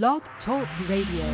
[0.00, 1.26] Blog Talk Radio.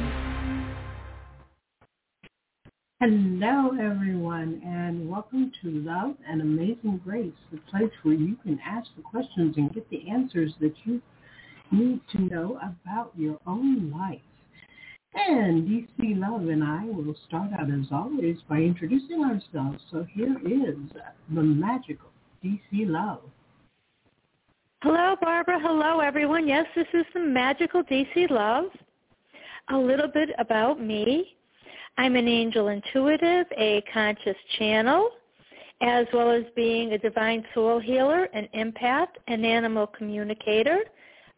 [2.98, 8.88] Hello, everyone, and welcome to Love and Amazing Grace, the place where you can ask
[8.96, 11.00] the questions and get the answers that you
[11.70, 14.18] need to know about your own life.
[15.14, 19.84] And DC Love and I will start out, as always, by introducing ourselves.
[19.92, 20.78] So here is
[21.32, 22.10] the magical
[22.44, 23.20] DC Love.
[24.80, 25.58] Hello, Barbara.
[25.60, 26.46] Hello, everyone.
[26.46, 28.66] Yes, this is the magical DC Love.
[29.70, 31.34] A little bit about me.
[31.96, 35.10] I'm an angel intuitive, a conscious channel,
[35.82, 40.78] as well as being a divine soul healer, an empath, an animal communicator,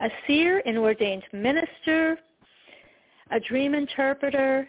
[0.01, 2.19] a seer, an ordained minister,
[3.31, 4.69] a dream interpreter.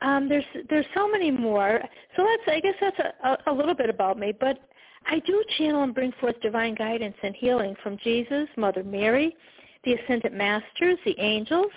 [0.00, 1.78] Um, there's there's so many more.
[2.16, 4.32] So that's I guess that's a, a, a little bit about me.
[4.32, 4.69] But
[5.06, 9.36] I do channel and bring forth divine guidance and healing from Jesus, Mother Mary,
[9.84, 11.72] the Ascended Masters, the angels,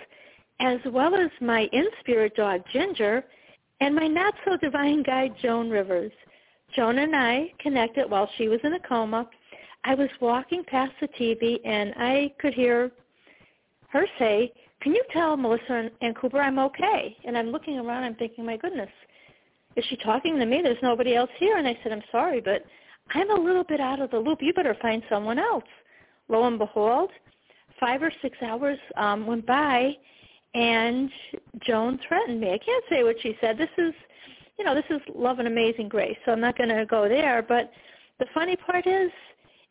[0.59, 3.23] as well as my in-spirit dog Ginger,
[3.81, 6.11] and my not-so-divine guide Joan Rivers.
[6.75, 9.29] Joan and I connected while she was in a coma.
[9.83, 12.91] I was walking past the TV and I could hear
[13.89, 17.15] her say, can you tell Melissa and Cooper I'm okay?
[17.25, 18.89] And I'm looking around, I'm thinking, my goodness,
[19.75, 20.61] is she talking to me?
[20.61, 21.57] There's nobody else here.
[21.57, 22.63] And I said, I'm sorry, but
[23.11, 24.39] I'm a little bit out of the loop.
[24.41, 25.63] You better find someone else.
[26.29, 27.11] Lo and behold,
[27.79, 29.91] five or six hours um, went by,
[30.53, 31.09] and
[31.65, 32.53] Joan threatened me.
[32.53, 33.57] I can't say what she said.
[33.57, 33.93] This is,
[34.57, 37.41] you know, this is love and amazing grace, so I'm not going to go there.
[37.41, 37.71] But
[38.19, 39.11] the funny part is,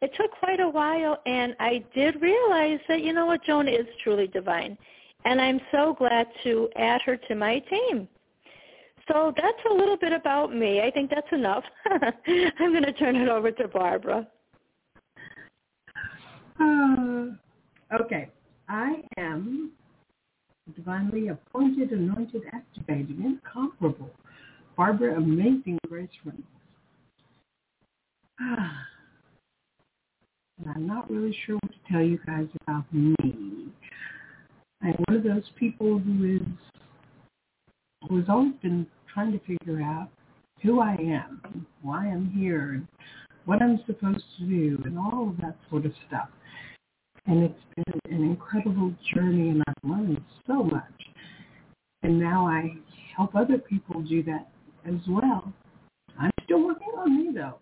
[0.01, 3.87] it took quite a while, and I did realize that, you know what, Joan is
[4.03, 4.77] truly divine.
[5.25, 8.09] And I'm so glad to add her to my team.
[9.09, 10.81] So that's a little bit about me.
[10.81, 11.65] I think that's enough.
[11.87, 14.27] I'm going to turn it over to Barbara.
[16.61, 17.27] Uh,
[18.01, 18.31] okay.
[18.69, 19.73] I am
[20.77, 24.11] divinely appointed, anointed, activated, incomparable.
[24.77, 26.47] Barbara Amazing Grace Reynolds.
[28.41, 28.87] Ah.
[30.59, 33.15] And I'm not really sure what to tell you guys about me.
[34.83, 36.43] I'm one of those people who is
[38.09, 40.09] who's always been trying to figure out
[40.63, 42.89] who I am, why I'm here, and
[43.45, 46.29] what I'm supposed to do, and all of that sort of stuff.
[47.27, 50.83] And it's been an incredible journey, and I've learned so much.
[52.03, 52.77] And now I
[53.17, 54.49] help other people do that
[54.87, 55.53] as well.
[56.19, 57.59] I'm still working on me, though.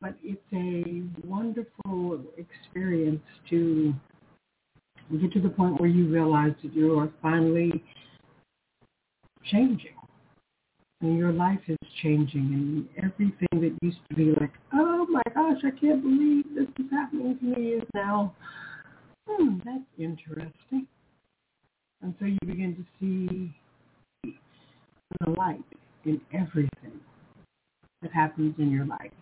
[0.00, 3.94] But it's a wonderful experience to
[5.20, 7.82] get to the point where you realize that you are finally
[9.50, 9.94] changing
[11.02, 15.58] and your life is changing and everything that used to be like, oh my gosh,
[15.64, 18.34] I can't believe this is happening to me is now,
[19.28, 20.86] hmm, that's interesting.
[22.02, 23.54] And so you begin to see
[25.20, 25.64] the light
[26.04, 27.00] in everything
[28.00, 29.12] that happens in your life.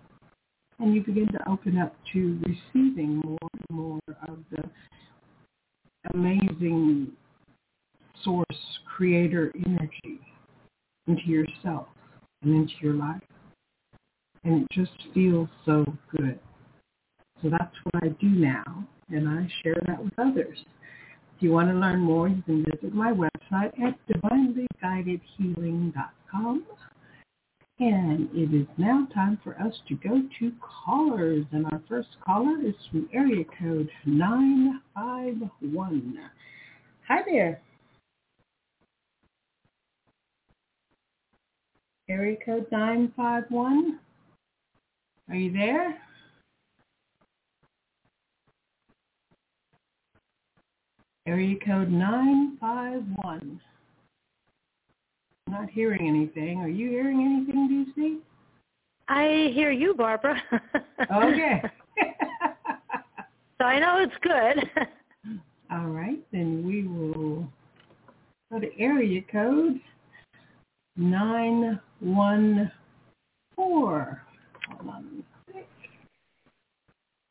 [0.79, 4.63] And you begin to open up to receiving more and more of the
[6.15, 7.13] amazing
[8.25, 10.21] source creator energy
[11.07, 11.87] into yourself
[12.43, 13.21] and into your life.
[14.45, 15.85] And it just feels so
[16.17, 16.39] good.
[17.43, 20.59] So that's what I do now, and I share that with others.
[21.37, 26.67] If you want to learn more, you can visit my website at divinelyguidedhealing.com.
[27.79, 31.47] And it is now time for us to go to callers.
[31.53, 36.19] And our first caller is from area code 951.
[37.09, 37.63] Hi there.
[42.11, 44.01] Area code 951.
[45.29, 45.97] Are you there?
[51.29, 53.61] Area code 951.
[55.47, 56.59] I'm not hearing anything.
[56.59, 58.19] Are you hearing anything, DC?
[59.09, 60.43] I hear you, Barbara.
[61.15, 61.63] okay.
[63.59, 64.69] so I know it's good.
[65.71, 67.49] All right, then we will
[68.51, 69.81] go to area code
[71.01, 72.71] nine one
[73.57, 74.23] four.
[74.69, 75.25] Hold on.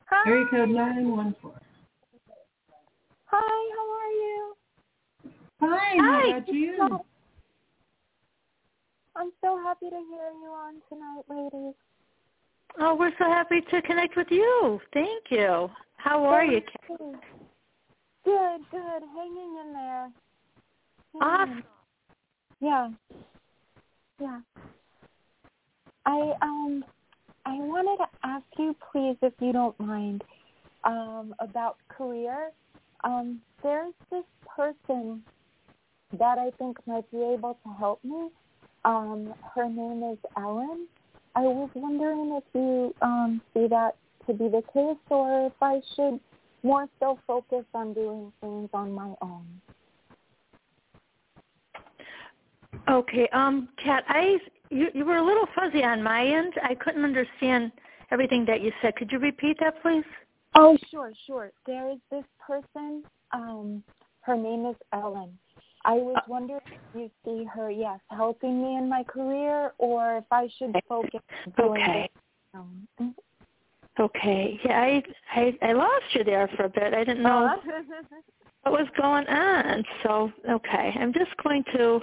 [0.06, 0.28] Hi.
[0.28, 1.54] Area code nine one four.
[3.26, 4.56] Hi, how are you?
[5.60, 5.70] Fine.
[5.70, 6.30] Hi.
[6.30, 7.00] How about you?
[9.16, 11.74] I'm so happy to hear you on tonight, ladies.
[12.78, 14.80] Oh, we're so happy to connect with you.
[14.92, 15.68] Thank you.
[15.96, 16.60] How are you?
[16.88, 16.98] Good,
[18.24, 19.02] good, good.
[19.14, 20.10] Hanging in there.
[21.12, 21.50] Hanging Awesome.
[21.50, 21.64] in.
[22.60, 22.88] Yeah.
[24.20, 24.40] Yeah.
[26.06, 26.84] I um
[27.46, 30.24] I wanted to ask you please if you don't mind
[30.84, 32.50] um about career
[33.04, 34.24] Um, there's this
[34.56, 35.22] person
[36.18, 38.28] that I think might be able to help me.
[38.84, 40.86] Um, her name is Ellen.
[41.36, 43.96] I was wondering if you um, see that
[44.26, 46.20] to be the case or if I should
[46.62, 49.46] more so focus on doing things on my own.
[52.88, 54.38] Okay, um, Kat, I
[54.70, 56.54] you you were a little fuzzy on my end.
[56.62, 57.72] I couldn't understand
[58.10, 58.96] everything that you said.
[58.96, 60.04] Could you repeat that, please?
[60.54, 61.52] Oh, sure, sure.
[61.66, 63.04] There is this person.
[63.32, 63.82] Um,
[64.22, 65.38] her name is Ellen.
[65.84, 66.60] I was uh, wondering
[66.94, 71.20] if you see her, yes, helping me in my career, or if I should focus.
[71.58, 72.10] Okay.
[72.52, 73.14] Um,
[73.98, 74.60] okay.
[74.64, 75.02] Yeah, I,
[75.34, 76.92] I I lost you there for a bit.
[76.94, 77.48] I didn't know
[78.62, 79.84] what was going on.
[80.02, 82.00] So okay, I'm just going to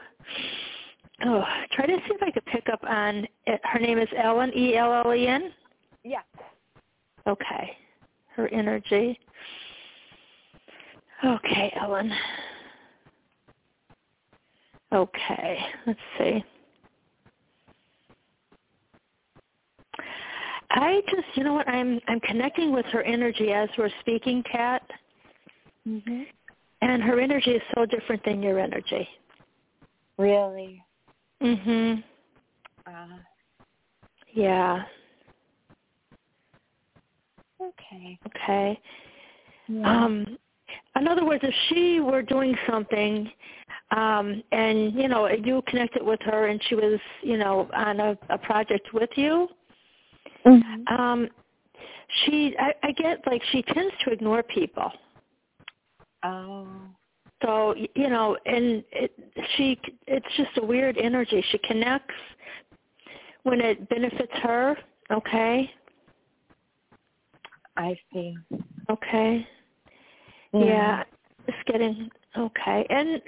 [1.25, 3.61] oh try to see if I could pick up on it.
[3.63, 5.51] Her name is Ellen E L L E N.
[6.03, 6.23] Yes.
[7.27, 7.77] Okay.
[8.35, 9.19] Her energy.
[11.25, 12.11] Okay, Ellen.
[14.93, 16.43] Okay, let's see.
[20.69, 24.83] I just, you know what, I'm I'm connecting with her energy as we're speaking, Kat.
[25.87, 26.27] Mhm.
[26.81, 29.07] And her energy is so different than your energy.
[30.17, 30.83] Really?
[31.41, 32.03] Mhm.
[32.85, 33.17] Uh,
[34.33, 34.83] yeah.
[37.61, 38.19] Okay.
[38.27, 38.79] Okay.
[39.67, 40.05] Yeah.
[40.05, 40.37] Um
[40.95, 43.31] in other words, if she were doing something
[43.91, 48.17] um and you know you connected with her and she was you know on a,
[48.29, 49.47] a project with you
[50.45, 50.93] mm-hmm.
[50.93, 51.29] um
[52.25, 54.91] she I, I get like she tends to ignore people
[56.23, 56.67] oh
[57.41, 59.11] so you know and it
[59.55, 62.15] she it's just a weird energy she connects
[63.43, 64.75] when it benefits her
[65.11, 65.69] okay
[67.77, 68.35] i see
[68.89, 69.47] okay
[70.53, 71.03] yeah, yeah
[71.45, 73.21] just getting okay and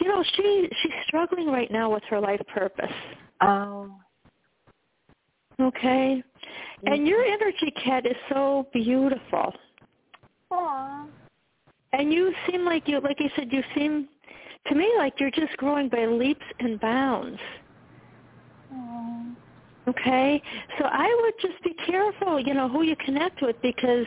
[0.00, 2.92] you know, she she's struggling right now with her life purpose.
[3.40, 3.90] Oh.
[5.60, 6.22] Okay.
[6.84, 9.52] And your energy, Kat, is so beautiful.
[10.52, 11.08] Aww.
[11.92, 14.08] And you seem like you, like I said, you seem
[14.66, 17.38] to me like you're just growing by leaps and bounds.
[18.74, 19.34] Aww.
[19.88, 20.42] Okay.
[20.78, 24.06] So I would just be careful, you know, who you connect with because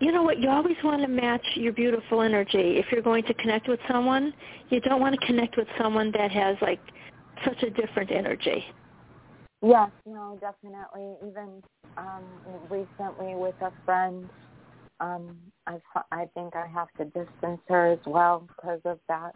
[0.00, 0.38] you know what?
[0.40, 2.78] You always want to match your beautiful energy.
[2.78, 4.32] If you're going to connect with someone,
[4.70, 6.80] you don't want to connect with someone that has like
[7.44, 8.64] such a different energy.
[9.62, 11.16] Yes, no, definitely.
[11.28, 11.62] Even
[11.98, 12.24] um
[12.70, 14.30] recently with a friend,
[15.00, 15.36] um
[15.66, 15.78] I
[16.12, 19.34] I think I have to distance her as well because of that.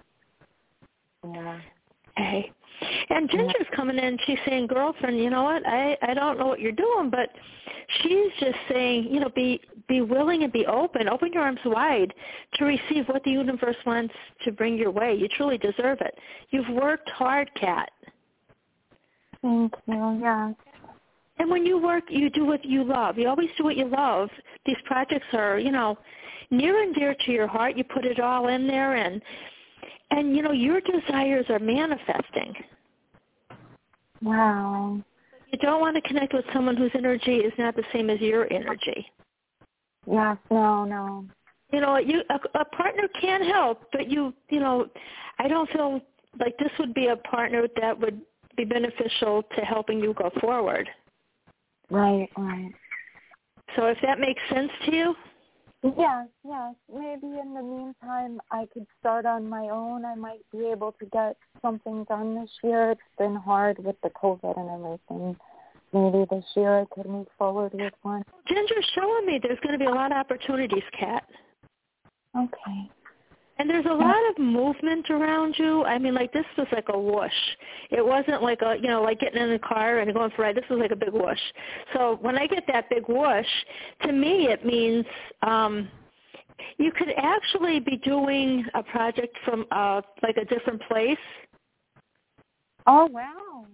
[1.25, 1.61] Yeah.
[2.17, 2.53] Okay.
[3.11, 4.19] And Ginger's coming in.
[4.27, 5.67] She's saying, "Girlfriend, you know what?
[5.67, 7.31] I I don't know what you're doing, but
[8.03, 11.09] she's just saying, you know, be be willing and be open.
[11.09, 12.13] Open your arms wide
[12.55, 15.15] to receive what the universe wants to bring your way.
[15.15, 16.19] You truly deserve it.
[16.51, 17.91] You've worked hard, Kat.
[19.43, 20.21] Thank you.
[20.23, 20.55] Yes.
[21.39, 23.19] And when you work, you do what you love.
[23.19, 24.29] You always do what you love.
[24.67, 25.99] These projects are, you know,
[26.51, 27.77] near and dear to your heart.
[27.77, 29.21] You put it all in there, and
[30.11, 32.55] and you know your desires are manifesting.
[34.23, 35.01] Wow.
[35.51, 38.53] You don't want to connect with someone whose energy is not the same as your
[38.53, 39.07] energy.
[40.07, 41.25] Yes, no, no.
[41.73, 44.87] You know, you a, a partner can help, but you, you know,
[45.39, 46.01] I don't feel
[46.39, 48.21] like this would be a partner that would
[48.57, 50.89] be beneficial to helping you go forward.
[51.95, 52.73] Right, right.
[53.77, 55.15] So if that makes sense to you?
[55.97, 56.75] Yes, yes.
[56.93, 60.05] Maybe in the meantime I could start on my own.
[60.05, 62.91] I might be able to get something done this year.
[62.91, 65.37] It's been hard with the COVID and everything.
[65.93, 68.25] Maybe this year I could move forward with one.
[68.49, 71.23] Ginger's showing me there's going to be a lot of opportunities, Kat.
[72.37, 72.91] Okay.
[73.59, 75.85] And there's a lot of movement around you.
[75.85, 77.31] I mean, like this was like a whoosh.
[77.91, 80.47] It wasn't like a, you know, like getting in the car and going for a
[80.47, 80.57] ride.
[80.57, 81.39] This was like a big whoosh.
[81.93, 83.47] So when I get that big whoosh,
[84.03, 85.05] to me it means
[85.43, 85.89] um,
[86.79, 91.17] you could actually be doing a project from uh, like a different place.
[92.87, 93.67] Oh wow.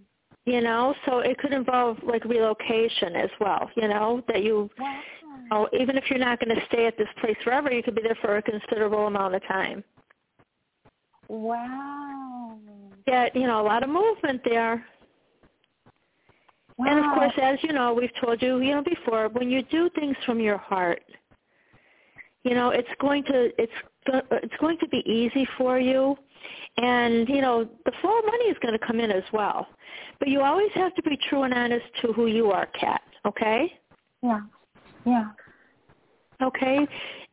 [0.50, 3.71] You know, so it could involve like relocation as well.
[3.76, 5.00] You know, that you wow
[5.50, 8.02] know, even if you're not going to stay at this place forever, you could be
[8.02, 9.85] there for a considerable amount of time.
[11.28, 12.59] Wow.
[13.07, 14.85] Yeah, you know, a lot of movement there.
[16.76, 16.87] Wow.
[16.88, 19.90] And of course, as you know, we've told you, you know, before, when you do
[19.95, 21.02] things from your heart,
[22.42, 23.73] you know, it's going to it's
[24.07, 26.16] it's going to be easy for you,
[26.76, 29.66] and you know, the flow of money is going to come in as well.
[30.18, 33.02] But you always have to be true and honest to who you are, Kat.
[33.26, 33.73] Okay?
[34.23, 34.40] Yeah.
[35.04, 35.30] Yeah.
[36.42, 36.87] Okay?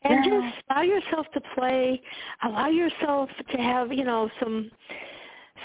[0.04, 0.42] And Yeah.
[0.42, 2.02] just allow yourself to play,
[2.44, 4.72] allow yourself to have, you know, some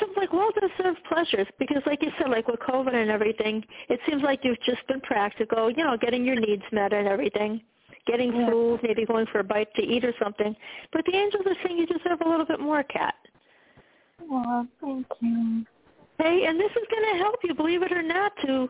[0.01, 4.01] some like well deserved pleasures because like you said, like with COVID and everything, it
[4.09, 7.61] seems like you've just been practical, you know, getting your needs met and everything.
[8.07, 8.51] Getting Yeah.
[8.51, 10.57] food, maybe going for a bite to eat or something.
[10.93, 13.15] But the angels are saying you deserve a little bit more, Kat.
[14.29, 15.65] Well, thank you.
[16.19, 18.69] Hey, and this is going to help you, believe it or not, to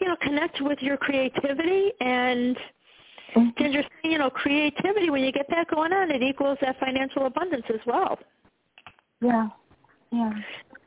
[0.00, 2.56] you know connect with your creativity and
[3.34, 3.56] Mhm.
[3.58, 5.10] Ginger, you know, creativity.
[5.10, 8.18] When you get that going on, it equals that financial abundance as well.
[9.20, 9.48] Yeah.
[10.10, 10.32] Yeah.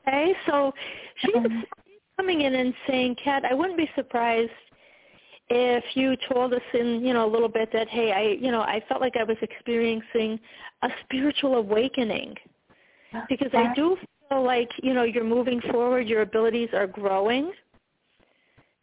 [0.07, 0.73] Okay, so
[1.17, 1.63] she's Mhm.
[2.15, 4.51] coming in and saying, Kat, I wouldn't be surprised
[5.49, 8.61] if you told us in you know a little bit that hey, I you know
[8.61, 10.39] I felt like I was experiencing
[10.81, 12.37] a spiritual awakening
[13.29, 13.97] because I do
[14.29, 17.51] feel like you know you're moving forward, your abilities are growing.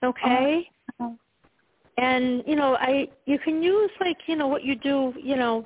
[0.02, 0.68] Okay.
[1.00, 1.18] Oh, oh.
[1.96, 5.64] and you know i you can use like you know what you do you know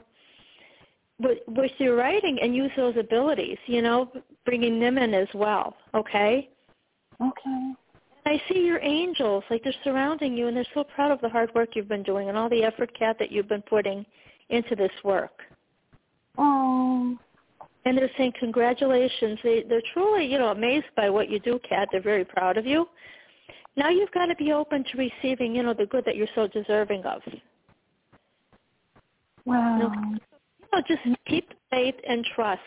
[1.21, 4.11] with with your writing and use those abilities you know
[4.45, 6.49] bringing them in as well okay
[7.21, 7.73] Okay.
[8.27, 11.53] i see your angels like they're surrounding you and they're so proud of the hard
[11.55, 14.07] work you've been doing and all the effort kat that you've been putting
[14.51, 15.43] into this work
[16.41, 17.19] Oh.
[17.85, 21.89] And they're saying congratulations they they're truly you know amazed by what you do kat
[21.93, 22.87] they're very proud of you
[23.77, 26.47] now you've got to be open to receiving you know the good that you're so
[26.49, 27.23] deserving of
[29.49, 29.79] Wow.
[29.79, 32.61] you know, just keep faith and trust.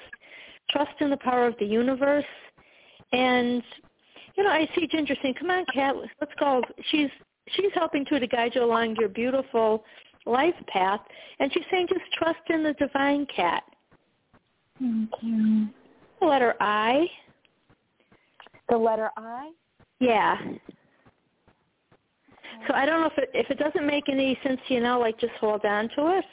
[0.71, 2.25] Trust in the power of the universe.
[3.11, 3.61] And
[4.35, 7.09] you know, I see Ginger saying, "Come on, Kat, let's go." She's
[7.51, 9.83] she's helping too to guide you along your beautiful
[10.25, 11.01] life path,
[11.39, 13.63] and she's saying, "Just trust in the divine Kat."
[14.81, 15.67] Thank you.
[16.19, 17.05] The letter I,
[18.67, 19.51] The letter I?
[19.99, 20.35] yeah.
[22.67, 25.19] So I don't know if it if it doesn't make any sense you know, like
[25.19, 26.25] just hold on to it.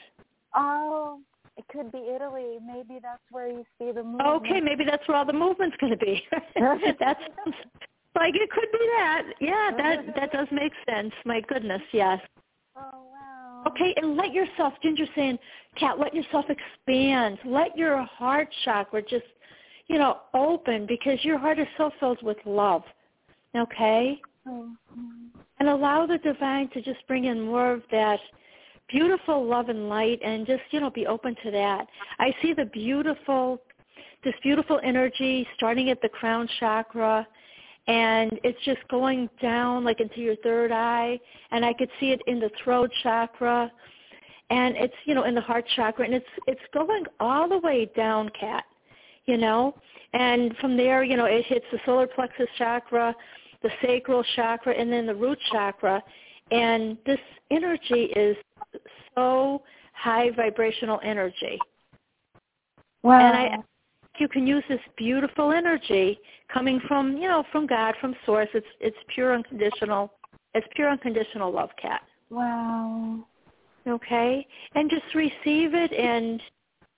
[0.54, 1.20] Oh,
[1.56, 2.58] it could be Italy.
[2.64, 4.22] Maybe that's where you see the movement.
[4.22, 6.22] Okay, maybe that's where all the movement's going to be.
[7.00, 7.20] that's
[8.14, 9.22] like it could be that.
[9.40, 11.12] Yeah, that that does make sense.
[11.24, 12.20] My goodness, yes.
[12.80, 13.07] Oh.
[13.68, 15.38] Okay, and let yourself, Ginger saying,
[15.78, 17.38] Kat, let yourself expand.
[17.44, 19.26] Let your heart chakra just,
[19.88, 22.82] you know, open because your heart is so filled with love.
[23.54, 24.20] Okay?
[24.46, 24.76] Mhm.
[25.60, 28.20] And allow the divine to just bring in more of that
[28.88, 31.88] beautiful love and light and just, you know, be open to that.
[32.18, 33.60] I see the beautiful,
[34.24, 37.26] this beautiful energy starting at the crown chakra
[37.88, 41.18] and it's just going down like into your third eye
[41.50, 43.70] and I could see it in the throat chakra
[44.50, 47.90] and it's, you know, in the heart chakra and it's, it's going all the way
[47.96, 48.64] down, Kat
[49.28, 49.74] you know,
[50.14, 53.14] and from there, you know, it hits the solar plexus chakra,
[53.62, 56.02] the sacral chakra, and then the root chakra.
[56.50, 57.18] And this
[57.50, 58.36] energy is
[59.14, 61.58] so high vibrational energy.
[63.02, 63.20] Wow.
[63.20, 63.58] And I
[64.18, 66.18] you can use this beautiful energy
[66.52, 68.48] coming from, you know, from God, from source.
[68.54, 70.12] It's it's pure unconditional
[70.54, 72.02] it's pure unconditional love, Kat.
[72.30, 73.18] wow.
[73.86, 74.46] Okay?
[74.74, 76.42] And just receive it and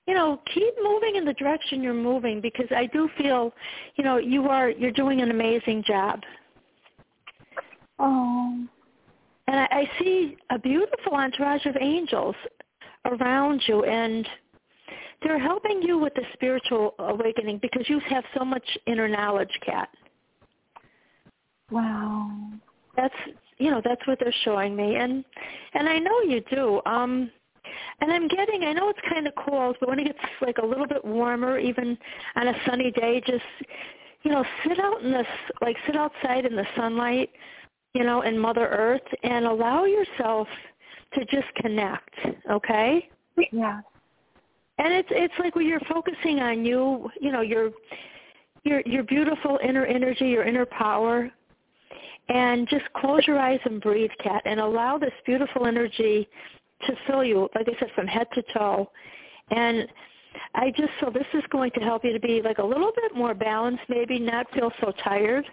[0.06, 3.52] you know, keep moving in the direction you're moving because I do feel,
[3.94, 6.20] you know, you are you're doing an amazing job.
[8.00, 8.66] Oh.
[9.46, 12.34] And I, I see a beautiful entourage of angels
[13.04, 14.28] around you, and
[15.22, 19.88] they're helping you with the spiritual awakening because you have so much inner knowledge, Kat.
[21.70, 22.30] Wow.
[22.96, 23.14] That's
[23.58, 25.24] you know that's what they're showing me, and
[25.74, 26.80] and I know you do.
[26.86, 27.30] Um,
[28.00, 30.66] and I'm getting I know it's kind of cold, but when it gets like a
[30.66, 31.96] little bit warmer, even
[32.36, 33.44] on a sunny day, just
[34.22, 35.26] you know sit out in this
[35.60, 37.30] like sit outside in the sunlight
[37.94, 40.48] you know, in Mother Earth and allow yourself
[41.14, 42.14] to just connect,
[42.50, 43.08] okay?
[43.52, 43.80] Yeah.
[44.80, 47.70] And it's it's like when you're focusing on you, you know, your
[48.64, 51.30] your your beautiful inner energy, your inner power,
[52.30, 56.26] and just close your eyes and breathe, Kat, and allow this beautiful energy
[56.86, 58.90] to fill you, like I said, from head to toe.
[59.50, 59.86] And
[60.54, 63.14] I just so this is going to help you to be like a little bit
[63.14, 65.44] more balanced, maybe not feel so tired,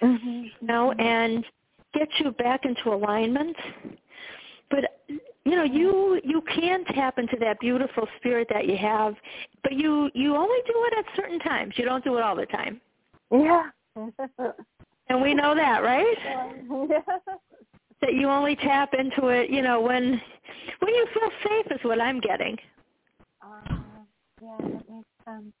[0.00, 0.44] Mhm.
[0.44, 1.44] you know, and
[1.92, 3.56] get you back into alignment.
[4.70, 5.00] But
[5.44, 9.14] you know, you you can tap into that beautiful spirit that you have,
[9.62, 11.74] but you you only do it at certain times.
[11.76, 12.80] You don't do it all the time.
[13.30, 13.70] Yeah.
[15.08, 16.16] And we know that, right?
[16.88, 17.24] yeah.
[18.00, 20.20] That you only tap into it, you know, when
[20.80, 22.56] when you feel safe is what I'm getting.
[23.42, 23.74] Uh,
[24.42, 25.52] yeah, that makes sense.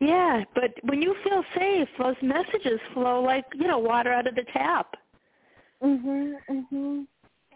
[0.00, 4.34] Yeah, but when you feel safe, those messages flow like, you know, water out of
[4.34, 4.96] the tap.
[5.82, 6.34] Mhm.
[6.50, 7.06] Mhm.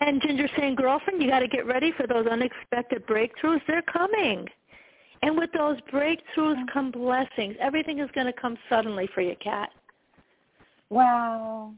[0.00, 3.60] And Ginger saying, girlfriend, you got to get ready for those unexpected breakthroughs.
[3.66, 4.46] They're coming.
[5.22, 7.56] And with those breakthroughs come blessings.
[7.60, 9.70] Everything is going to come suddenly for you, Kat.
[10.90, 11.72] Wow.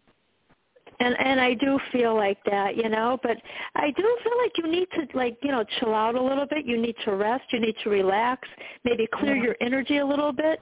[1.00, 3.38] And and I do feel like that, you know, but
[3.74, 6.66] I do feel like you need to like, you know, chill out a little bit.
[6.66, 8.46] You need to rest, you need to relax,
[8.84, 9.42] maybe clear Yeah.
[9.44, 10.60] your energy a little bit.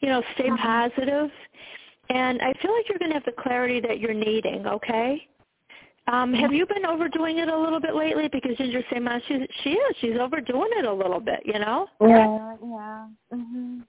[0.00, 0.58] You know, stay Mhm.
[0.58, 1.30] positive.
[2.08, 5.28] And I feel like you're going to have the clarity that you're needing, okay?
[6.08, 8.28] Um, have you been overdoing it a little bit lately?
[8.28, 9.96] Because Ginger saying, "Man, she she is.
[10.00, 13.06] She's overdoing it a little bit, you know." Yeah, yeah.
[13.32, 13.84] Mhm.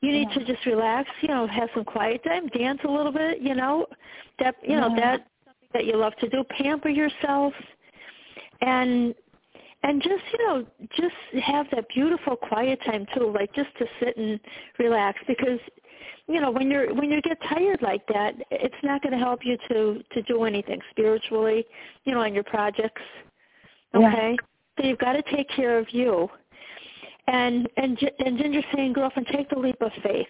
[0.00, 0.34] You need Yeah.
[0.38, 3.86] to just relax, you know, have some quiet time, dance a little bit, you know.
[4.38, 5.00] That you know, Yeah.
[5.00, 6.44] that's something that you love to do.
[6.44, 7.54] Pamper yourself
[8.60, 9.14] and
[9.82, 14.16] and just, you know, just have that beautiful quiet time too, like just to sit
[14.16, 14.40] and
[14.78, 15.60] relax because
[16.26, 19.44] you know, when you're when you get tired like that, it's not going to help
[19.44, 21.64] you to to do anything spiritually,
[22.04, 23.02] you know, on your projects.
[23.92, 24.08] Yeah.
[24.08, 24.36] Okay?
[24.78, 26.28] So you've got to take care of you.
[27.26, 30.26] And and and Ginger's saying, girlfriend, take the leap of faith.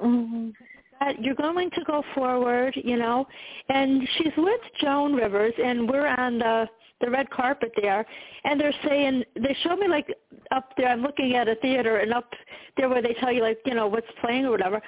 [0.00, 0.54] Mhm.
[1.00, 3.26] That you're going to go forward, you know.
[3.68, 6.68] And she's with Joan Rivers, and we're on the
[7.00, 8.04] the red carpet there,
[8.44, 10.06] and they're saying they showed me like
[10.50, 10.88] up there.
[10.88, 12.30] I'm looking at a theater, and up
[12.76, 14.80] there where they tell you like you know what's playing or whatever,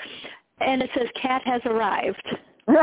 [0.61, 2.23] and it says "Kat has arrived."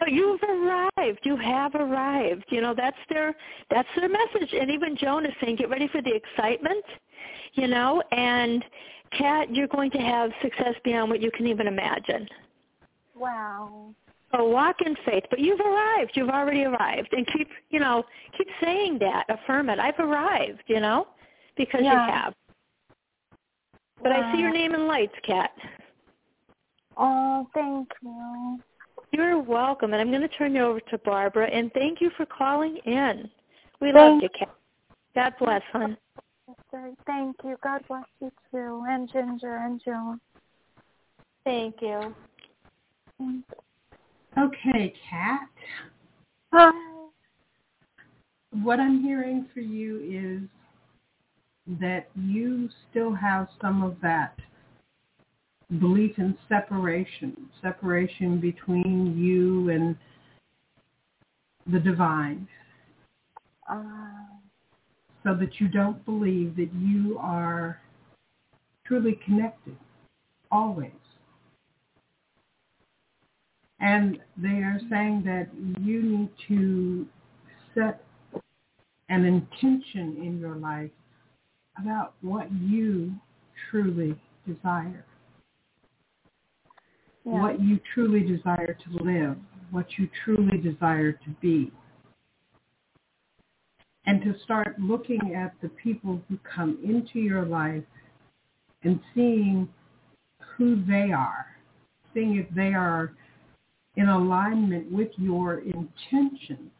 [0.00, 1.20] So you've arrived.
[1.22, 2.44] You have arrived.
[2.48, 3.34] You know that's their
[3.70, 4.52] that's their message.
[4.58, 6.84] And even Joan is saying, get ready for the excitement.
[7.54, 8.64] You know, and
[9.12, 12.28] Kat, you're going to have success beyond what you can even imagine.
[13.14, 13.94] Wow.
[14.34, 16.12] So walk in faith, but you've arrived.
[16.14, 18.02] You've already arrived, and keep you know
[18.36, 19.24] keep saying that.
[19.28, 19.78] Affirm it.
[19.78, 20.62] I've arrived.
[20.66, 21.06] You know,
[21.56, 21.92] because Yeah.
[22.06, 22.34] you have.
[24.02, 25.52] But I see your name in lights, Kat.
[26.96, 28.60] Oh, thank you.
[29.12, 31.46] You're welcome, and I'm going to turn you over to Barbara.
[31.46, 33.30] And thank you for calling in.
[33.80, 34.50] We Thank- love you, Kat.
[35.14, 35.96] God bless, hon.
[36.46, 37.56] Sister, Thank you.
[37.62, 40.20] God bless you too, and Ginger and Joan.
[41.44, 42.14] Thank you.
[44.36, 45.48] Okay, Kat.
[46.52, 46.72] Hi.
[48.62, 50.48] What I'm hearing for you
[51.66, 54.38] is that you still have some of that
[55.80, 59.96] belief in separation, separation between you and
[61.72, 62.46] the divine,
[63.66, 64.33] Uh,
[65.24, 67.80] so that you don't believe that you are
[68.86, 69.76] truly connected
[70.50, 70.90] always.
[73.80, 75.48] And they are saying that
[75.80, 77.06] you need to
[77.74, 78.04] set
[79.08, 80.90] an intention in your life
[81.78, 83.12] about what you
[83.70, 84.14] truly
[84.46, 85.04] desire,
[87.24, 87.42] yeah.
[87.42, 89.36] what you truly desire to live,
[89.70, 91.72] what you truly desire to be.
[94.06, 97.84] And to start looking at the people who come into your life
[98.82, 99.68] and seeing
[100.56, 101.46] who they are,
[102.12, 103.12] seeing if they are
[103.96, 106.70] in alignment with your intention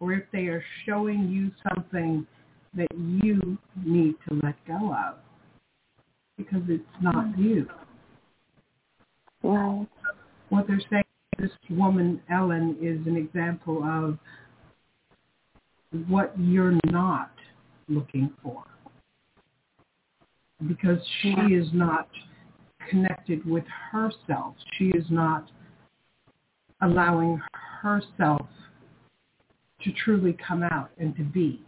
[0.00, 2.26] or if they are showing you something
[2.74, 5.16] that you need to let go of
[6.36, 7.66] because it's not you.
[9.42, 9.86] Right.
[10.50, 11.04] What they're saying,
[11.38, 14.18] this woman, Ellen, is an example of
[16.06, 17.30] what you're not
[17.88, 18.64] looking for
[20.66, 22.08] because she is not
[22.90, 24.54] connected with herself.
[24.76, 25.48] She is not
[26.82, 27.40] allowing
[27.80, 28.46] herself
[29.82, 31.62] to truly come out and to be.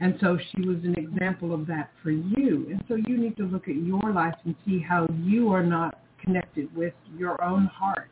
[0.00, 2.66] And so she was an example of that for you.
[2.70, 6.00] And so you need to look at your life and see how you are not
[6.22, 8.10] connected with your own heart,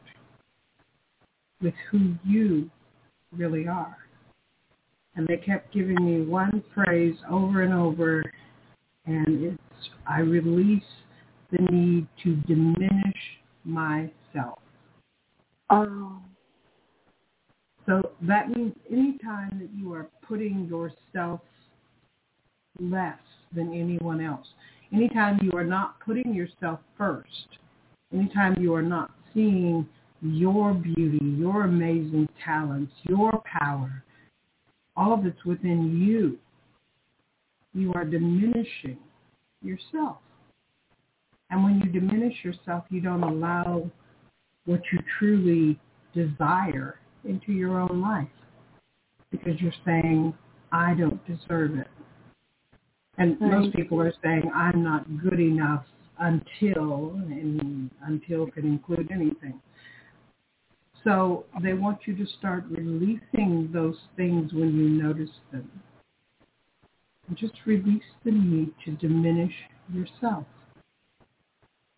[1.60, 2.70] with who you
[3.36, 3.96] really are.
[5.14, 8.22] And they kept giving me one phrase over and over,
[9.06, 9.58] and it's,
[10.06, 10.82] I release
[11.50, 13.16] the need to diminish
[13.64, 14.60] myself.
[15.70, 16.18] Oh.
[17.86, 21.40] So that means anytime that you are putting yourself
[22.80, 23.18] less
[23.54, 24.46] than anyone else,
[24.92, 27.58] anytime you are not putting yourself first,
[28.12, 29.86] anytime you are not seeing
[30.22, 34.04] your beauty, your amazing talents, your power,
[34.96, 36.38] all of it's within you,
[37.74, 38.98] you are diminishing
[39.62, 40.18] yourself.
[41.50, 43.90] And when you diminish yourself, you don't allow
[44.64, 45.78] what you truly
[46.14, 48.28] desire into your own life
[49.30, 50.34] because you're saying,
[50.70, 51.88] I don't deserve it.
[53.18, 53.50] And Right.
[53.52, 55.84] most people are saying, I'm not good enough
[56.18, 59.60] until, and until can include anything.
[61.04, 65.68] So they want you to start releasing those things when you notice them.
[67.34, 69.54] Just release the need to diminish
[69.92, 70.44] yourself.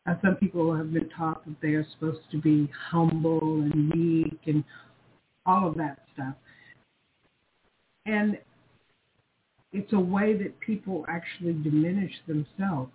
[0.06, 4.38] As some people have been taught that they are supposed to be humble and meek
[4.46, 4.62] and
[5.44, 6.34] all of that stuff.
[8.06, 8.38] And
[9.72, 12.92] it's a way that people actually diminish themselves,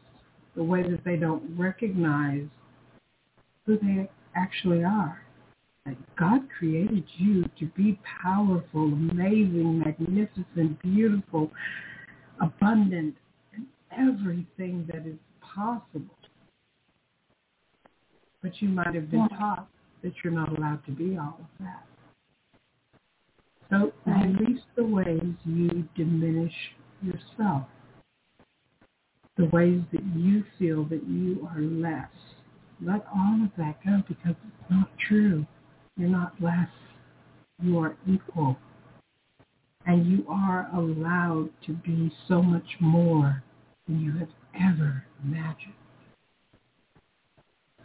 [0.55, 2.45] the way that they don't recognize
[3.65, 5.21] who they actually are.
[5.85, 11.51] Like God created you to be powerful, amazing, magnificent, beautiful,
[12.41, 13.15] abundant,
[13.53, 16.15] and everything that is possible.
[18.41, 19.67] But you might have been taught
[20.03, 21.85] that you're not allowed to be all of that.
[23.69, 26.53] So release the ways you diminish
[27.03, 27.67] yourself,
[29.37, 32.09] the ways that you feel that you are less.
[32.81, 35.45] Let all of that go because it's not true.
[35.99, 36.69] You're not less.
[37.61, 38.57] You are equal.
[39.85, 43.43] And you are allowed to be so much more
[43.85, 45.73] than you have ever imagined.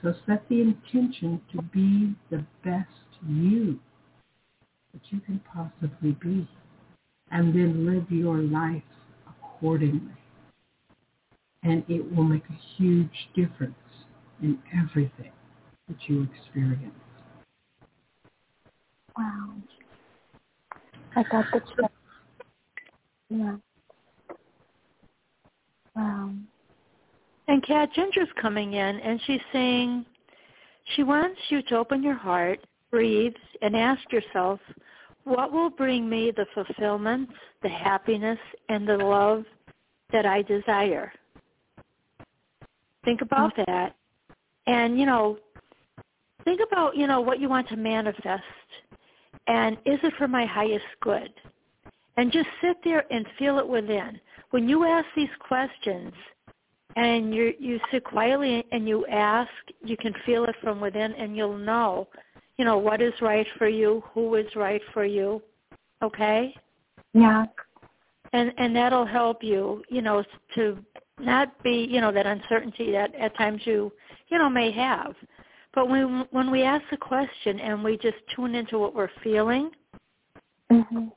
[0.00, 2.88] So set the intention to be the best
[3.27, 3.81] you
[4.92, 6.48] that you can possibly be
[7.33, 8.83] and then live your life
[9.27, 10.12] accordingly.
[11.64, 13.74] And it will make a huge difference
[14.40, 15.33] in everything
[15.88, 17.04] that you experience.
[19.16, 19.55] Wow.
[21.16, 21.90] I got the chip.
[23.31, 23.57] Yeah.
[25.94, 26.31] Wow.
[27.46, 30.05] And Kat Ginger's coming in and she's saying
[30.96, 34.61] she wants you to open your heart, breathe, and ask yourself,
[35.24, 37.31] what will bring me the fulfillment,
[37.62, 39.44] the happiness, and the love
[40.12, 41.12] that I desire?
[43.05, 43.94] Think about that.
[44.66, 45.38] And, you know,
[46.44, 48.42] think about, you know, what you want to manifest.
[49.46, 51.33] And is it for my highest good?
[52.16, 54.20] And just sit there and feel it within.
[54.50, 56.12] When you ask these questions
[56.96, 59.50] and you you sit quietly and you ask,
[59.85, 62.09] you can feel it from within and you'll know,
[62.57, 65.42] you know, what is right for you, who is right for you.
[66.02, 66.54] Okay?
[67.12, 67.46] Yeah.
[68.33, 70.22] And and that'll help you, you know,
[70.54, 70.78] to
[71.18, 73.92] not be, you know, that uncertainty that at times you,
[74.28, 75.14] you know, may have.
[75.74, 79.70] But when when we ask the question and we just tune into what we're feeling,
[80.70, 81.12] Mhm.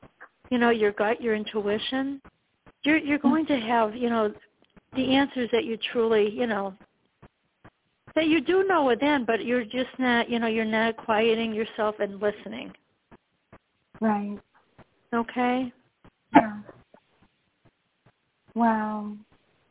[0.49, 2.21] you know, your gut, your intuition,
[2.83, 4.33] you're you're going to have, you know,
[4.93, 6.75] the answers that you truly, you know,
[8.15, 11.99] that you do know within, but you're just not, you know, you're not quieting yourself
[11.99, 12.73] and listening.
[13.99, 14.39] Right.
[15.13, 15.71] Okay?
[16.35, 16.61] Yeah.
[18.55, 19.15] Wow.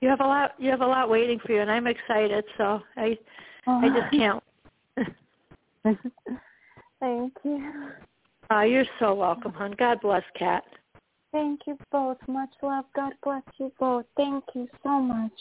[0.00, 2.82] You have a lot you have a lot waiting for you and I'm excited, so
[2.96, 3.18] I
[3.66, 4.42] I just can't
[7.00, 7.72] Thank you.
[8.50, 9.74] Oh, you're so welcome, hon.
[9.78, 10.64] God bless, Kat.
[11.32, 12.18] Thank you both.
[12.26, 12.86] Much love.
[12.94, 14.06] God bless you both.
[14.16, 15.32] Thank you so much.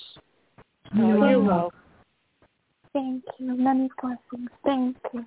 [0.93, 1.45] Oh, You're you're welcome.
[1.45, 1.79] welcome.
[2.93, 3.55] Thank you.
[3.58, 4.49] Many blessings.
[4.63, 5.25] Thank you.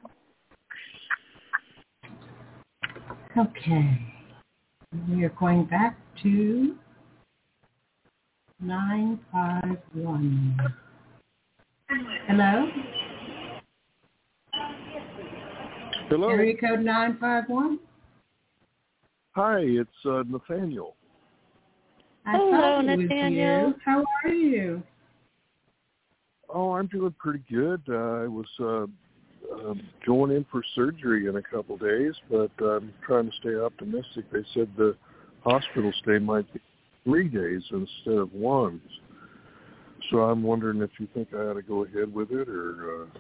[3.37, 3.99] Okay.
[5.09, 6.77] We are going back to
[8.61, 10.59] 951.
[12.27, 12.69] Hello?
[16.09, 16.31] Hello.
[16.31, 17.79] Area code 951?
[19.33, 20.97] Hi, it's uh, Nathaniel.
[22.25, 23.75] I Hello, thought it was Nathaniel.
[23.85, 24.83] How are you?
[26.49, 27.83] Oh, I'm doing pretty good.
[27.91, 28.85] Uh, I was uh,
[29.55, 29.75] uh,
[30.07, 34.33] going in for surgery in a couple of days, but I'm trying to stay optimistic.
[34.33, 34.97] They said the
[35.45, 36.61] hospital stay might be
[37.05, 38.81] three days instead of one.
[40.11, 43.03] So I'm wondering if you think I ought to go ahead with it or.
[43.03, 43.19] Uh,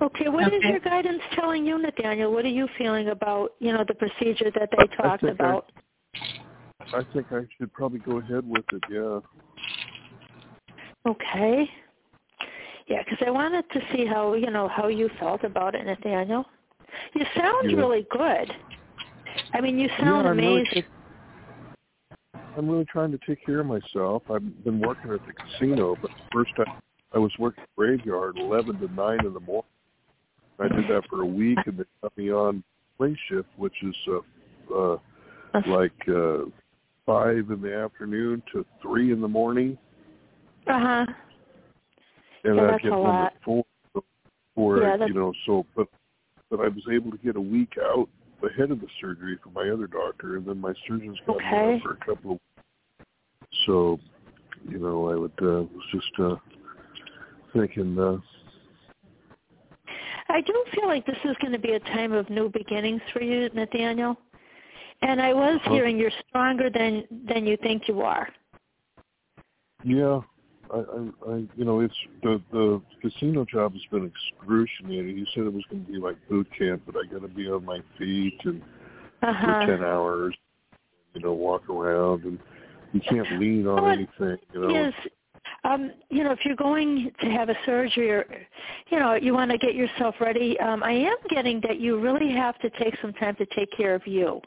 [0.00, 0.68] Okay, what is Okay.
[0.70, 2.32] your guidance telling you, Nathaniel?
[2.32, 5.70] What are you feeling about, you know, the procedure that they I talked I- about?
[6.92, 8.82] I think I should probably go ahead with it.
[8.90, 9.20] Yeah.
[11.06, 11.70] Okay.
[12.86, 16.44] Yeah, because I wanted to see how you know how you felt about it, Nathaniel.
[17.14, 17.76] You sound Yeah.
[17.78, 18.54] really good.
[19.54, 20.84] I mean, you sound Yeah, I'm really amazing.
[22.56, 24.22] I'm really trying to take care of myself.
[24.30, 26.64] I've been working at the casino, but first I,
[27.14, 29.68] I was working graveyard, 11 to 9 in the morning.
[30.58, 32.62] I did that for a week, and they got me on
[32.98, 34.98] play shift, which is uh, uh,
[35.66, 36.44] like uh,
[37.06, 39.78] 5 in the afternoon to 3 in the morning,
[40.66, 41.06] Uh huh.
[42.44, 43.64] and Yeah, that's get a home at 4.
[44.54, 45.88] For Yeah, that's- you know, so but
[46.50, 48.10] but I was able to get a week out
[48.44, 51.80] ahead of the surgery for my other doctor, and then my surgeon's got me Okay.
[51.82, 52.38] for a couple of.
[53.66, 53.98] So
[54.68, 56.36] you know, I would uh, was just uh,
[57.52, 57.98] thinking.
[57.98, 58.18] Uh,
[60.28, 63.22] I don't feel like this is going to be a time of new beginnings for
[63.22, 64.16] you, Nathaniel.
[65.02, 68.28] And I was hearing you're stronger than than you think you are.
[69.84, 70.20] yeah,
[70.72, 75.18] I, I, I, you know, it's the the casino job has been excruciating.
[75.18, 77.48] You said it was going to be like boot camp, but I got to be
[77.48, 78.62] on my feet and
[79.22, 80.34] Uh for ten hours.
[81.14, 82.38] You know, walk around and
[82.92, 84.38] you can't lean on Well, anything.
[84.54, 84.70] You know.
[84.70, 84.94] Yes.
[85.64, 88.24] Um, you know, if you're going to have a surgery or,
[88.90, 92.32] you know, you want to get yourself ready, um, I am getting that you really
[92.32, 94.40] have to take some time to take care of you,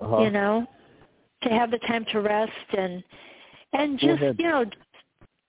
[0.00, 0.22] Uh-huh.
[0.22, 0.66] you know,
[1.42, 3.04] to have the time to rest and,
[3.74, 4.64] and just, you know,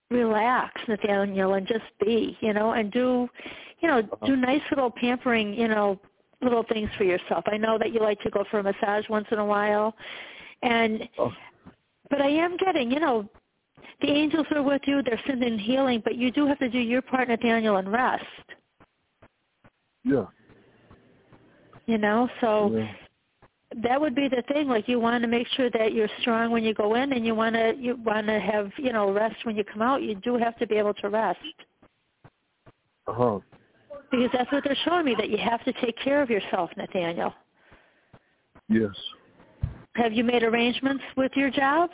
[0.09, 3.27] relax, Nathaniel, and just be, you know, and do,
[3.79, 4.35] you know, do oh.
[4.35, 5.99] nice little pampering, you know,
[6.41, 7.43] little things for yourself.
[7.47, 9.95] I know that you like to go for a massage once in a while,
[10.61, 11.33] and Oh.
[12.09, 13.29] but I am getting, you know,
[14.01, 15.01] the angels are with you.
[15.01, 18.25] They're sending healing, but you do have to do your part, Nathaniel, and rest.
[20.03, 20.25] Yeah.
[21.85, 22.91] You know, so yeah.
[23.83, 24.67] That would be the thing.
[24.67, 27.35] Like you want to make sure that you're strong when you go in, and you
[27.35, 30.01] want to you want to have you know rest when you come out.
[30.01, 31.39] You do have to be able to rest
[33.07, 33.39] Uh huh.
[34.11, 37.33] because that's what they're showing me that you have to take care of yourself, Nathaniel.
[38.69, 38.95] Yes.
[39.95, 41.89] Have you made arrangements with your job?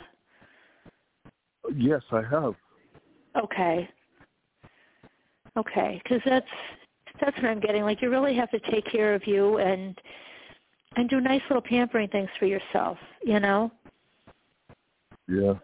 [1.76, 2.54] Yes, I have.
[3.42, 3.88] Okay.
[5.56, 6.46] Okay, because that's
[7.20, 7.82] that's what I'm getting.
[7.82, 9.98] Like you really have to take care of you and
[10.96, 12.98] and do nice little pampering things for yourself.
[13.24, 13.70] You know.
[15.28, 15.54] Yeah.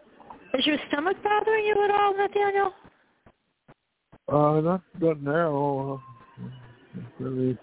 [0.53, 2.73] Is your stomach bothering you at all, Nathaniel?
[4.27, 6.01] Uh, not not now.
[6.41, 6.43] Uh,
[7.19, 7.57] really.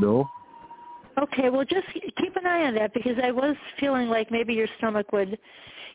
[0.00, 0.28] No.
[1.20, 4.68] Okay, well just keep an eye on that because I was feeling like maybe your
[4.78, 5.36] stomach would,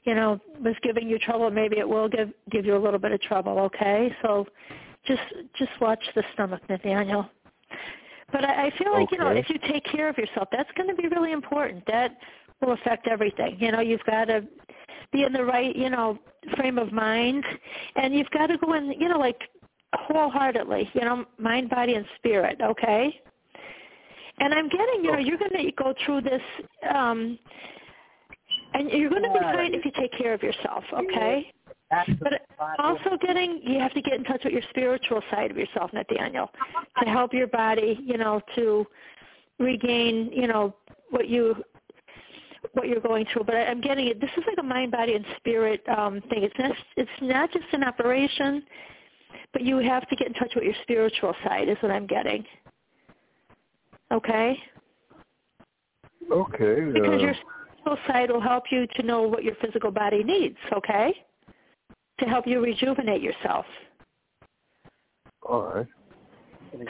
[0.03, 1.49] you know, was giving you trouble.
[1.49, 3.59] Maybe it will give give you a little bit of trouble.
[3.59, 4.45] Okay, so
[5.05, 5.21] just
[5.57, 7.29] just watch the stomach, Nathaniel.
[8.33, 10.89] But I, I feel like you know if you take care of yourself, that's going
[10.89, 11.85] to be really important.
[11.87, 12.17] That
[12.61, 13.57] will affect everything.
[13.59, 14.45] You know, you've got to
[15.13, 16.19] be in the right you know
[16.57, 17.45] frame of mind,
[17.95, 19.39] and you've got to go in you know like
[19.95, 20.89] wholeheartedly.
[20.93, 22.59] You know, mind, body, and spirit.
[22.61, 23.21] Okay.
[24.39, 26.41] And I'm getting, you know, you're going to go through this,
[26.91, 27.37] um,
[28.73, 31.53] and you're going to be fine if you take care of yourself, okay?
[32.21, 32.41] But
[32.79, 36.49] also getting, you have to get in touch with your spiritual side of yourself, Nathaniel,
[37.01, 38.85] to help your body, you know, to
[39.59, 40.75] regain, you know,
[41.09, 41.55] what you
[42.73, 43.43] what you're going through.
[43.43, 44.19] But I- I'm getting it.
[44.19, 46.43] This is like a mind, body, and spirit um, thing.
[46.43, 48.63] It's not, it's not just an operation,
[49.51, 51.69] but you have to get in touch with your spiritual side.
[51.69, 52.45] Is what I'm getting.
[54.11, 54.57] Okay.
[56.31, 56.91] Okay.
[56.93, 60.57] Because uh, your spiritual side will help you to know what your physical body needs,
[60.71, 61.13] okay?
[62.23, 63.65] To help you rejuvenate yourself.
[65.47, 65.87] all right.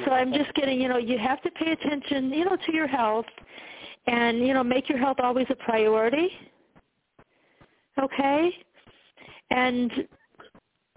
[0.06, 2.88] So I'm just getting, you know, you have to pay attention, you know, to your
[2.88, 3.26] health
[4.06, 6.30] and, you know, make your health always a priority.
[8.02, 8.52] Okay?
[9.50, 9.92] And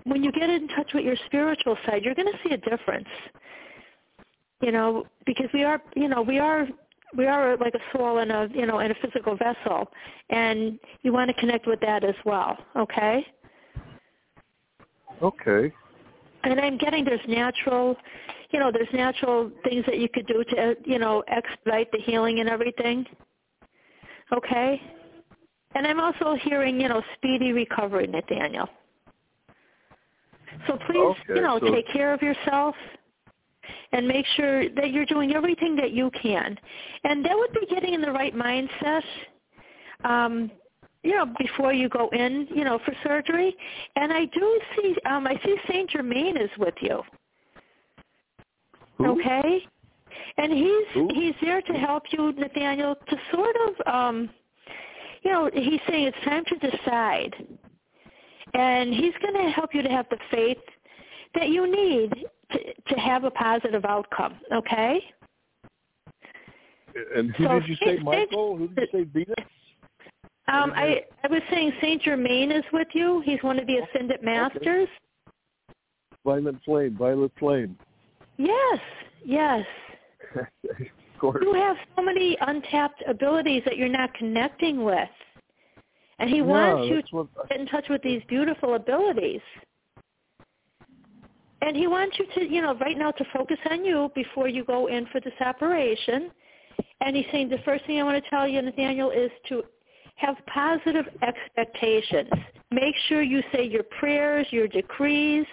[0.04, 3.08] when you get in touch with your spiritual side, you're going to see a difference.
[4.60, 6.68] You know, because we are, you know, we are
[7.16, 9.88] we are like a soul in a, you know, in a physical vessel
[10.30, 13.26] and you want to connect with that as well, okay?
[15.22, 15.72] Okay.
[16.44, 17.96] and I'm getting there's natural,
[18.50, 22.40] you know, there's natural things that you could do to, you know, expedite the healing
[22.40, 23.04] and everything.
[24.32, 24.80] Okay?
[25.74, 28.68] And I'm also hearing, you know, speedy recovery, Nathaniel.
[30.66, 32.74] So please, Okay, you know, so- take care of yourself
[33.92, 36.58] and make sure that you're doing everything that you can.
[37.04, 39.02] And that would be getting in the right mindset.
[40.04, 40.50] Um,
[41.06, 43.56] you know, before you go in, you know, for surgery.
[43.94, 47.00] And I do see, um, I see Saint Germain is with you.
[48.98, 49.12] Who?
[49.12, 49.64] Okay,
[50.38, 51.08] and he's Who?
[51.14, 54.30] he's there to help you, Nathaniel, to sort of, um,
[55.22, 57.34] you know, he's saying it's time to decide,
[58.54, 60.58] and he's going to help you to have the faith
[61.34, 62.10] that you need
[62.52, 64.34] to to have a positive outcome.
[64.52, 65.00] Okay.
[67.14, 68.56] And who So did you say, Michael?
[68.56, 69.36] Who did you say, Venus?
[70.48, 73.20] Um, I I was saying Saint Germain is with you.
[73.24, 74.88] He's one of the Ascended masters.
[76.24, 76.96] Violet Flame.
[76.96, 77.76] Violet Flame.
[78.36, 78.78] Yes,
[79.24, 79.64] yes.
[80.36, 81.42] of course.
[81.42, 85.08] You have so many untapped abilities that you're not connecting with.
[86.18, 89.42] And he wants you to get in touch with these beautiful abilities.
[91.62, 94.64] And he wants you to, you know, right now to focus on you before you
[94.64, 96.30] go in for this operation.
[97.00, 99.62] And he's saying the first thing I want to tell you, Nathaniel, is to
[100.16, 102.30] have positive expectations.
[102.70, 105.46] Make sure you say your prayers, your decrees,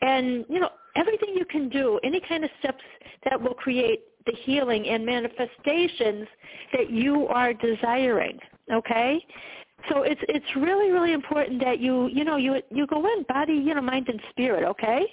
[0.00, 2.82] and you know everything you can do, any kind of steps
[3.24, 6.26] that will create the healing and manifestations
[6.72, 8.38] that you are desiring.
[8.72, 9.24] Okay,
[9.88, 13.54] so it's it's really really important that you you know you you go in body
[13.54, 14.64] you know mind and spirit.
[14.64, 15.06] Okay.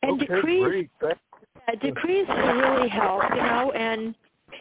[0.00, 4.14] And okay, decrees, uh, decrees really help, you know, and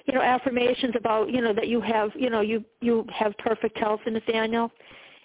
[0.06, 3.78] you know affirmations about you know that you have you know you you have perfect
[3.78, 4.72] health, in Nathaniel.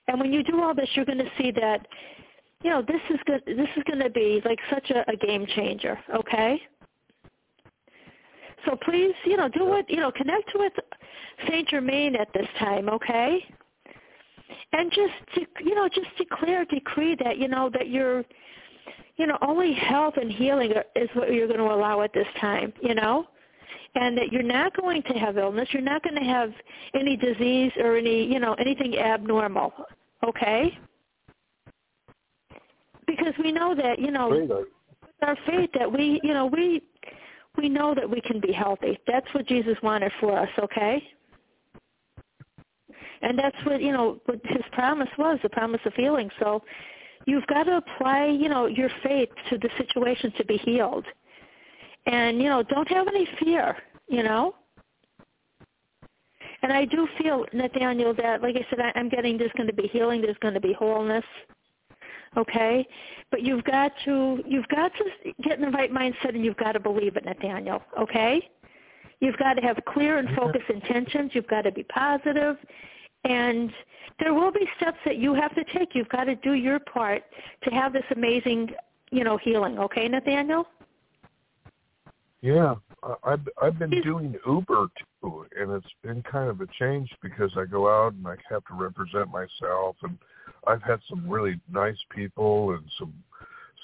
[0.08, 1.86] And when you do all this, you're going to see that
[2.62, 3.42] you know, this is good.
[3.46, 5.98] This is going to be like such a, a game changer.
[6.14, 6.60] Okay.
[8.64, 9.86] So please, you know, do it.
[9.88, 10.72] You know, connect with
[11.48, 12.88] Saint Germain at this time.
[12.88, 13.44] Okay.
[14.72, 18.24] And just, to, you know, just declare, decree that you know that you're,
[19.16, 22.72] you know, only health and healing is what you're going to allow at this time.
[22.80, 23.26] You know
[23.94, 26.52] and that you're not going to have illness, you're not going to have
[26.94, 29.72] any disease or any, you know, anything abnormal.
[30.26, 30.78] Okay?
[33.06, 34.50] because we know that you know with
[35.22, 36.82] our faith that we you know we
[37.56, 38.98] we know that we can be healthy.
[39.06, 41.02] That's what Jesus wanted for us, okay?
[43.20, 46.30] And that's what you know what his promise was, the promise of healing.
[46.40, 46.62] So
[47.26, 51.04] you've got to apply, you know, your faith to the situation to be healed.
[52.06, 53.76] And, you know, don't have any fear,
[54.08, 54.54] you know?
[56.62, 59.74] And I do feel, Nathaniel, that, like I said, I, I'm getting there's going to
[59.74, 61.24] be healing, there's going to be wholeness
[62.36, 62.86] okay?
[63.30, 66.72] But you've got to you've got to get in the right mindset and you've got
[66.72, 68.48] to believe it, Nathaniel, okay?
[69.20, 71.30] You've got to have clear and focused intentions.
[71.34, 72.56] You've got to be positive,
[73.24, 73.70] and
[74.18, 75.94] there will be steps that you have to take.
[75.94, 77.22] You've got to do your part
[77.64, 78.70] to have this amazing,
[79.10, 79.78] you know, healing.
[79.78, 80.66] Okay, Nathaniel?
[82.42, 82.74] Yeah,
[83.22, 84.88] I've I've been doing Uber
[85.20, 88.64] too, and it's been kind of a change because I go out and I have
[88.64, 90.18] to represent myself and
[90.66, 93.14] I've had some really nice people and some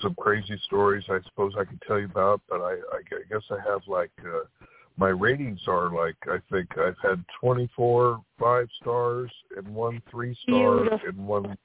[0.03, 3.59] some crazy stories I suppose I could tell you about, but I, I guess I
[3.69, 4.41] have like uh,
[4.97, 10.81] my ratings are like I think I've had 24 five stars and one three star
[10.81, 11.09] Beautiful.
[11.09, 11.59] and one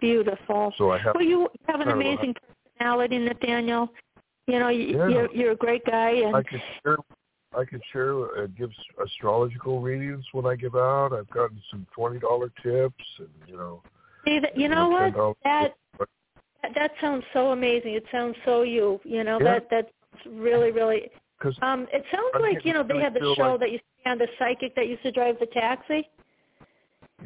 [0.00, 0.72] beautiful.
[0.78, 1.16] So I have.
[1.16, 2.34] Well, you have an amazing
[2.78, 3.90] personality, Nathaniel.
[4.48, 5.08] You know, you, Yeah.
[5.08, 6.96] you're you're a great guy, and I can share.
[7.56, 8.70] I can share uh, give
[9.02, 11.12] astrological readings when I give out.
[11.12, 13.82] I've gotten some twenty dollar tips, and you know.
[14.24, 15.12] see that you know what
[15.44, 16.10] that tips.
[16.62, 17.92] that that sounds so amazing.
[17.94, 19.00] It sounds so you.
[19.04, 19.58] You know Yeah.
[19.60, 21.10] that that's really really.
[21.38, 23.78] Because Um, it sounds I'm like you know they had the show like- that you
[23.78, 26.08] see on the psychic that used to drive the taxi,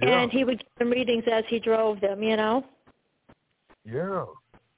[0.02, 2.20] yeah, and he would give them readings as he drove them.
[2.22, 2.64] You know.
[3.84, 4.24] yeah,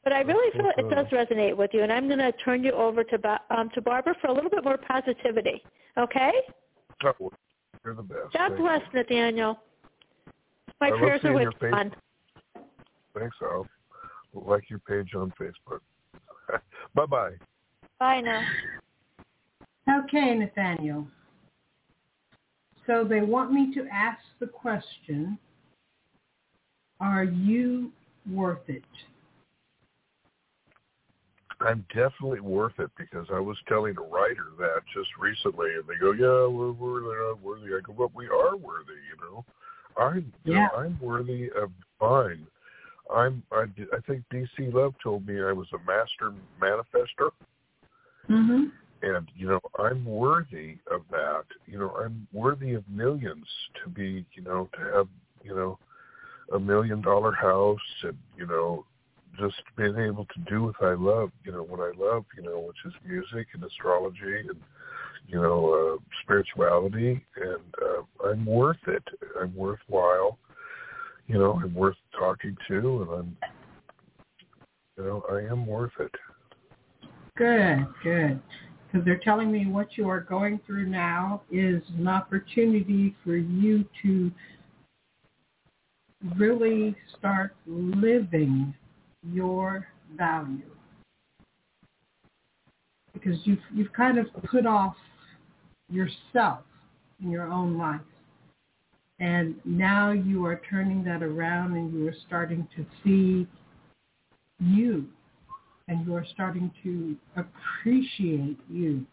[0.04, 2.72] But I really feel it does resonate with you, and I'm going to turn you
[2.72, 5.62] over to Ba- um, to Barbara for a little bit more positivity.
[5.98, 6.30] Okay?
[7.02, 7.30] Oh,
[7.84, 8.34] you're the best.
[8.34, 8.98] God Thank bless you.
[9.00, 9.58] Nathaniel.
[10.80, 11.52] My I love prayers are with you.
[11.58, 11.72] face.
[11.72, 11.92] hon.
[13.18, 13.66] Thanks, Al.
[14.34, 15.80] Like your page on Facebook.
[16.94, 17.30] bye bye.
[17.98, 18.42] Bye now.
[19.88, 21.06] Okay, Nathaniel.
[22.86, 25.38] So they want me to ask the question,
[27.00, 27.90] are you
[28.30, 28.82] worth it?
[31.60, 35.96] I'm definitely worth it because I was telling a writer that just recently, and they
[36.00, 39.44] go, "Yeah, we're we're not worthy." I go, "But we are worthy, you know.
[39.96, 42.46] I'm, you know, I'm worthy of fine.
[43.14, 43.42] I'm.
[43.52, 47.30] I, I think DC Love told me I was a master manifester,
[48.30, 48.64] Mm-hmm.
[49.02, 51.44] and you know, I'm worthy of that.
[51.66, 53.46] You know, I'm worthy of millions
[53.82, 55.08] to be, you know, to have,
[55.42, 55.78] you know,
[56.52, 58.84] a million dollar house and you know
[59.38, 62.60] just being able to do what I love, you know, what I love, you know,
[62.60, 64.56] which is music and astrology and
[65.26, 69.02] you know, uh, spirituality, and uh, I'm worth it.
[69.40, 70.38] I'm worthwhile.
[71.26, 73.36] You know, I'm worth talking to, and I'm,
[74.98, 76.14] you know, I am worth it.
[77.36, 78.40] Good, good.
[78.86, 83.84] Because they're telling me what you are going through now is an opportunity for you
[84.02, 84.30] to
[86.36, 88.74] really start living
[89.32, 90.62] your value.
[93.12, 94.96] Because you've you've kind of put off
[95.88, 96.60] yourself
[97.22, 98.00] in your own life.
[99.20, 103.46] And now you are turning that around and you are starting to see
[104.58, 105.06] you
[105.88, 109.04] and you are starting to appreciate you.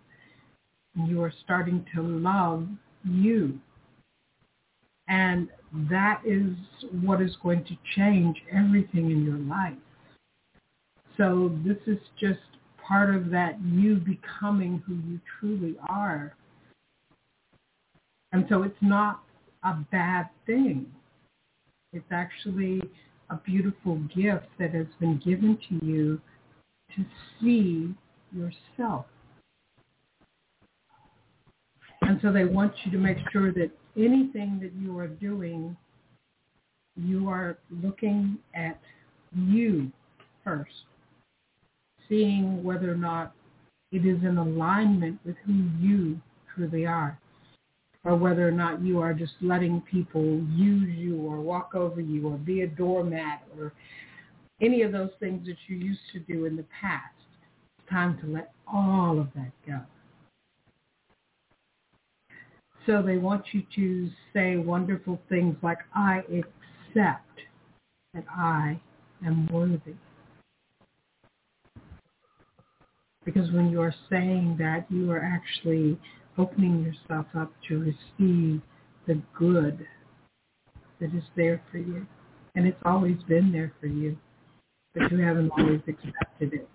[0.96, 2.68] And you are starting to love
[3.06, 3.60] you.
[5.08, 5.50] And
[5.90, 6.54] that is
[7.02, 9.78] what is going to change everything in your life.
[11.18, 12.40] So this is just
[12.88, 16.36] part of that you becoming who you truly are.
[18.32, 19.22] And so it's not
[19.64, 20.86] a bad thing.
[21.94, 22.82] It's actually
[23.30, 26.22] a beautiful gift that has been given to you
[26.96, 27.06] to
[27.40, 27.94] see
[28.34, 29.06] yourself.
[32.02, 35.76] And so they want you to make sure that anything that you are doing,
[36.96, 38.80] you are looking at
[39.36, 39.92] you
[40.44, 40.72] first,
[42.12, 43.34] seeing whether or not
[43.94, 46.20] it is in alignment with who you
[46.54, 47.18] truly are,
[48.04, 52.28] or whether or not you are just letting people use you or walk over you
[52.28, 53.72] or be a doormat or
[54.60, 57.16] any of those things that you used to do in the past.
[57.80, 59.80] It's time to let all of that go.
[62.86, 67.40] So they want you to say wonderful things like, I accept
[68.14, 68.82] that I
[69.26, 69.96] am worthy.
[73.24, 76.00] Because when you are saying that, you are actually
[76.38, 78.62] opening yourself up to receive
[79.08, 79.86] the good
[81.00, 82.06] that is there for you.
[82.56, 84.18] And it's always been there for you,
[84.94, 86.70] but you haven't always accepted it.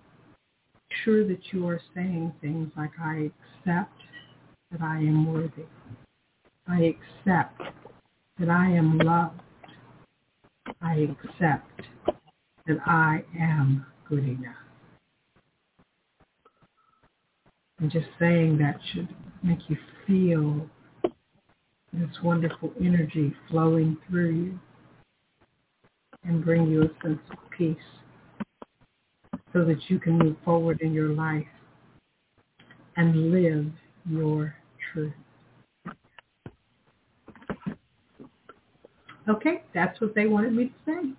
[0.73, 3.29] Make Sure that you are saying things like, I
[3.65, 3.93] accept
[4.71, 5.65] that I am worthy.
[6.67, 7.61] I accept
[8.39, 9.41] that I am loved.
[10.81, 11.81] I accept
[12.67, 14.66] that I am good enough.
[17.79, 19.07] And just saying that should
[19.43, 20.67] make you feel
[21.93, 24.59] this wonderful energy flowing through you
[26.23, 27.77] and bring you a sense of peace
[29.53, 31.45] so that you can move forward in your life
[32.97, 33.67] and live
[34.09, 34.55] your
[34.91, 35.13] truth.
[39.29, 41.09] Okay, that's what they wanted me to say.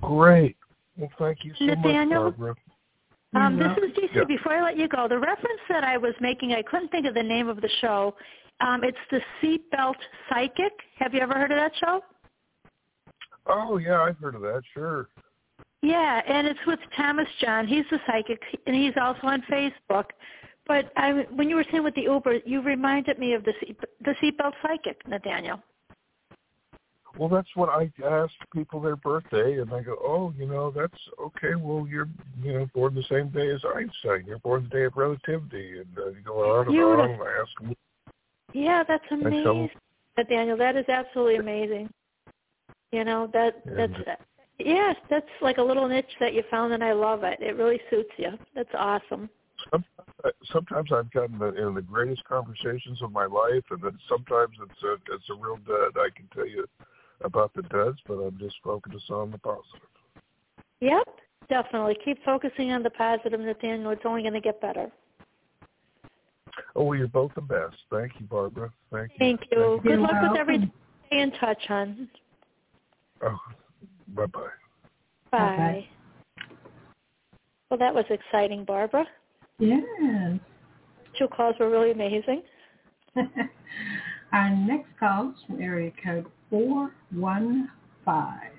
[0.00, 0.56] Great.
[0.96, 2.24] Well, thank you so Nathaniel?
[2.24, 2.54] much, Barbara.
[3.34, 3.84] Um, this Mhm.
[3.84, 4.18] is DC.
[4.18, 4.24] Yeah.
[4.24, 7.14] Before I let you go, the reference that I was making, I couldn't think of
[7.14, 8.16] the name of the show.
[8.60, 9.96] Um, it's the Seatbelt
[10.28, 10.72] Psychic.
[10.96, 12.04] Have you ever heard of that show?
[13.46, 14.62] Oh, yeah, I've heard of that.
[14.72, 15.08] Sure.
[15.82, 17.66] Yeah, and it's with Thomas John.
[17.66, 20.10] He's the psychic, and he's also on Facebook.
[20.66, 23.78] But I, when you were saying with the Uber, you reminded me of the seat,
[24.00, 25.62] the Seatbelt Psychic, Nathaniel.
[27.16, 30.98] Well, that's what I ask people their birthday, and I go, oh, you know, that's
[31.20, 31.54] okay.
[31.54, 32.08] Well, you're,
[32.42, 34.24] you know, born the same day as Einstein.
[34.26, 37.02] You're born the day of relativity, and uh, you go on and Beautiful.
[37.02, 37.10] on.
[37.10, 37.76] And I ask them,
[38.52, 39.70] Yeah, that's amazing,
[40.16, 40.56] Nathaniel.
[40.56, 41.88] That is absolutely amazing.
[42.90, 43.92] You know that that's
[44.58, 47.40] yes, that's like a little niche that you found, and I love it.
[47.40, 48.30] It really suits you.
[48.54, 49.28] That's awesome.
[49.72, 49.78] uh,
[50.52, 54.82] sometimes I've gotten the, in the greatest conversations of my life, and then sometimes it's
[54.84, 55.96] a it's a real dud.
[55.96, 56.64] I can tell you
[57.24, 59.80] about the duds, but I'm just focused on the positive.
[60.80, 61.08] Yep,
[61.48, 61.96] definitely.
[62.04, 63.90] Keep focusing on the positive, Nathaniel.
[63.90, 64.90] It's only going to get better.
[66.76, 67.76] Oh, well, you're both the best.
[67.90, 68.72] Thank you, Barbara.
[68.92, 69.16] Thank you.
[69.18, 69.58] Thank you.
[69.58, 70.70] You're Good luck with everything.
[70.70, 70.80] welcome.
[71.08, 72.08] Stay in touch, hon.
[73.22, 73.36] Oh,
[74.08, 74.40] bye bye.
[75.30, 75.38] Bye.
[75.38, 75.86] Bye-bye.
[77.70, 79.06] Well, that was exciting, Barbara.
[79.58, 79.82] Yes.
[81.18, 82.42] Two calls were really amazing.
[84.32, 88.50] Our next call is from area code 415.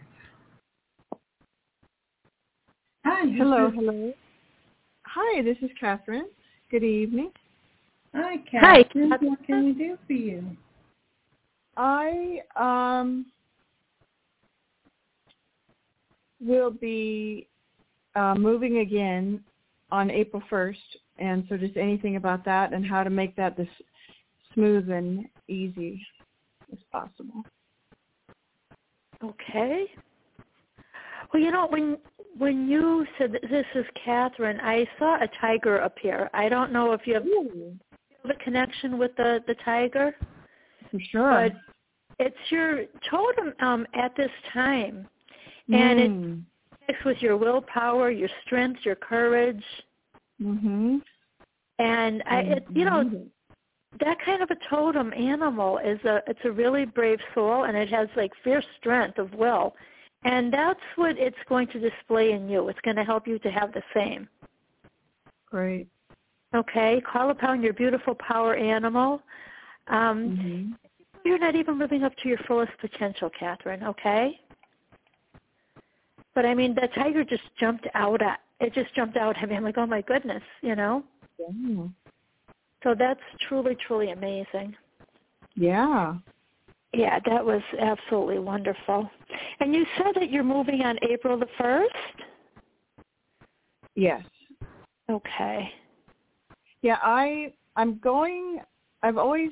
[3.06, 3.26] Hi.
[3.26, 4.14] this Hello, is- hello.
[5.06, 6.28] Hi, this is Catherine.
[6.70, 7.32] Good evening.
[8.14, 9.10] Hi, Hi, Catherine.
[9.12, 9.30] Catherine.
[9.30, 10.58] What can we do for you?
[11.78, 13.28] I um
[16.42, 17.48] will be
[18.16, 19.42] uh, moving again
[19.92, 23.68] on April 1st, and so just anything about that and how to make that as
[24.54, 26.06] smooth and easy
[26.74, 27.46] as possible.
[29.30, 29.86] Okay.
[31.34, 31.98] Well, you know, when
[32.38, 36.30] when you said that this is Catherine, I saw a tiger appear.
[36.34, 37.74] I don't know if you have Ooh,
[38.26, 40.16] a connection with the the tiger,
[40.92, 41.50] for sure.
[41.50, 41.54] but
[42.20, 45.08] it's your totem um, at this time,
[45.72, 46.44] and it mm.
[46.80, 49.64] connects with your willpower, your strength, your courage,
[50.42, 51.02] Mhm.
[51.80, 53.30] and I, it, you know,
[54.00, 57.90] that kind of a totem animal is a it's a really brave soul and it
[57.90, 59.76] has like fierce strength of will.
[60.24, 62.68] And that's what it's going to display in you.
[62.70, 64.28] It's going to help you to have the same.
[65.50, 65.88] Great.
[66.56, 69.22] okay call upon your beautiful power animal.
[69.88, 70.78] Um Mhm.
[71.24, 74.40] you're not even living up to your fullest potential catherine okay?
[76.34, 79.56] But i mean the tiger just jumped out at it just jumped out at me.
[79.56, 81.04] I'm like oh my goodness you know?
[81.40, 81.88] Yeah.
[82.86, 83.20] So that's
[83.50, 84.74] truly truly amazing
[85.56, 86.16] Yeah.
[86.94, 89.10] Yeah, that was absolutely wonderful.
[89.60, 91.88] And you said that you're moving on April the 1st?
[93.96, 94.24] Yes.
[95.10, 95.70] Okay.
[96.82, 98.60] Yeah, I I'm going
[99.04, 99.52] I've always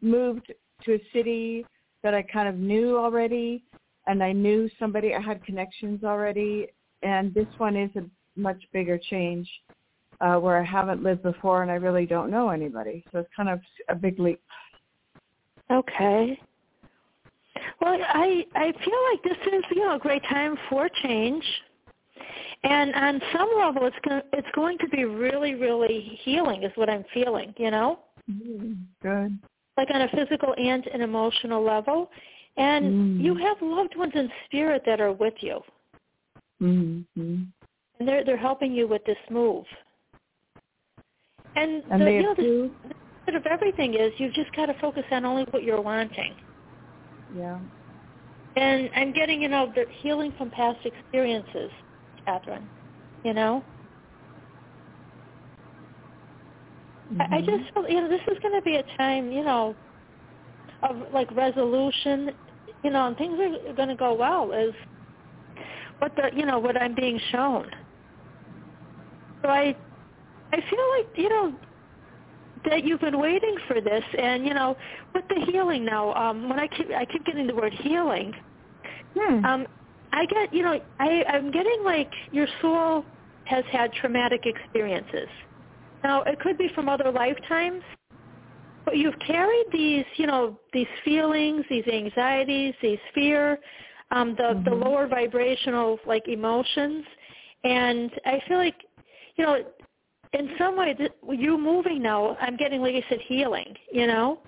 [0.00, 0.52] moved
[0.84, 1.66] to a city
[2.02, 3.64] that I kind of knew already,
[4.06, 5.14] and I knew somebody.
[5.14, 6.68] I had connections already,
[7.02, 8.04] and this one is a
[8.36, 9.48] much bigger change
[10.22, 13.04] uh, where I haven't lived before, and I really don't know anybody.
[13.12, 14.40] So it's kind of a big leap.
[15.70, 16.38] Okay.
[17.80, 21.44] Well, I I feel like this is you know a great time for change,
[22.62, 26.88] and on some level, it's going it's going to be really really healing, is what
[26.88, 27.52] I'm feeling.
[27.58, 27.98] You know.
[28.30, 29.38] Mm, good.
[29.76, 32.10] Like on a physical and an emotional level,
[32.56, 32.84] and
[33.20, 33.24] mm.
[33.24, 35.60] you have loved ones in spirit that are with you.
[36.62, 37.42] Mm-hmm.
[37.98, 39.64] And they're they're helping you with this move.
[41.56, 42.70] And, and the, you know, the
[43.26, 46.34] bit of everything is you've just got to focus on only what you're wanting.
[47.36, 47.58] Yeah.
[48.56, 51.70] And I'm getting, you know, the healing from past experiences,
[52.24, 52.68] Catherine.
[53.24, 53.64] You know?
[57.12, 57.32] Mm-hmm.
[57.32, 59.74] I, I just feel, you know, this is going to be a time, you know,
[60.82, 62.32] of like resolution,
[62.82, 64.74] you know, and things are going to go well Is
[65.98, 67.70] what the, you know, what I'm being shown.
[69.42, 69.76] So I,
[70.52, 71.54] I feel like, you know,
[72.64, 74.76] that you've been waiting for this and you know
[75.14, 78.32] with the healing now um when i keep i keep getting the word healing
[79.18, 79.44] hmm.
[79.44, 79.66] um
[80.12, 83.04] i get you know i i'm getting like your soul
[83.44, 85.28] has had traumatic experiences
[86.04, 87.82] now it could be from other lifetimes
[88.84, 93.58] but you've carried these you know these feelings these anxieties these fear
[94.10, 94.64] um the mm-hmm.
[94.64, 97.04] the lower vibrational like emotions
[97.64, 98.76] and i feel like
[99.36, 99.58] you know
[100.32, 100.96] in some way,
[101.30, 104.40] you moving now, I'm getting, like I said, healing, you know?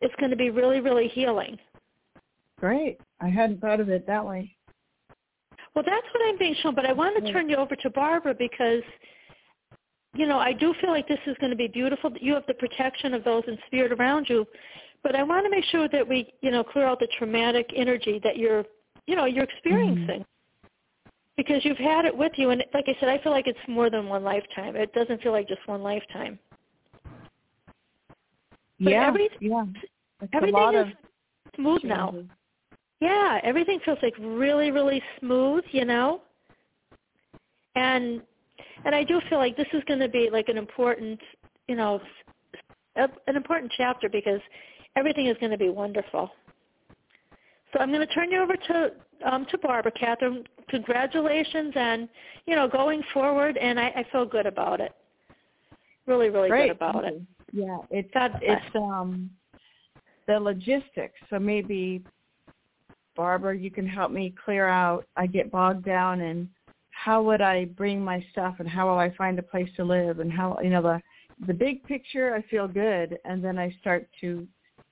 [0.00, 1.58] It's going to be really, really healing.
[2.58, 2.98] Great.
[3.20, 4.56] I hadn't thought of it that way.
[5.74, 8.34] Well, that's what I'm being shown, but I want to turn you over to Barbara
[8.34, 8.82] because,
[10.14, 12.10] you know, I do feel like this is going to be beautiful.
[12.20, 14.46] You have the protection of those in spirit around you,
[15.02, 18.20] but I want to make sure that we, you know, clear out the traumatic energy
[18.24, 18.64] that you're,
[19.06, 20.20] you know, you're experiencing.
[20.20, 20.22] Mm-hmm
[21.40, 23.88] because you've had it with you and like i said i feel like it's more
[23.88, 24.76] than one lifetime.
[24.76, 26.38] It doesn't feel like just one lifetime.
[28.78, 29.64] But yeah every, yeah.
[30.20, 30.86] It's everything is
[31.56, 31.96] smooth changes.
[31.96, 32.14] now
[33.00, 36.20] yeah everything feels like really really smooth you know?
[37.74, 38.20] And
[38.84, 41.18] and i do feel like this is going to be like an important
[41.68, 42.02] you know
[42.96, 44.40] an important chapter because
[44.94, 46.28] everything is going to be wonderful.
[47.72, 48.90] So I'm going to turn you over to
[49.24, 49.92] um, to Barbara.
[49.92, 52.08] Catherine, congratulations, and
[52.46, 54.92] you know, going forward, and I, I feel good about it.
[56.06, 56.68] Really, really Great.
[56.68, 57.20] good about it.
[57.52, 59.30] Yeah, it's it's um
[60.26, 61.18] the logistics.
[61.28, 62.02] So maybe
[63.16, 65.04] Barbara, you can help me clear out.
[65.16, 66.48] I get bogged down in
[66.90, 70.20] how would I bring my stuff and how will I find a place to live
[70.20, 71.00] and how you know the
[71.46, 74.46] the big picture I feel good and then I start to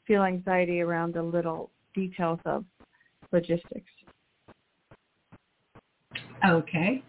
[0.07, 2.64] feel anxiety around the little details of
[3.33, 3.91] logistics.
[6.47, 7.03] Okay.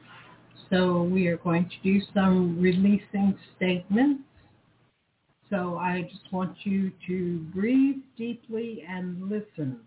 [0.69, 4.23] So we are going to do some releasing statements.
[5.49, 9.79] So I just want you to breathe deeply and listen.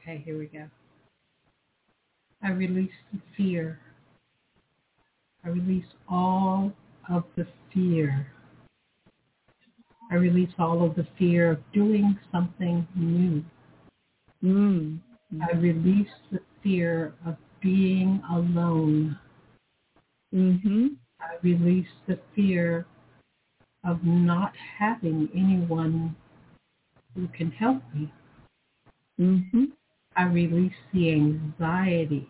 [0.00, 0.68] Okay, here we go.
[2.42, 3.80] I release the fear.
[5.44, 6.72] I release all
[7.10, 8.28] of the fear.
[10.10, 13.44] I release all of the fear of doing something new.
[14.44, 14.98] Mm.
[15.40, 19.18] I release the fear of being alone.
[20.34, 20.88] Mm-hmm.
[21.20, 22.86] I release the fear
[23.84, 26.14] of not having anyone
[27.14, 28.12] who can help me.
[29.20, 29.64] Mm-hmm.
[30.16, 32.28] I release the anxiety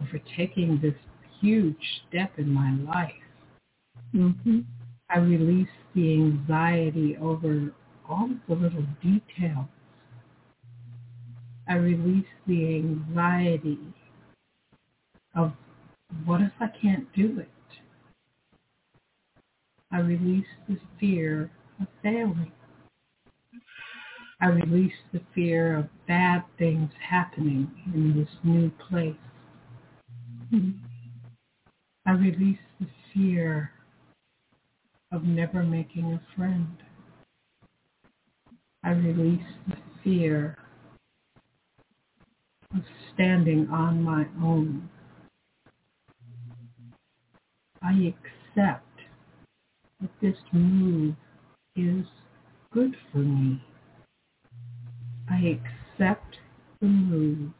[0.00, 0.94] over taking this
[1.40, 3.12] huge step in my life.
[4.14, 4.60] Mm-hmm.
[5.08, 7.72] I release the anxiety over
[8.08, 9.68] all of the little details.
[11.72, 13.78] I release the anxiety
[15.34, 15.54] of
[16.26, 17.48] what if I can't do it?
[19.90, 21.50] I release the fear
[21.80, 22.52] of failing.
[24.42, 29.16] I release the fear of bad things happening in this new place.
[32.04, 33.70] I release the fear
[35.10, 36.76] of never making a friend.
[38.84, 40.58] I release the fear
[42.74, 42.82] of
[43.14, 44.88] standing on my own.
[47.82, 48.86] I accept
[50.00, 51.14] that this move
[51.76, 52.04] is
[52.72, 53.62] good for me.
[55.30, 56.38] I accept
[56.80, 57.50] the move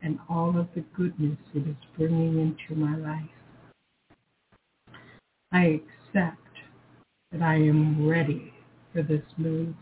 [0.00, 3.30] and all of the goodness it is bringing into my life.
[5.52, 6.38] I accept
[7.32, 8.52] that I am ready
[8.92, 9.74] for this move.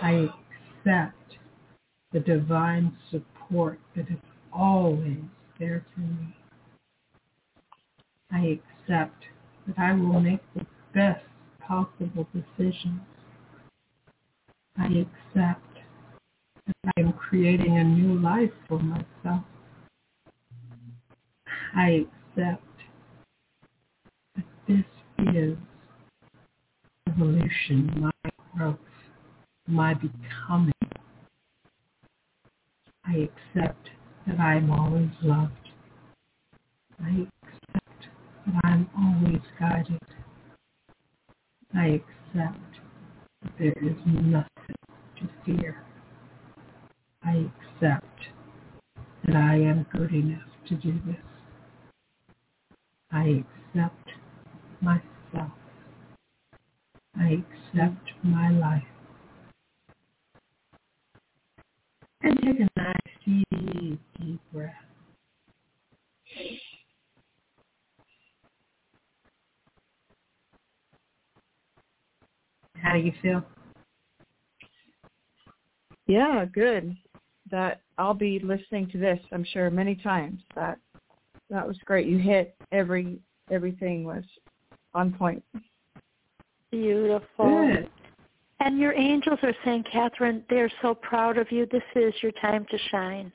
[0.00, 0.28] I
[0.84, 1.21] accept
[2.12, 4.18] the divine support that is
[4.52, 5.18] always
[5.58, 6.36] there for me.
[8.30, 9.24] I accept
[9.66, 11.24] that I will make the best
[11.60, 13.00] possible decisions.
[14.76, 15.78] I accept
[16.66, 19.44] that I am creating a new life for myself.
[21.74, 22.06] I
[22.36, 22.64] accept
[24.36, 24.84] that this
[25.34, 25.56] is
[27.08, 28.76] evolution, my growth,
[29.66, 30.72] my becoming.
[33.04, 33.90] I accept
[34.26, 35.70] that I am always loved.
[37.02, 38.06] I accept
[38.46, 39.98] that I am always guided.
[41.74, 42.80] I accept
[43.42, 44.76] that there is nothing
[45.18, 45.82] to fear.
[47.24, 48.28] I accept
[49.24, 51.16] that I am good enough to do this.
[53.10, 53.44] I
[53.74, 54.10] accept
[54.80, 55.52] myself.
[57.18, 58.82] I accept my life.
[62.22, 62.94] And take a nice
[63.24, 64.74] deep, deep breath.
[72.82, 73.42] How do you feel?
[76.06, 76.96] Yeah, good.
[77.50, 80.40] That I'll be listening to this, I'm sure, many times.
[80.54, 80.78] That
[81.50, 82.06] that was great.
[82.06, 83.18] You hit every
[83.50, 84.24] everything was
[84.94, 85.44] on point.
[86.70, 87.66] Beautiful.
[87.74, 87.90] Good.
[88.64, 91.66] And your angels are saying, Catherine, they're so proud of you.
[91.66, 93.32] This is your time to shine.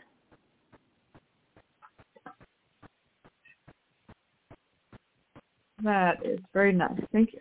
[5.84, 6.98] That is very nice.
[7.12, 7.40] Thank you.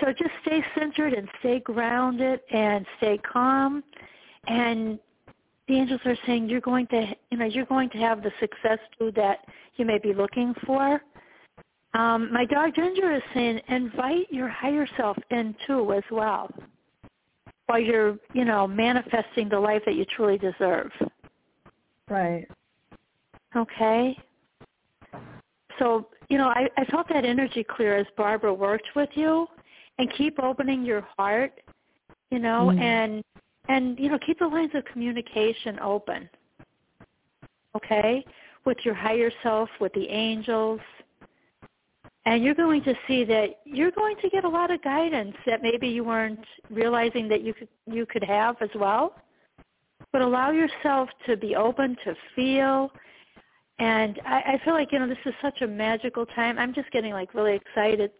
[0.00, 3.84] So just stay centered and stay grounded and stay calm.
[4.48, 4.98] And
[5.68, 8.80] the angels are saying you're going to, you know, you're going to have the success
[8.98, 9.46] too that
[9.76, 11.00] you may be looking for.
[11.94, 16.50] Um, my dog Ginger is saying invite your higher self in too as well,
[17.72, 20.90] while you're, you know, manifesting the life that you truly deserve.
[22.06, 22.46] Right.
[23.56, 24.14] Okay.
[25.78, 29.46] So, you know, I, I felt that energy clear as Barbara worked with you
[29.98, 31.58] and keep opening your heart,
[32.30, 32.80] you know, Mm.
[32.80, 33.24] and
[33.68, 36.28] and you know, keep the lines of communication open.
[37.74, 38.22] Okay?
[38.66, 40.80] With your higher self, with the angels.
[42.24, 45.60] And you're going to see that you're going to get a lot of guidance that
[45.60, 49.16] maybe you weren't realizing that you could you could have as well.
[50.12, 52.92] But allow yourself to be open to feel
[53.82, 56.56] and I, I feel like, you know, this is such a magical time.
[56.56, 58.12] I'm just getting like really excited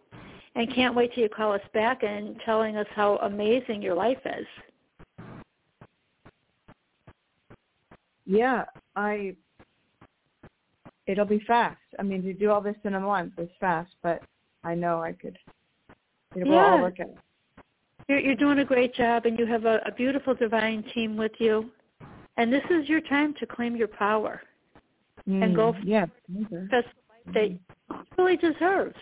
[0.55, 4.19] and can't wait till you call us back and telling us how amazing your life
[4.25, 4.45] is.
[8.25, 9.35] Yeah, I.
[11.05, 11.81] It'll be fast.
[11.99, 14.23] I mean, to do all this in a month is fast, but
[14.63, 15.37] I know I could.
[16.35, 16.81] It will all Yeah.
[16.81, 17.17] work out.
[18.07, 21.33] You're, you're doing a great job, and you have a, a beautiful divine team with
[21.39, 21.71] you.
[22.37, 24.41] And this is your time to claim your power
[25.27, 26.05] and go Mm, yeah.
[26.43, 26.67] okay.
[26.71, 26.87] That's
[27.33, 27.59] that you
[28.17, 28.93] really deserve.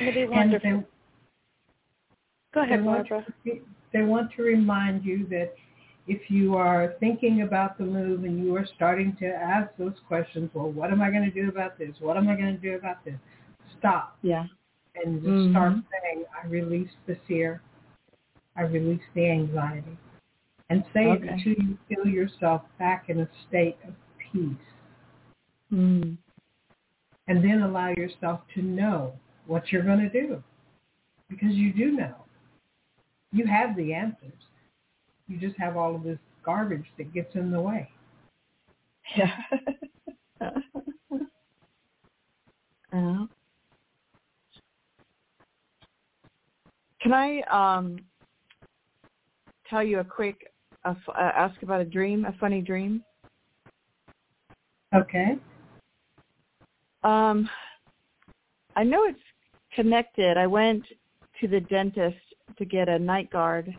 [0.00, 0.70] It'll be wonderful.
[0.70, 0.84] they,
[2.54, 3.24] Go they ahead, want, to,
[3.92, 5.54] they want to remind you that
[6.06, 10.50] if you are thinking about the move and you are starting to ask those questions,
[10.54, 11.94] well, what am I going to do about this?
[12.00, 13.18] What am I going to do about this?
[13.78, 14.46] Stop Yeah.
[14.96, 15.84] and just start Mhm.
[16.02, 17.60] saying, I release the fear.
[18.56, 19.96] I release the anxiety.
[20.68, 24.56] And say it until you feel yourself back in a state of peace.
[25.72, 26.16] Mm.
[27.26, 30.42] And then allow yourself to know what you're going to do.
[31.28, 32.14] Because you do know.
[33.32, 34.32] You have the answers.
[35.30, 37.88] You just have all of this garbage that gets in the way.
[39.16, 39.36] Yeah.
[47.00, 47.98] can I um
[49.68, 50.52] tell you a quick
[50.84, 53.02] uh, uh, ask about a dream, a funny dream?
[54.94, 55.36] Okay.
[57.02, 57.48] Um,
[58.76, 59.18] I know it's
[59.74, 60.36] connected.
[60.36, 60.84] I went
[61.40, 62.16] to the dentist
[62.58, 63.74] to get a night guard,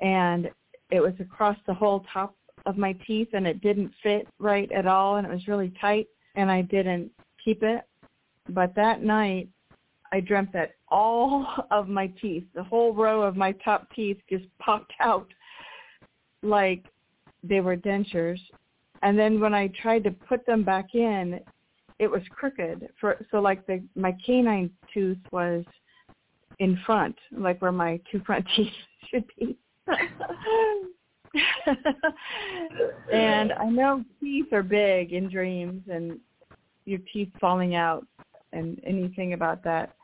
[0.00, 0.50] and
[0.90, 2.34] it was across the whole top
[2.66, 6.06] of my teeth, and it didn't fit right at all, and it was really tight,
[6.34, 7.10] and I didn't
[7.42, 7.82] keep it.
[8.48, 9.48] But that night,
[10.12, 14.46] I dreamt that all of my teeth, the whole row of my top teeth, just
[14.58, 15.28] popped out
[16.42, 16.84] like
[17.42, 18.40] they were dentures.
[19.02, 21.40] And then when I tried to put them back in,
[21.98, 22.88] it was crooked.
[23.00, 25.64] For so like the my canine tooth was
[26.58, 28.72] in front, like where my two front teeth
[29.10, 29.56] should be.
[33.12, 36.18] And I know teeth are big in dreams, and
[36.84, 38.06] your teeth falling out
[38.52, 39.94] and anything about that.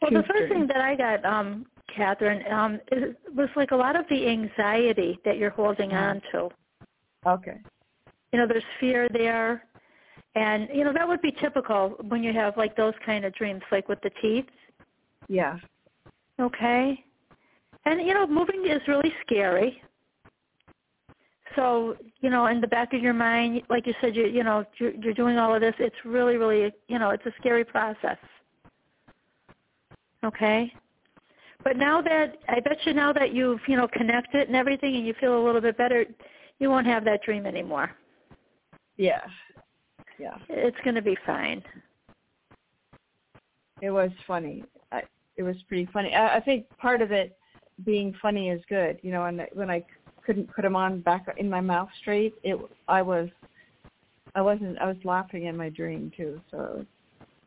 [0.00, 0.50] Well, the first drain.
[0.50, 5.18] thing that I got, um, Catherine, um, is, was like a lot of the anxiety
[5.24, 6.02] that you're holding Mm.
[6.02, 6.50] on to.
[7.26, 7.60] Okay.
[8.32, 9.64] You know, there's fear there,
[10.34, 13.62] and you know that would be typical when you have like those kind of dreams,
[13.70, 14.48] like with the teeth.
[15.28, 15.58] Yeah.
[16.40, 17.04] Okay.
[17.86, 19.82] And you know, moving is really scary.
[21.56, 24.64] So, you know, in the back of your mind, like you said, you you know,
[24.78, 25.74] you're, you're doing all of this.
[25.78, 28.18] It's really, really, you know, it's a scary process.
[30.24, 30.72] Okay.
[31.62, 35.06] But now that I bet you now that you've you know connected and everything, and
[35.06, 36.04] you feel a little bit better,
[36.58, 37.90] you won't have that dream anymore.
[38.96, 39.22] Yeah.
[40.18, 40.36] Yeah.
[40.48, 41.62] It's going to be fine.
[43.80, 44.64] It was funny.
[44.92, 45.02] I,
[45.36, 46.14] it was pretty funny.
[46.14, 47.36] I, I think part of it
[47.84, 48.98] being funny is good.
[49.02, 49.84] You know, and when I
[50.24, 52.58] couldn't put them on back in my mouth straight, it
[52.88, 53.28] I was
[54.34, 56.40] I wasn't I was laughing in my dream too.
[56.50, 56.84] So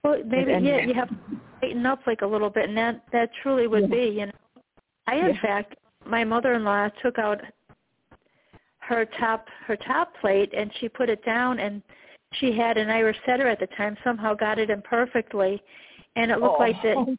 [0.03, 1.15] Well, maybe yeah, you have to
[1.61, 3.95] tighten up like a little bit, and that that truly would Yeah.
[3.95, 4.05] be.
[4.19, 4.61] You know,
[5.07, 5.41] I in Yeah.
[5.41, 5.75] fact,
[6.05, 7.41] my mother-in-law took out
[8.79, 11.81] her top her top plate and she put it down, and
[12.33, 13.97] she had an Irish setter at the time.
[14.03, 15.61] Somehow got it in perfectly,
[16.17, 16.63] and it looked oh.
[16.63, 17.17] like the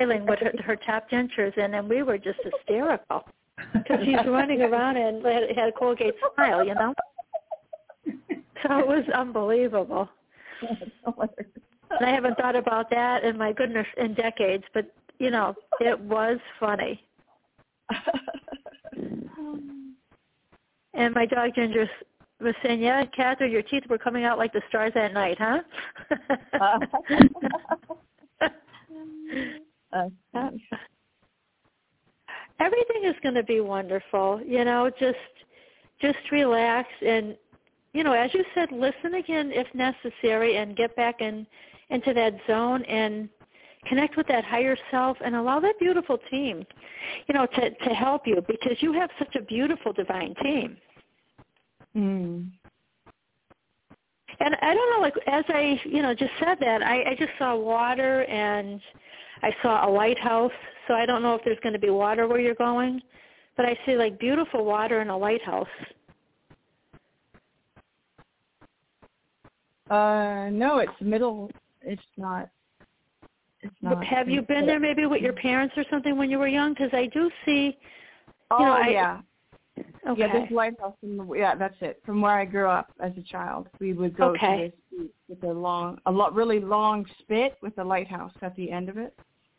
[0.00, 3.26] island with her, her top dentures in, and we were just hysterical
[3.72, 6.94] because she's running around and had, had a Colgate smile, you know.
[8.62, 10.08] So it was unbelievable.
[10.60, 15.98] And I haven't thought about that in my goodness in decades, but you know, it
[16.00, 17.02] was funny.
[20.96, 21.88] And my dog Ginger
[22.40, 25.60] was saying, "Yeah, Catherine, your teeth were coming out like the stars at night, huh?"
[26.60, 26.78] Uh.
[29.92, 30.08] Uh.
[32.60, 34.40] Everything is going to be wonderful.
[34.44, 35.18] You know, just
[36.00, 37.36] just relax and
[37.92, 41.46] you know, as you said, listen again if necessary and get back in
[41.90, 43.28] into that zone and
[43.86, 46.64] connect with that higher self and allow that beautiful team,
[47.28, 50.76] you know, to to help you because you have such a beautiful divine team.
[51.96, 52.50] mm.
[54.40, 57.32] And I don't know, like as I, you know, just said that, I, I just
[57.38, 58.80] saw water and
[59.42, 60.52] I saw a lighthouse.
[60.88, 63.00] So I don't know if there's going to be water where you're going,
[63.56, 65.66] but I see like beautiful water and a lighthouse.
[69.90, 71.50] Uh, no, it's middle.
[71.82, 72.48] It's not.
[73.60, 74.04] It's not.
[74.04, 76.74] Have you been there maybe with your parents or something when you were young?
[76.74, 77.76] Because I do see.
[78.50, 79.20] Oh know, I- yeah,
[80.08, 80.20] Okay.
[80.20, 80.40] yeah.
[80.40, 80.94] This lighthouse.
[81.02, 82.00] In the, yeah, that's it.
[82.04, 84.72] From where I grew up as a child, we would go Okay.
[84.90, 88.70] to this with a long, a lot, really long spit with a lighthouse at the
[88.70, 89.14] end of it.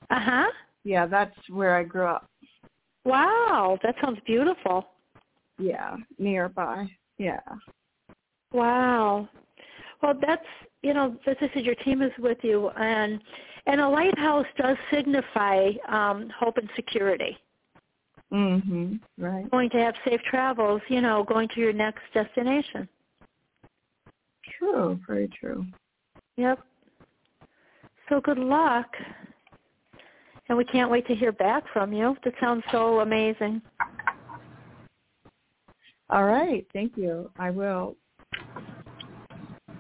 [0.09, 0.51] Uh huh.
[0.83, 2.29] Yeah, that's where I grew up.
[3.05, 4.87] Wow, that sounds beautiful.
[5.57, 6.87] Yeah, nearby.
[7.17, 7.39] Yeah.
[8.51, 9.27] Wow.
[10.01, 10.45] Well, that's
[10.81, 13.19] you know, as I said, your team is with you, and
[13.65, 17.37] and a lighthouse does signify um, hope and security.
[18.32, 18.99] Mhm.
[19.17, 19.49] Right.
[19.51, 22.89] Going to have safe travels, you know, going to your next destination.
[24.57, 24.99] True.
[25.07, 25.65] Very true.
[26.38, 26.59] Yep.
[28.09, 28.88] So good luck,
[30.47, 32.15] and we can't wait to hear back from you.
[32.23, 33.61] That sounds so amazing.
[36.09, 36.67] All right.
[36.71, 37.32] Thank you.
[37.39, 37.95] I will.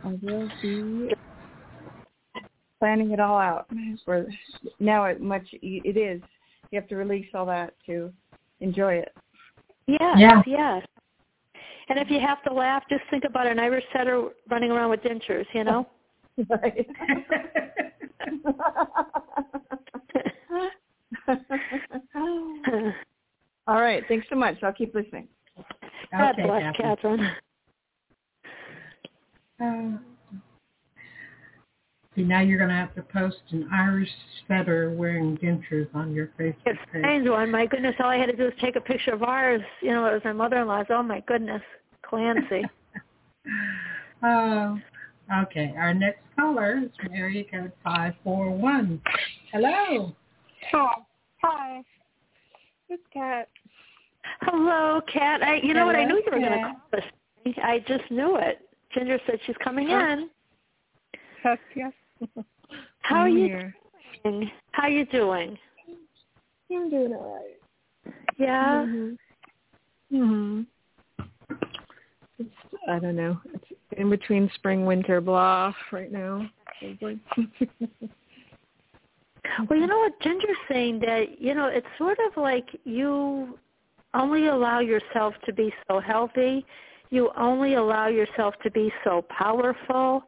[0.03, 1.13] I will be
[2.79, 3.69] planning it all out.
[4.05, 4.25] For
[4.79, 6.21] now, it much it is.
[6.71, 8.11] You have to release all that to
[8.65, 9.13] enjoy it.
[9.87, 10.41] Yes, Yeah.
[10.45, 10.85] yes.
[11.87, 15.01] And if you have to laugh, just think about an Irish setter running around with
[15.01, 15.87] dentures, you know?
[16.49, 16.87] Right.
[23.67, 24.03] all right.
[24.07, 24.55] Thanks so much.
[24.63, 25.27] I'll keep listening.
[26.11, 27.19] God Okay, bless Catherine.
[29.59, 29.97] Catherine.
[29.97, 29.97] Uh,
[32.15, 34.09] see, now you're going to have to post an Irish
[34.47, 37.01] setter wearing dentures on your Facebook It's page.
[37.01, 37.51] strange one.
[37.51, 39.61] My goodness, all I had to do was take a picture of ours.
[39.81, 40.87] You know, it was my mother-in-law's.
[40.89, 41.61] Oh, my goodness.
[42.03, 42.63] Clancy.
[44.23, 44.79] Oh,
[45.43, 45.71] okay.
[45.77, 48.99] Our next caller is area code 541.
[49.51, 50.15] Hello.
[50.71, 50.93] Hi.
[51.43, 51.81] Hi.
[52.89, 53.49] It's Kat.
[54.41, 55.43] Hello, Kat.
[55.43, 55.95] I, you know what?
[55.95, 57.53] I knew you were going to call us.
[57.61, 58.61] I just knew it.
[58.95, 59.97] Ginger said she's coming Huh?
[60.13, 60.29] in.
[61.43, 61.93] Yes, yes.
[63.01, 63.49] How are you
[64.23, 64.51] doing?
[64.71, 65.57] How are you doing?
[66.71, 68.13] I'm doing all right.
[68.37, 68.85] Yeah?
[68.85, 69.17] Mhm.
[70.11, 70.65] Mhm.
[72.39, 72.49] It's
[72.87, 73.39] I don't know.
[73.53, 73.65] It's
[73.97, 76.49] in between spring winter blah right now.
[79.69, 83.57] Well, you know what Ginger's saying that you know it's sort of like you
[84.13, 86.65] only allow yourself to be so healthy,
[87.09, 90.23] you only allow yourself to be so powerful,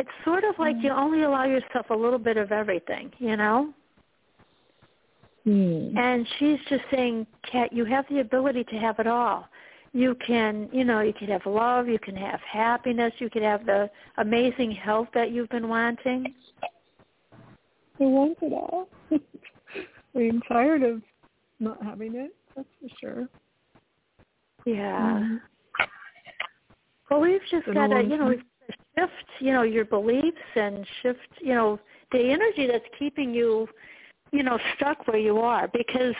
[0.00, 3.74] it's sort of like you only allow yourself a little bit of everything, you know?
[5.44, 5.94] Hmm.
[5.96, 9.46] And she's just saying, Kat, you have the ability to have it all.
[9.92, 13.66] You can, you know, you can have love, you can have happiness, you can have
[13.66, 16.32] the amazing health that you've been wanting.
[18.00, 18.88] I want it all.
[20.14, 21.02] I'm tired of
[21.58, 23.28] not having it, that's for sure.
[24.64, 25.20] Yeah.
[25.22, 25.40] Mhm.
[27.10, 28.44] Well, we've just got to, you know, we've
[28.98, 31.78] shift, you know, your beliefs and shift, you know,
[32.12, 33.68] the energy that's keeping you,
[34.32, 36.14] you know, stuck where you are because,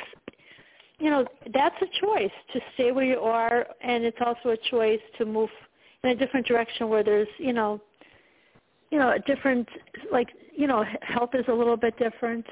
[0.98, 5.00] you know, that's a choice to stay where you are and it's also a choice
[5.18, 5.50] to move
[6.02, 7.80] in a different direction where there's, you know,
[8.90, 9.68] you know, a different,
[10.10, 12.44] like, you know, health is a little bit different,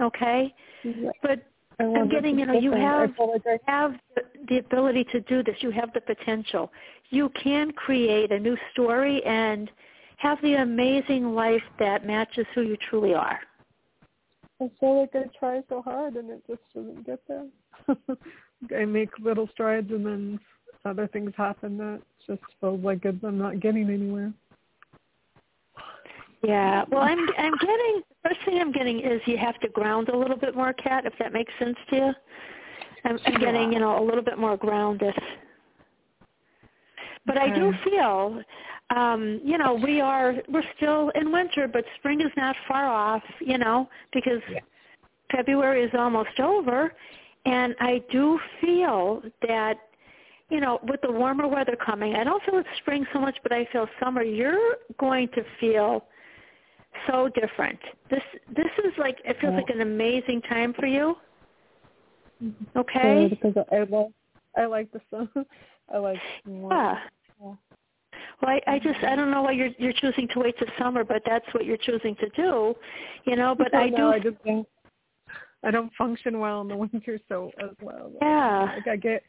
[0.00, 0.54] okay?
[0.82, 1.10] Yeah.
[1.22, 1.44] But
[1.78, 5.20] Oh, I'm getting, you know, you have feel like I have the- the ability to
[5.20, 5.62] do this.
[5.62, 6.72] You have the potential.
[7.10, 9.70] You can create a new story and
[10.16, 13.40] have the amazing life that matches who you truly are.
[14.60, 17.46] I feel like I try so hard and it just doesn't get there.
[18.74, 20.40] I make little strides and then
[20.86, 24.32] other things happen that just feels like I'm not getting anywhere.
[26.46, 26.84] Yeah.
[26.90, 30.16] Well, I'm I'm getting the first thing I'm getting is you have to ground a
[30.16, 32.12] little bit more, Kat, if that makes sense to you.
[33.04, 35.14] I'm, I'm getting you know a little bit more grounded.
[37.24, 38.40] But I do feel,
[38.94, 43.22] um, you know, we are we're still in winter, but spring is not far off.
[43.40, 44.40] You know, because
[45.32, 46.92] February is almost over,
[47.44, 49.78] and I do feel that
[50.48, 53.50] you know, with the warmer weather coming, I don't feel it's spring so much, but
[53.50, 54.22] I feel summer.
[54.22, 56.04] You're going to feel
[57.06, 57.78] so different.
[58.10, 58.22] This
[58.54, 61.16] this is like it feels like an amazing time for you.
[62.40, 63.28] Yeah, Okay.
[63.28, 64.12] because I love
[64.56, 65.28] I like the sun.
[65.92, 66.72] I like more.
[66.72, 66.98] Yeah.
[67.40, 67.54] Yeah.
[68.42, 71.04] Well, I, I just I don't know why you're you're choosing to wait till summer,
[71.04, 72.74] but that's what you're choosing to do,
[73.24, 73.54] you know.
[73.56, 74.08] But I know, do.
[74.08, 74.68] I just don't.
[75.62, 78.12] I don't function well in the winter so as well.
[78.20, 78.72] Yeah.
[78.74, 79.22] Like I get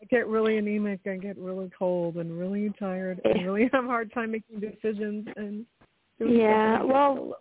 [0.00, 1.00] I get really anemic.
[1.06, 3.44] I get really cold and really tired and eh.
[3.44, 5.66] really have a hard time making decisions and.
[6.18, 7.36] Yeah, stuff and I get well.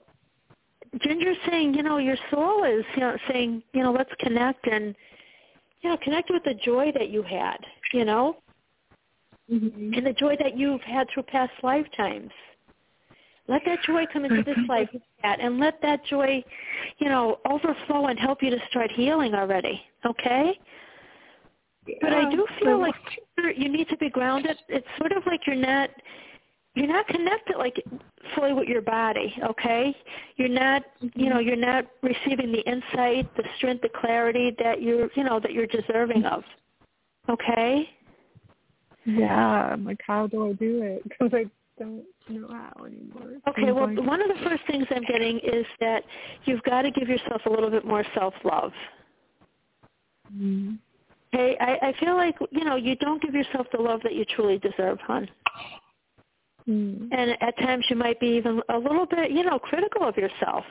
[1.02, 4.96] Ginger's saying, you know, your soul is, you know, saying, you know, let's connect and,
[5.82, 7.58] you know, connect with the joy that you had,
[7.94, 8.38] you know,
[9.50, 9.96] Mhm.
[9.96, 12.32] and the joy that you've had through past lifetimes.
[13.48, 14.90] Let that joy come into this life,
[15.22, 16.44] Kat, and let that joy,
[16.98, 19.86] you know, overflow and help you to start healing already.
[20.04, 20.60] Okay?
[22.02, 22.96] But I do feel like
[23.56, 24.58] you need to be grounded.
[24.70, 25.92] It's sort of like you're not
[26.76, 27.82] you're not connected like
[28.36, 29.96] fully with your body, okay?
[30.36, 30.84] You're not
[31.16, 35.40] you know, you're not receiving the insight, the strength, the clarity that you're you know,
[35.40, 36.44] that you're deserving of.
[37.30, 37.90] Okay?
[39.06, 41.04] Yeah, I'm like, how do I do it?
[41.10, 41.46] Because I
[41.78, 43.40] don't know how anymore.
[43.48, 46.04] Okay, well one of the first things I'm getting is that
[46.46, 48.72] you've got to give yourself a little bit more self love.
[50.34, 50.78] Mhm.
[51.34, 54.26] Okay, I, I feel like you know you don't give yourself the love that you
[54.26, 55.30] truly deserve, hon.
[56.68, 57.10] Mhm.
[57.12, 60.66] And at times you might be even a little bit, you know, critical of yourself.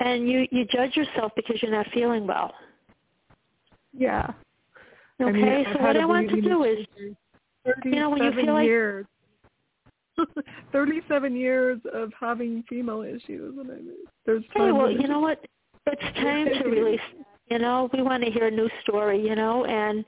[0.00, 2.54] And you you judge yourself because you're not feeling well.
[3.92, 4.32] Yeah.
[5.20, 6.78] Okay, I mean, so what I want to do is,
[7.84, 9.06] you know, when you feel like years.
[10.72, 13.94] Thirty-seven years of having female issues, and I mean,
[14.26, 15.44] there's hey, well, you know what?
[15.86, 17.00] It's time to release.
[17.50, 19.24] You know, we want to hear a new story.
[19.24, 20.04] You know, and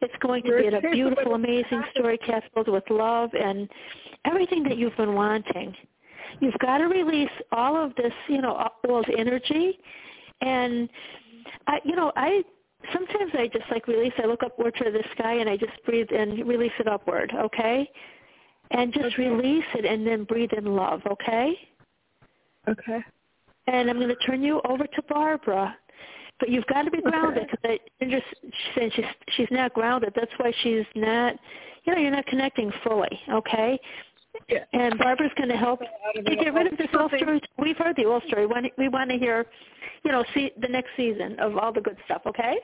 [0.00, 3.68] it's going to be a beautiful, amazing story cast filled with love and
[4.24, 5.74] everything that you've been wanting.
[6.40, 9.78] You've got to release all of this, you know, all of energy,
[10.40, 10.88] and
[11.66, 12.42] I, you know, I
[12.92, 14.12] sometimes I just like release.
[14.22, 17.32] I look upward to the sky and I just breathe and release it upward.
[17.36, 17.90] Okay,
[18.70, 21.02] and just release it and then breathe in love.
[21.10, 21.54] Okay.
[22.68, 23.00] Okay.
[23.66, 25.76] And I'm going to turn you over to Barbara.
[26.40, 29.04] But you've got to be grounded because just she's saying she's
[29.36, 30.12] she's not grounded.
[30.16, 31.34] That's why she's not.
[31.84, 33.20] You know, you're not connecting fully.
[33.30, 33.78] Okay.
[34.48, 34.64] Yeah.
[34.72, 37.40] And Barbara's going to help to get rid of this old story.
[37.58, 38.46] We've heard the old story.
[38.46, 39.46] We want- We want to hear,
[40.04, 42.22] you know, see the next season of all the good stuff.
[42.26, 42.58] Okay.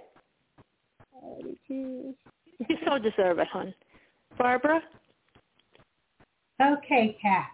[1.68, 2.14] You
[2.86, 3.74] so deserve it, hon.
[4.38, 4.80] Barbara.
[6.62, 7.50] Okay, Kat.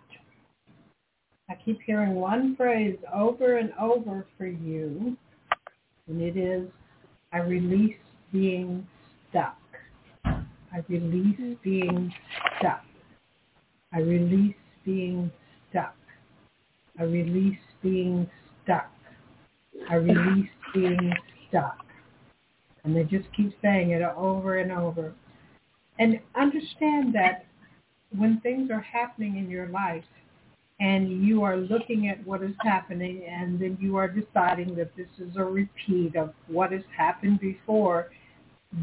[1.50, 5.16] I keep hearing one phrase over and over for you,
[6.08, 6.68] and it is,
[7.32, 7.96] I release
[8.32, 8.86] being
[9.30, 9.56] stuck.
[10.24, 12.12] I release being
[12.58, 12.84] stuck.
[13.92, 15.30] I release being
[15.70, 15.94] stuck.
[16.98, 18.28] I release being
[18.64, 18.90] stuck.
[19.90, 21.12] I release being
[21.48, 21.78] stuck.
[22.84, 25.12] And they just keep saying it over and over.
[25.98, 27.44] And understand that
[28.16, 30.04] when things are happening in your life,
[30.82, 35.06] and you are looking at what is happening and then you are deciding that this
[35.18, 38.10] is a repeat of what has happened before,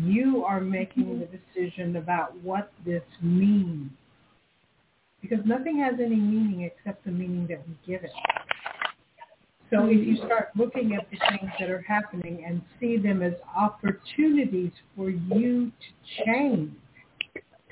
[0.06, 1.20] you are making mm-hmm.
[1.20, 3.91] the decision about what this means.
[5.22, 8.12] Because nothing has any meaning except the meaning that we give it.
[9.70, 10.26] So if you mm-hmm.
[10.26, 15.66] start looking at the things that are happening and see them as opportunities for you
[15.70, 16.72] to change,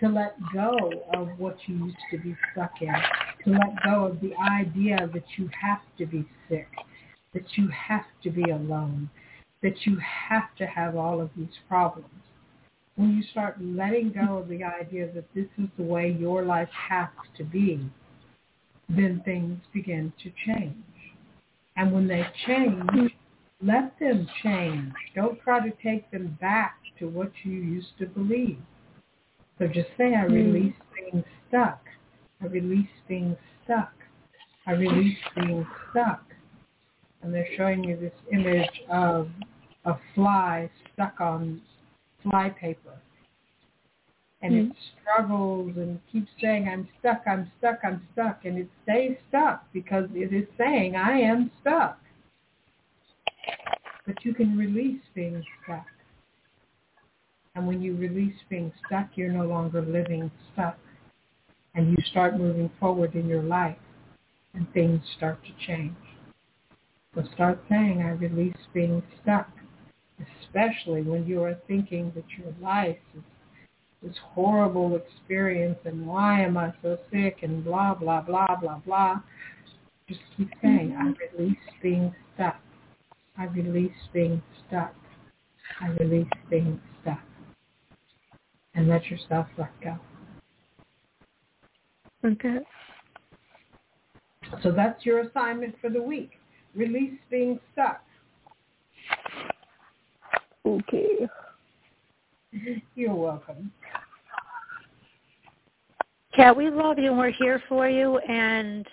[0.02, 2.94] to let go of what you used to be stuck in,
[3.48, 6.68] to let go of the idea that you have to be sick,
[7.34, 9.10] that you have to be alone,
[9.64, 9.98] that you
[10.30, 12.10] have to have all of these problems.
[12.96, 16.70] When you start letting go of the idea that this is the way your life
[16.90, 17.90] has to be,
[18.90, 20.76] then things begin to change.
[21.76, 23.12] And when they change,
[23.62, 24.94] let them change.
[25.16, 28.58] Don't try to take them back to what you used to believe.
[29.60, 30.34] So just say, I hmm.
[30.34, 31.87] release being stuck.
[32.42, 33.94] I release being stuck.
[34.66, 36.24] I release being stuck.
[37.22, 39.30] And they're showing you this image of
[39.86, 41.62] a fly stuck on
[42.22, 42.94] fly paper.
[44.42, 44.72] And Mm.
[44.72, 48.46] it struggles and keeps saying, I'm stuck, I'm stuck, I'm stuck.
[48.46, 52.00] And it stays stuck because it is saying, I am stuck.
[54.06, 55.88] But you can release being stuck.
[57.56, 60.78] And when you release being stuck, you're no longer living stuck.
[61.78, 63.78] And you start moving forward in your life
[64.56, 65.96] and things start to change.
[67.14, 69.48] So start saying, I release being stuck,
[70.42, 73.24] especially when you are thinking that your life is
[74.04, 79.22] this horrible experience and why am I so sick and blah, blah, blah, blah, blah.
[80.08, 81.38] Just keep saying, I mm-hmm.
[81.38, 82.60] release being stuck.
[83.38, 84.96] I release being stuck.
[85.82, 87.22] I release being stuck.
[88.74, 89.98] And let yourself let go.
[92.28, 92.60] Okay.
[94.62, 96.32] So that's your assignment for the week.
[96.76, 98.02] Release being stuck.
[100.66, 101.28] Okay.
[102.96, 103.72] You're welcome.
[106.36, 108.86] Kat, we love you and we're here for you and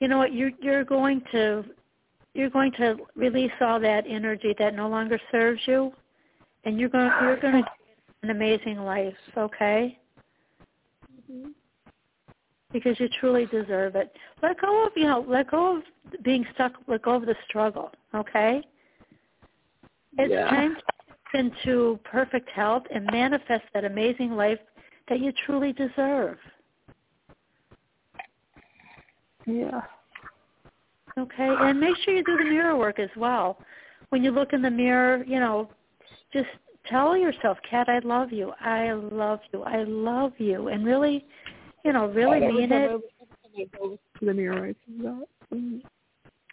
[0.00, 1.64] you know what, you're you're going to
[2.34, 5.92] you're going to release all that energy that no longer serves you
[6.64, 7.70] and you're going to you're going to
[8.22, 9.98] an amazing life, okay?
[11.30, 11.50] Mm-hmm.
[12.72, 14.14] Because you truly deserve it.
[14.42, 15.82] Let go of, you know, let go of
[16.22, 18.62] being stuck, let go of the struggle, okay?
[20.18, 20.48] It's Yeah.
[20.48, 20.76] time
[21.34, 24.60] into perfect health and manifest that amazing life
[25.08, 26.38] that you truly deserve.
[29.46, 29.82] Yeah.
[31.18, 33.58] Okay, and make sure you do the mirror work as well.
[34.08, 35.70] When you look in the mirror, you know,
[36.32, 36.48] just
[36.86, 38.52] tell yourself, Kat, I love you.
[38.60, 39.62] I love you.
[39.62, 40.68] I love you.
[40.68, 41.26] And really,
[41.84, 42.90] you know, really mean it.
[42.90, 45.26] I- every time I go to the mirror, I see that.
[45.52, 45.82] Mm.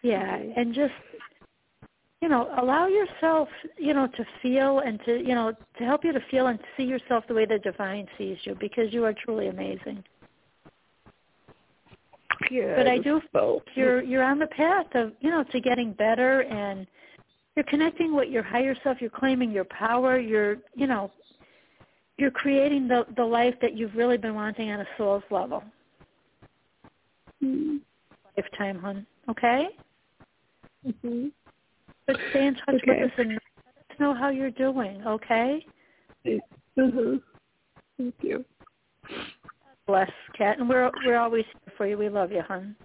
[0.02, 0.94] Yeah, and just
[2.22, 6.12] you know, allow yourself, you know, to feel and to, you know, to help you
[6.12, 9.48] to feel and see yourself the way the divine sees you because you are truly
[9.48, 10.04] amazing.
[12.52, 12.76] Yeah.
[12.76, 16.42] But I do felt you're you're on the path of, you know, to getting better
[16.44, 16.88] and
[17.56, 21.12] you're connecting with your higher self, you're claiming your power, you're, you know,
[22.20, 25.64] you're creating the the life that you've really been wanting on a soul's level.
[27.44, 27.80] Mm.
[28.38, 29.08] Lifetime, hun.
[29.30, 29.70] Okay?
[31.02, 31.28] hmm
[32.06, 32.84] But stay in touch Okay.
[32.88, 33.40] with us and let
[33.92, 35.66] us know how you're doing, okay?
[36.76, 37.16] hmm
[37.98, 38.46] Thank you.
[39.88, 41.98] Bless, Kat, and we're we're always here for you.
[41.98, 42.76] We love you, hon.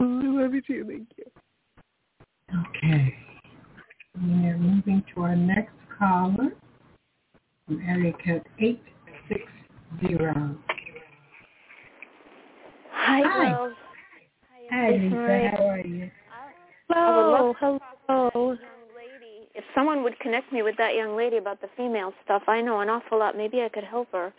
[0.00, 0.84] Oh, I love you too.
[0.88, 1.24] Thank you.
[2.68, 3.14] Okay.
[4.16, 6.52] We are moving to our next caller
[7.66, 9.46] from area code 860.
[12.90, 13.50] Hi, Hi.
[13.50, 13.74] girls.
[14.70, 15.50] Hi, Lisa.
[15.56, 16.10] How are you?
[16.88, 17.78] Hello, hello.
[18.08, 18.56] Young
[18.96, 19.48] lady.
[19.54, 22.80] If someone would connect me with that young lady about the female stuff, I know
[22.80, 23.36] an awful lot.
[23.36, 24.32] Maybe I could help her.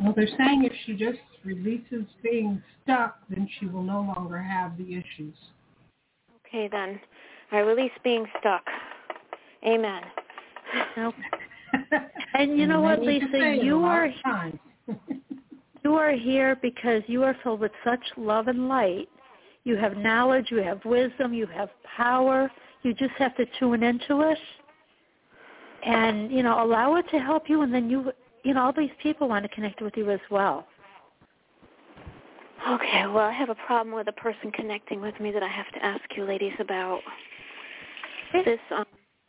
[0.00, 4.76] Well, they're saying if she just releases being stuck, then she will no longer have
[4.76, 5.34] the issues.
[6.46, 7.00] Okay, then.
[7.52, 8.64] I release being stuck.
[9.66, 10.02] Amen.
[10.98, 11.16] Okay.
[12.34, 14.08] And you know what, they need to Lisa, say it a you are
[15.84, 19.08] you are here because you are filled with such love and light.
[19.62, 22.50] You have knowledge, you have wisdom, you have power.
[22.82, 24.38] You just have to tune into it
[25.84, 28.12] and, you know, allow it to help you and then you
[28.42, 30.66] you know, all these people want to connect with you as well.
[32.68, 35.70] Okay, well, I have a problem with a person connecting with me that I have
[35.72, 37.00] to ask you ladies about.
[38.32, 38.84] This um,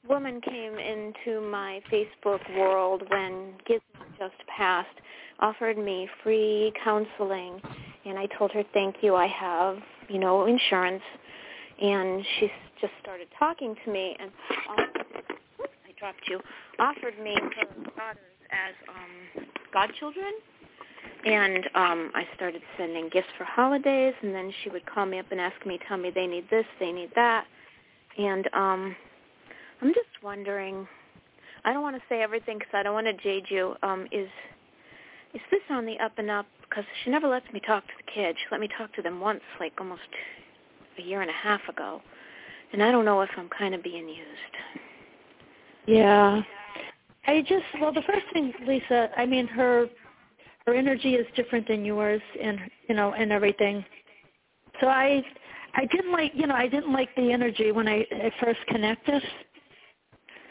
[0.09, 4.87] woman came into my Facebook world when Gizmo just passed
[5.39, 7.61] offered me free counseling,
[8.05, 9.15] and I told her, "Thank you.
[9.15, 9.77] I have,
[10.07, 11.03] you know, insurance."
[11.81, 12.49] And she
[12.79, 14.31] just started talking to me and
[14.69, 16.39] I dropped you.
[16.79, 20.33] Offered me her daughters as um godchildren
[21.25, 25.25] and um I started sending gifts for holidays and then she would call me up
[25.31, 27.45] and ask me tell me they need this, they need that.
[28.17, 28.95] And um
[29.81, 30.87] I'm just wondering
[31.63, 33.75] I don't want to say everything cuz I don't want to jade you.
[33.83, 34.29] Um is
[35.33, 38.11] is this on the up and up because she never lets me talk to the
[38.11, 38.37] kids.
[38.39, 40.09] She let me talk to them once like almost
[40.97, 42.01] a year and a half ago.
[42.73, 44.55] And I don't know if I'm kind of being used.
[45.85, 46.41] Yeah.
[47.27, 49.89] I just well the first thing Lisa, I mean her
[50.65, 53.85] her energy is different than yours and you know and everything.
[54.79, 55.23] So I
[55.75, 59.21] I didn't like, you know, I didn't like the energy when I, I first connected.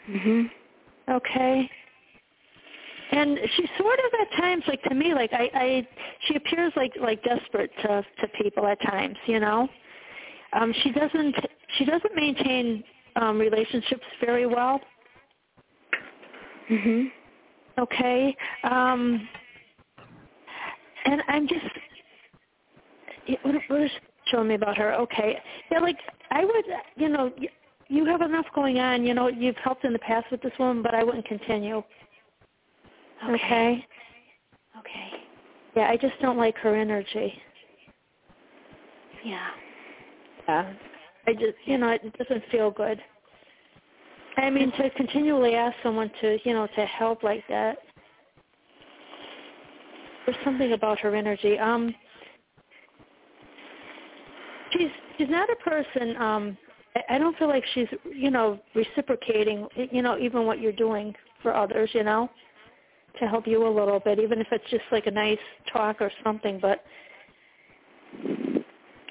[0.09, 0.51] Mhm.
[1.09, 1.69] Okay.
[3.11, 5.87] And she sort of at times like to me like I I
[6.27, 9.69] she appears like like desperate to to people at times, you know.
[10.53, 11.35] Um she doesn't
[11.77, 12.83] she doesn't maintain
[13.17, 14.81] um relationships very well.
[16.69, 17.11] Mhm.
[17.79, 18.35] Okay.
[18.63, 19.27] Um
[21.05, 21.65] and I'm just
[23.43, 23.91] what, what is
[24.27, 24.93] showing me about her?
[24.95, 25.37] Okay.
[25.71, 25.97] Yeah, like
[26.31, 26.65] I would,
[26.97, 27.31] you know,
[27.87, 29.05] you have enough going on.
[29.05, 31.83] You know, you've helped in the past with this woman, but I wouldn't continue.
[33.23, 33.33] Okay.
[33.33, 33.85] Okay.
[34.79, 35.09] Okay.
[35.75, 37.33] Yeah, I just don't like her energy.
[39.23, 39.47] Yeah.
[40.47, 40.73] Yeah.
[41.27, 43.01] I just, you know, it doesn't feel good.
[44.37, 47.77] I mean, to continually ask someone to, you know, to help like that.
[50.25, 51.57] There's something about her energy.
[51.57, 51.93] Um,
[54.71, 56.17] she's she's not a person.
[56.17, 56.57] Um,
[56.95, 61.13] I, I don't feel like she's, you know, reciprocating, you know, even what you're doing
[61.41, 62.29] for others, you know,
[63.19, 65.37] to help you a little bit, even if it's just like a nice
[65.71, 66.59] talk or something.
[66.61, 66.83] But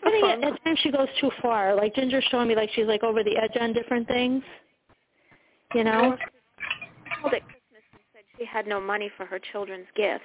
[0.05, 1.75] I think at, at times she goes too far.
[1.75, 4.43] Like Ginger's showing me like she's like over the edge on different things.
[5.75, 6.17] You know?
[7.25, 10.25] called at Christmas and said she had no money for her children's gifts.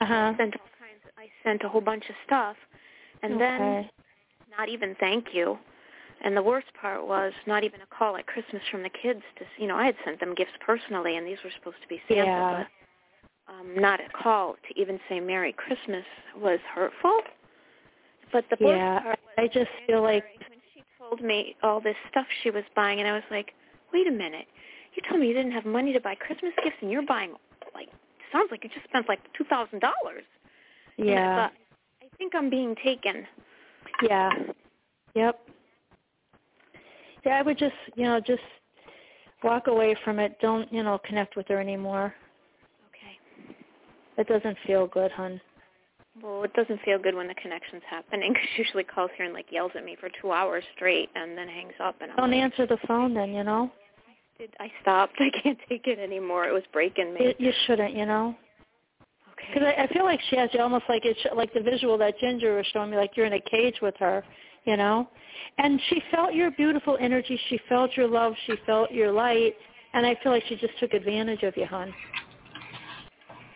[0.00, 0.34] Uh huh.
[0.36, 1.02] Sent all kinds.
[1.18, 2.56] I sent a whole bunch of stuff,
[3.22, 3.88] and then
[4.56, 5.58] not even thank you.
[6.24, 9.44] And the worst part was not even a call at Christmas from the kids to,
[9.58, 12.24] you know, I had sent them gifts personally, and these were supposed to be Santa,
[12.24, 12.64] Yeah.
[13.46, 16.04] but um, not a call to even say Merry Christmas
[16.36, 17.20] was hurtful.
[18.32, 19.00] But the worst Yeah.
[19.02, 22.64] part was I just feel like when she told me all this stuff she was
[22.74, 23.52] buying, and I was like,
[23.92, 24.46] wait a minute,
[24.94, 27.34] you told me you didn't have money to buy Christmas gifts, and you're buying
[27.74, 27.88] like
[28.32, 30.24] sounds like you just spent like two thousand dollars.
[30.96, 31.48] yeah.
[31.48, 31.52] But
[32.04, 33.26] I think I'm being taken.
[34.02, 34.30] Yeah.
[35.14, 35.38] Yep.
[37.26, 38.42] Yeah, I would just, you know, just
[39.42, 40.38] walk away from it.
[40.40, 42.14] Don't, you know, connect with her anymore.
[42.88, 43.18] Okay.
[44.16, 45.40] It doesn't feel good, hun.
[46.22, 49.34] Well, it doesn't feel good when the connection's happening because she usually calls here and
[49.34, 51.96] like yells at me for two hours straight and then hangs up.
[52.00, 53.72] And I'm Don't like, answer the phone then, you know.
[54.38, 55.14] Did I stopped?
[55.18, 56.44] I can't take it anymore.
[56.46, 57.34] It was breaking me.
[57.38, 58.36] You, you shouldn't, you know.
[59.32, 59.52] okay.
[59.52, 62.20] Because I, I feel like she has you almost like it's like the visual that
[62.20, 64.22] Ginger was showing me, like you're in a cage with her,
[64.66, 65.08] you know.
[65.58, 67.40] And she felt your beautiful energy.
[67.48, 68.34] She felt your love.
[68.46, 69.54] She felt your light.
[69.94, 71.94] And I feel like she just took advantage of you, hon.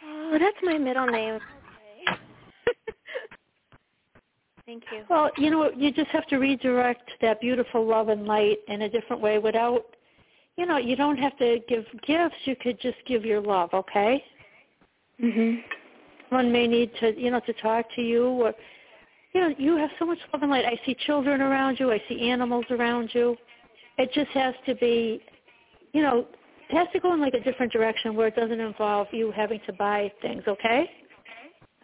[0.06, 1.38] Oh, that's my middle name.
[4.66, 5.02] Thank you.
[5.10, 8.88] Well, you know, you just have to redirect that beautiful love and light in a
[8.88, 9.84] different way without,
[10.56, 12.36] you know, you don't have to give gifts.
[12.44, 14.24] You could just give your love, okay?
[15.20, 15.62] Mhm.
[16.28, 18.54] Someone may need to, you know, to talk to you or,
[19.32, 20.64] you know, you have so much love and light.
[20.64, 21.92] I see children around you.
[21.92, 23.36] I see animals around you.
[23.98, 25.22] It just has to be,
[25.92, 26.26] you know,
[26.68, 29.60] it has to go in like a different direction where it doesn't involve you having
[29.66, 30.90] to buy things, okay?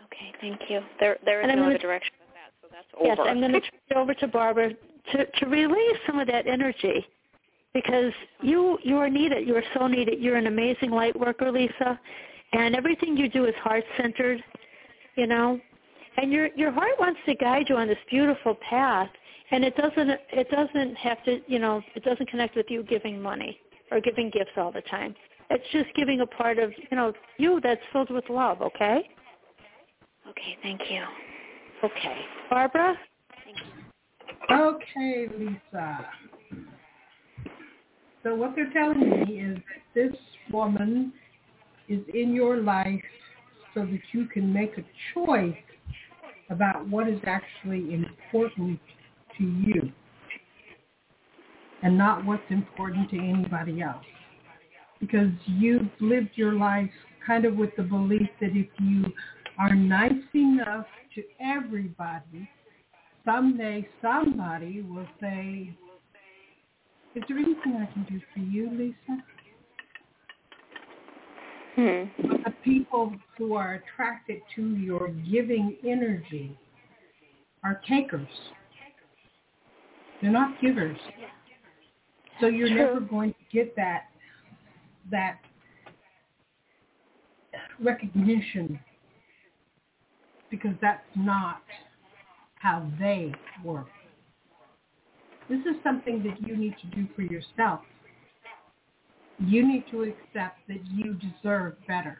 [0.05, 0.81] Okay, thank you.
[1.01, 3.29] There there is no gonna- other direction but that, so that's Yes, over.
[3.29, 4.71] I'm going to turn it over to Barbara
[5.13, 7.07] to, to release some of that energy
[7.75, 9.47] because you you are needed.
[9.47, 10.21] You are so needed.
[10.21, 11.99] You're an amazing light worker, Lisa,
[12.53, 14.43] and everything you do is heart centered.
[15.17, 15.61] You know,
[16.17, 19.11] and your your heart wants to guide you on this beautiful path,
[19.51, 23.21] and it doesn't it doesn't have to you know it doesn't connect with you giving
[23.21, 23.59] money
[23.91, 25.15] or giving gifts all the time.
[25.51, 28.63] It's just giving a part of you know you that's filled with love.
[28.63, 29.09] Okay.
[30.29, 31.05] Okay, thank you.
[31.85, 32.19] Okay.
[32.51, 32.97] Barbara.
[34.51, 36.07] Okay, Lisa.
[38.23, 40.17] So what they're telling me is that this
[40.53, 41.13] woman
[41.89, 43.03] is in your life
[43.75, 44.85] so that you can make a
[45.15, 45.55] choice
[46.51, 48.79] about what is actually important
[49.39, 49.91] to you
[51.83, 54.05] and not what's important to anybody else.
[55.01, 56.91] Because you've lived your life
[57.27, 59.05] kind of with the belief that if you
[59.59, 62.49] are nice enough to everybody,
[63.25, 65.77] someday somebody will say,
[67.15, 69.23] is there anything I can do for you, Lisa?
[71.77, 72.05] Hmm.
[72.23, 76.59] The people who are attracted to your giving energy
[77.63, 78.27] are takers.
[80.23, 80.97] They're not givers.
[82.41, 82.77] So you're True.
[82.77, 84.05] never going to get that
[85.11, 85.39] that
[87.79, 88.81] recognition
[90.51, 91.63] because that's not
[92.55, 93.33] how they
[93.63, 93.89] work.
[95.49, 97.81] This is something that you need to do for yourself.
[99.39, 102.19] You need to accept that you deserve better.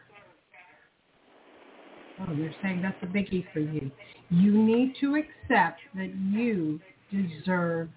[2.19, 3.91] Oh, you're saying that's a biggie for you.
[4.29, 6.79] You need to accept that you
[7.11, 7.89] deserve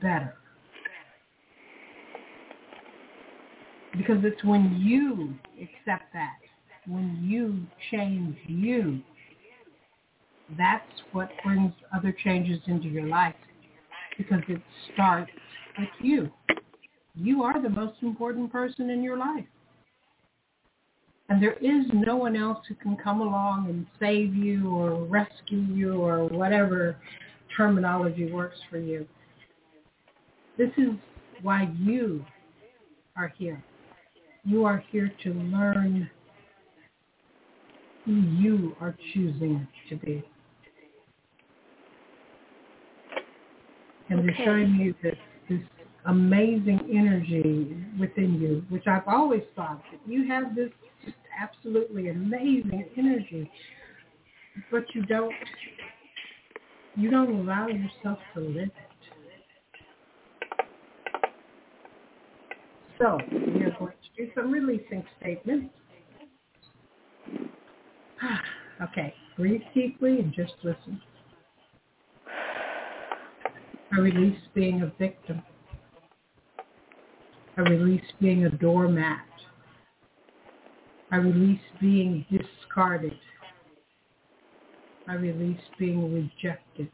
[0.00, 0.34] better.
[3.96, 6.36] Because it's when you accept that,
[6.86, 9.00] when you change you,
[10.56, 13.34] that's what brings other changes into your life.
[14.18, 14.60] Because it
[14.92, 15.30] starts
[15.78, 16.30] with you.
[17.16, 19.44] You are the most important person in your life.
[21.28, 25.58] And there is no one else who can come along and save you or rescue
[25.58, 26.96] you or whatever
[27.56, 29.06] terminology works for you.
[30.56, 30.90] This is
[31.42, 32.24] why you
[33.16, 33.62] are here.
[34.44, 36.08] You are here to learn
[38.04, 40.24] who you are choosing to be.
[44.08, 45.16] And they're showing you this,
[45.48, 45.60] this
[46.06, 50.70] amazing energy within you, which I've always thought that you have this
[51.04, 53.50] just absolutely amazing energy,
[54.70, 55.34] but you don't
[56.96, 58.72] you don't allow yourself to live it.
[62.98, 65.74] So we are going to do some releasing statements.
[68.82, 71.00] okay, breathe deeply and just listen.
[73.92, 75.42] I release being a victim.
[77.58, 79.24] I release being a doormat.
[81.10, 83.16] I release being discarded.
[85.08, 86.90] I release being rejected.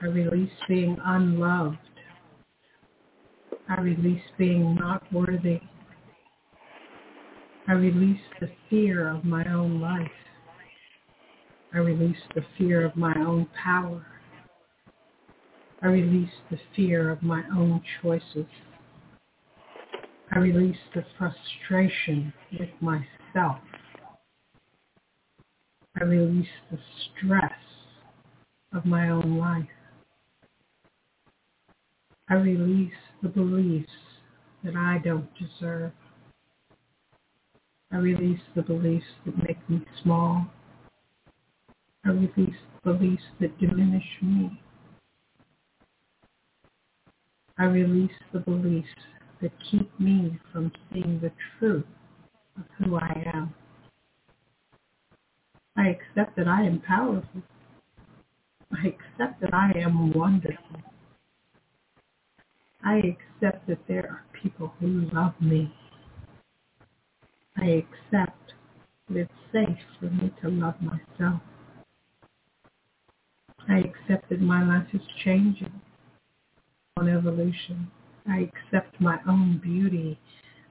[0.00, 1.78] I release being unloved.
[3.68, 5.60] I release being not worthy.
[7.66, 10.10] I release the fear of my own life.
[11.72, 14.06] I release the fear of my own power.
[15.84, 18.46] I release the fear of my own choices.
[20.34, 23.58] I release the frustration with myself.
[26.00, 27.52] I release the stress
[28.72, 29.68] of my own life.
[32.30, 33.92] I release the beliefs
[34.64, 35.92] that I don't deserve.
[37.92, 40.46] I release the beliefs that make me small.
[42.06, 44.58] I release the beliefs that diminish me.
[47.56, 48.88] I release the beliefs
[49.40, 51.84] that keep me from seeing the truth
[52.56, 53.54] of who I am.
[55.76, 57.42] I accept that I am powerful.
[58.72, 60.80] I accept that I am wonderful.
[62.84, 65.72] I accept that there are people who love me.
[67.56, 68.52] I accept
[69.08, 71.40] that it's safe for me to love myself.
[73.68, 75.80] I accept that my life is changing
[76.96, 77.90] on evolution.
[78.28, 80.18] I accept my own beauty.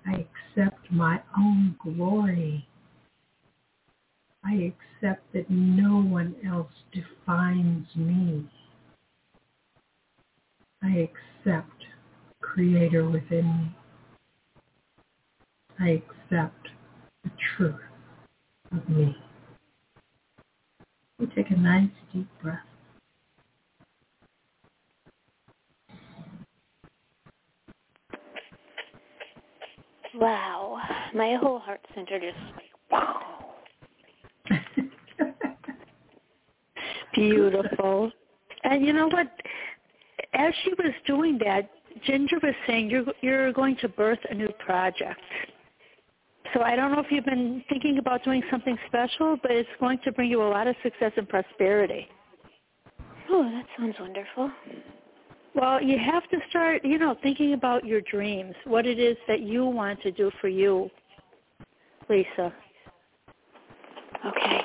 [0.08, 0.26] I
[0.56, 2.66] accept my own glory.
[4.46, 8.50] I accept that no one else defines me.
[10.82, 11.10] I
[11.46, 11.84] accept
[12.42, 13.76] Creator within me.
[15.80, 16.70] I accept
[17.24, 17.76] the truth
[18.72, 19.18] of me.
[21.20, 22.60] We take a nice deep breath.
[30.16, 30.80] Wow.
[31.14, 33.56] My whole heart center just like, wow.
[37.14, 38.12] Beautiful.
[38.64, 39.28] And you know what?
[40.34, 41.70] As she was doing that,
[42.06, 45.22] Ginger was saying you're you're going to birth a new project.
[46.54, 50.00] So I don't know if you've been thinking about doing something special, but it's going
[50.04, 52.08] to bring you a lot of success and prosperity.
[53.30, 54.52] Oh, that sounds wonderful.
[55.56, 59.42] Well, you have to start, you know, thinking about your dreams, what it is that
[59.42, 60.90] you want to do for you,
[62.10, 62.54] Lisa.
[64.26, 64.62] Okay.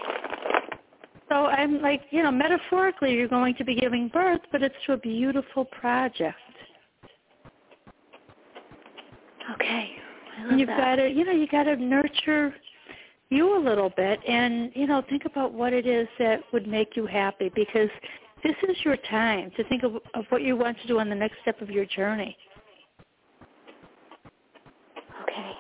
[1.29, 4.95] So I'm like, you know, metaphorically you're going to be giving birth, but it's to
[4.95, 6.37] a beautiful project.
[9.55, 9.91] Okay.
[10.39, 10.79] and you've that.
[10.79, 12.55] got to, you know, you got to nurture
[13.31, 16.97] you a little bit, and you know, think about what it is that would make
[16.97, 17.91] you happy because
[18.43, 21.15] this is your time to think of, of what you want to do on the
[21.15, 22.37] next step of your journey.
[25.23, 25.53] Okay.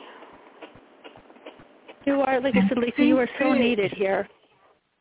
[2.06, 4.28] You are, like I said, Lisa, you are so needed here.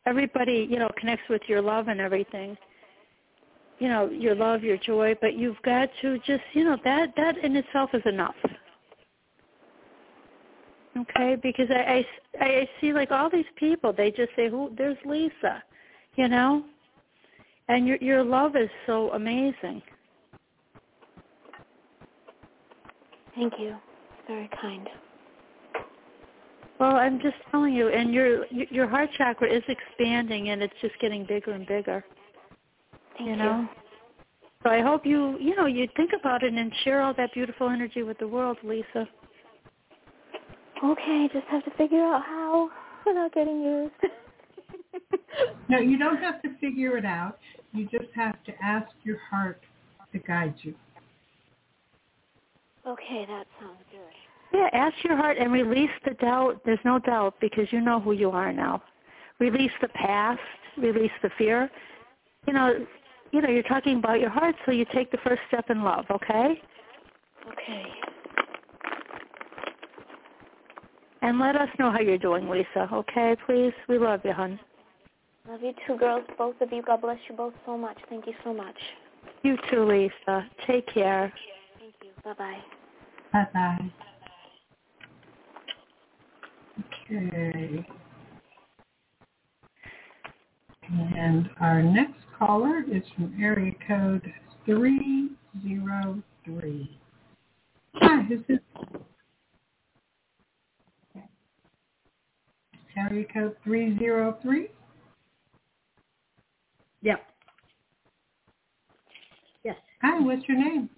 [0.06, 2.56] Everybody, you know, connects with your love and everything.
[3.78, 7.38] You know, your love, your joy, but you've got to just, you know, that that
[7.38, 8.34] in itself is enough.
[10.98, 12.04] Okay, because I,
[12.40, 14.72] I, I see like all these people, they just say, "Who?
[14.76, 15.62] There's Lisa,"
[16.16, 16.64] you know,
[17.68, 19.82] and your your love is so amazing.
[23.34, 23.76] Thank you.
[24.26, 24.88] Very kind.
[26.80, 30.98] Well, I'm just telling you, and your your heart chakra is expanding, and it's just
[31.00, 32.04] getting bigger and bigger.
[33.16, 33.68] Thank you know.
[34.64, 37.68] So I hope you, you know, you think about it and share all that beautiful
[37.68, 39.08] energy with the world, Lisa.
[40.84, 42.70] Okay, just have to figure out how
[43.06, 43.94] without getting used.
[45.68, 47.38] No, you don't have to figure it out.
[47.72, 49.60] You just have to ask your heart
[50.12, 50.74] to guide you.
[52.86, 54.58] okay, that sounds good.
[54.58, 56.62] Yeah, ask your heart and release the doubt.
[56.64, 58.82] There's no doubt because you know who you are now.
[59.38, 60.40] Release the past,
[60.78, 61.70] release the fear.
[62.46, 62.86] You know,
[63.30, 66.06] you know, you're talking about your heart, so you take the first step in love,
[66.10, 66.60] okay?
[67.46, 67.84] Okay.
[71.20, 73.72] And let us know how you're doing, Lisa, okay, please?
[73.88, 74.58] We love you, hon.
[75.48, 76.24] Love you too, girls.
[76.36, 76.82] Both of you.
[76.82, 77.96] God bless you both so much.
[78.10, 78.76] Thank you so much.
[79.42, 80.46] You too, Lisa.
[80.66, 81.32] Take care.
[81.80, 82.10] Thank you.
[82.22, 82.58] Bye bye.
[83.32, 83.90] Bye-bye.
[87.10, 87.86] Okay.
[90.90, 94.32] And our next caller is from area code
[94.66, 96.98] 303.
[97.94, 98.40] Hi, this
[102.96, 104.68] area code 303.
[107.02, 107.20] Yep.
[109.64, 109.76] Yes.
[110.02, 110.88] Hi, what's your name?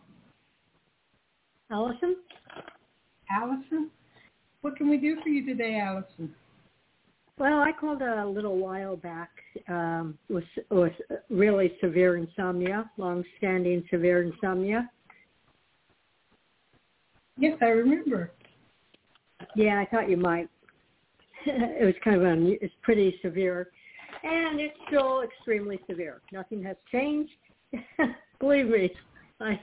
[1.71, 2.17] Allison?
[3.31, 3.91] Allison?
[4.63, 6.35] What can we do for you today, Allison?
[7.39, 9.31] Well, I called a little while back
[9.69, 10.93] um, with, with
[11.31, 14.91] really severe insomnia, long-standing severe insomnia.
[17.39, 18.33] Yes, I remember.
[19.57, 20.49] Yeah, I thought you might.
[21.47, 23.69] it was kind of un- it's pretty severe,
[24.23, 26.21] and it's still extremely severe.
[26.33, 27.33] Nothing has changed.
[28.41, 28.91] Believe me,
[29.41, 29.61] I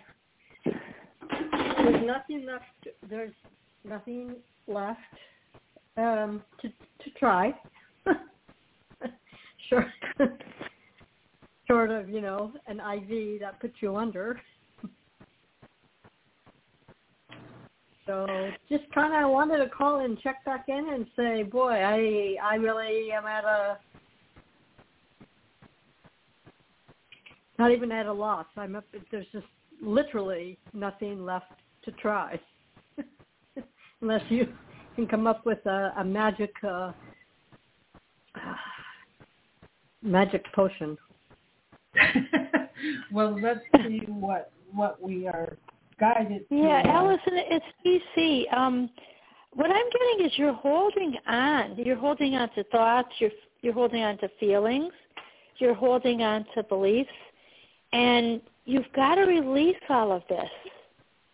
[1.84, 2.98] there's nothing left.
[3.10, 3.34] There's
[3.84, 4.36] nothing
[4.68, 5.00] left
[5.98, 7.54] um, to to try.
[9.70, 9.86] short,
[11.68, 14.40] short of you know an IV that puts you under.
[18.06, 18.26] So
[18.70, 22.56] just kind of wanted to call and check back in and say, boy, I I
[22.56, 23.78] really am at a
[27.58, 28.46] not even at a loss.
[28.56, 28.86] I'm up.
[29.12, 29.46] There's just
[29.82, 31.52] literally nothing left
[31.86, 32.40] to try,
[34.02, 34.48] unless you
[34.96, 36.92] can come up with a, a magic uh,
[40.02, 40.98] magic potion.
[43.12, 45.58] well, let's see what what we are
[46.00, 46.56] guided to.
[46.56, 48.54] Yeah, uh, Allison, it's DC.
[48.56, 48.90] Um,
[49.54, 51.76] what I'm getting is you're holding on.
[51.78, 53.10] You're holding on to thoughts.
[53.20, 53.32] You're
[53.62, 54.94] you're holding on to feelings.
[55.58, 57.10] You're holding on to beliefs,
[57.94, 60.50] and you've got to release all of this.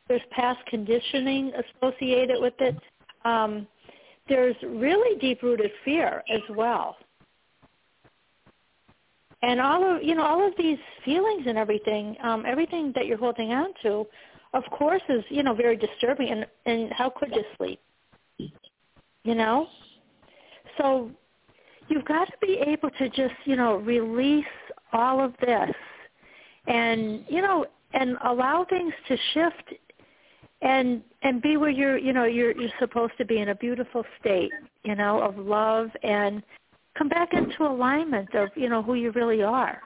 [0.08, 1.52] There's past conditioning
[1.82, 2.76] associated with it.
[3.26, 3.68] Um,
[4.28, 6.98] there's really deep-rooted fear as well.
[9.42, 13.18] And all of you know, all of these feelings and everything, um, everything that you're
[13.18, 14.08] holding on to,
[14.54, 16.30] of course, is you know very disturbing.
[16.30, 17.80] And and how could you sleep?
[18.38, 19.68] You know,
[20.78, 21.12] so
[21.90, 24.46] you've got to be able to just you know release
[24.94, 25.76] all of this,
[26.68, 29.74] and you know, and allow things to shift,
[30.62, 34.04] and and be where you're you know you're you're supposed to be in a beautiful
[34.20, 34.52] state,
[34.84, 36.44] you know, of love and
[36.98, 39.82] come back into alignment of you know who you really are.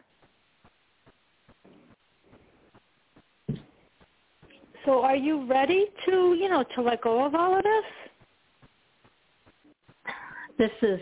[4.85, 7.83] So are you ready to you know to let go of all of this?
[10.57, 10.99] This is,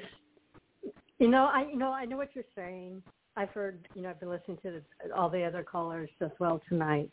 [1.19, 3.03] you know, I you know I know what you're saying.
[3.37, 6.61] I've heard, you know, I've been listening to the, all the other callers as well
[6.69, 7.09] tonight.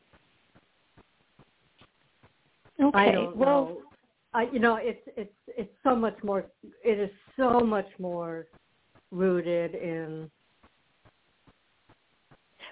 [2.81, 2.99] Okay.
[2.99, 3.82] I don't well, know.
[4.35, 6.44] I, you know, it's it's it's so much more.
[6.85, 8.47] It is so much more
[9.11, 10.31] rooted in.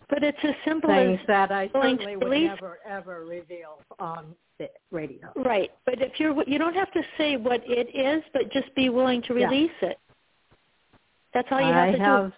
[0.08, 4.34] But it's as simple things as that I certainly would release- never ever reveal on
[4.58, 5.32] the radio.
[5.36, 8.88] Right, but if you're you don't have to say what it is, but just be
[8.88, 9.46] willing to Yeah.
[9.46, 9.98] release it.
[11.32, 12.32] That's all you have I to have,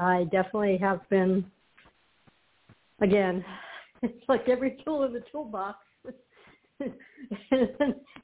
[0.00, 1.44] I definitely have been.
[3.00, 3.44] Again,
[4.02, 5.78] it's like every tool in the toolbox.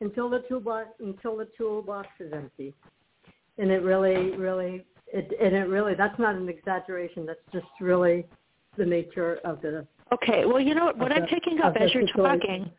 [0.00, 2.74] until the toolbox until the toolbox is empty,
[3.58, 7.24] and it really, really, it and it really that's not an exaggeration.
[7.24, 8.26] That's just really
[8.76, 9.86] the nature of the.
[10.12, 12.40] Okay, well, you know what, I'm picking up as you're situation.
[12.40, 12.70] talking.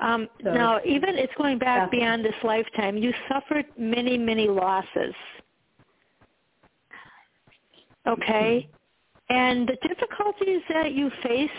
[0.00, 1.98] Um, So- now, even it's going back Yeah.
[1.98, 2.96] beyond this lifetime.
[2.96, 5.14] You suffered many, many losses.
[8.06, 9.34] Okay, mm-hmm.
[9.34, 11.52] and the difficulties that you faced,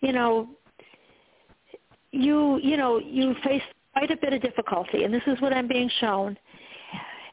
[0.00, 0.48] you know,
[2.12, 5.68] you you know you faced quite a bit of difficulty, and this is what I'm
[5.68, 6.36] being shown.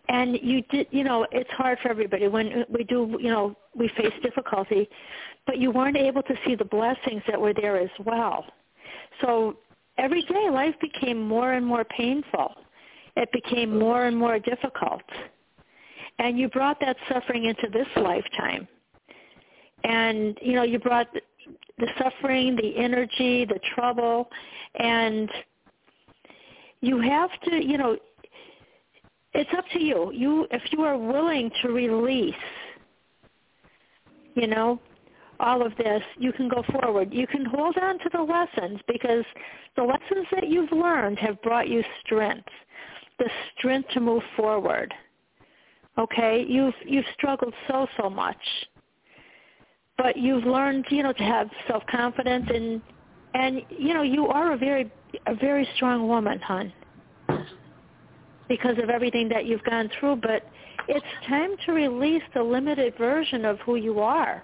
[0.10, 3.90] And you did, you know, it's hard for everybody when we do, you know, we
[3.98, 4.88] face difficulty,
[5.46, 8.46] but you weren't able to see the blessings that were there as well.
[9.22, 9.58] So
[9.98, 12.54] every day life became more and more painful.
[13.18, 15.02] It became more and more difficult.
[16.20, 18.68] And you brought that suffering into this lifetime.
[19.84, 21.08] And, you know, you brought
[21.78, 24.30] the, suffering, the energy, the trouble,
[24.80, 25.30] and
[26.82, 27.98] you have to, you know,
[29.34, 30.12] it's up to you.
[30.12, 32.34] You if you are willing to release,
[34.36, 34.80] you know,
[35.40, 37.14] all of this, you can go forward.
[37.14, 39.24] You can hold on to the lessons because
[39.76, 42.50] the lessons that you've learned have brought you strength,
[43.20, 44.94] the strength to move forward.
[45.98, 48.38] Okay, you've you've struggled so so much,
[49.98, 52.82] but you've learned, you know, to have self confidence and
[53.34, 54.92] and you know you are a very
[55.26, 56.72] a very strong woman, hon,
[58.48, 60.18] because of everything that you've gone through.
[60.18, 60.44] But
[60.88, 64.44] it's time to release the limited version of who you are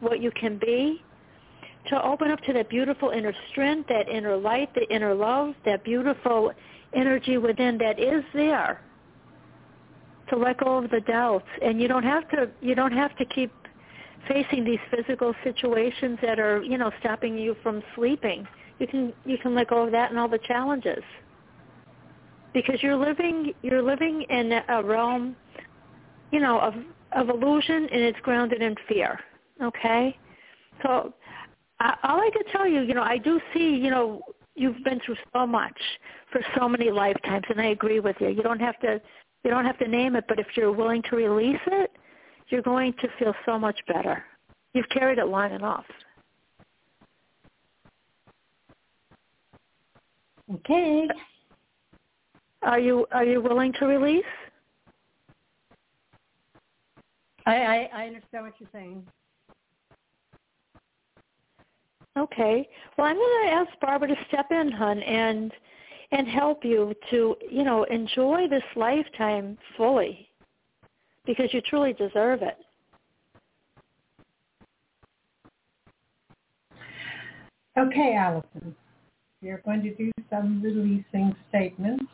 [0.00, 1.02] what you can be,
[1.88, 5.84] to open up to that beautiful inner strength, that inner light, the inner love, that
[5.84, 6.52] beautiful
[6.94, 8.82] energy within that is there.
[10.30, 12.48] To let go of the doubts, and you don't have to.
[12.60, 13.52] You don't have to keep
[14.28, 18.46] facing these physical situations that are, you know, stopping you from sleeping.
[18.78, 21.02] You can you can let go of that and all the challenges.
[22.52, 25.36] Because you're living you're living in a realm,
[26.30, 26.74] you know, of
[27.12, 29.18] of illusion and it's grounded in fear.
[29.62, 30.16] Okay?
[30.82, 31.12] So
[31.80, 34.22] I, all I could tell you, you know, I do see, you know,
[34.54, 35.78] you've been through so much
[36.30, 38.28] for so many lifetimes and I agree with you.
[38.28, 39.00] You don't have to
[39.44, 41.90] you don't have to name it, but if you're willing to release it,
[42.48, 44.24] you're going to feel so much better.
[44.74, 45.84] You've carried it long enough.
[50.54, 51.08] Okay.
[52.62, 54.24] Are you are you willing to release?
[57.46, 59.06] I, I, I understand what you're saying.
[62.18, 62.68] Okay.
[62.98, 65.52] Well, I'm going to ask Barbara to step in, hon, and
[66.12, 70.28] and help you to, you know, enjoy this lifetime fully
[71.24, 72.58] because you truly deserve it.
[77.78, 78.74] Okay, Allison.
[79.40, 82.04] You're going to do some releasing statements.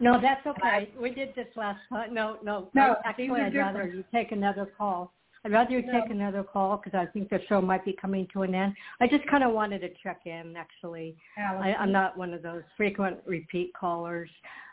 [0.00, 0.90] No, that's okay.
[1.00, 2.12] We did this last time.
[2.12, 2.68] No, no.
[2.74, 5.12] No, I- actually, these are I'd rather you take another call.
[5.44, 6.00] I'd rather you No.
[6.00, 8.74] take another call because I think the show might be coming to an end.
[9.00, 11.16] I just kind of wanted to check in, actually.
[11.36, 11.62] Allison.
[11.62, 14.30] I, I'm not one of those frequent repeat callers.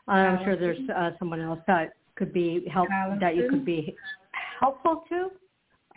[0.08, 2.88] I'm sure there's uh, someone else that could be help
[3.20, 3.96] that you could be
[4.60, 5.32] helpful to.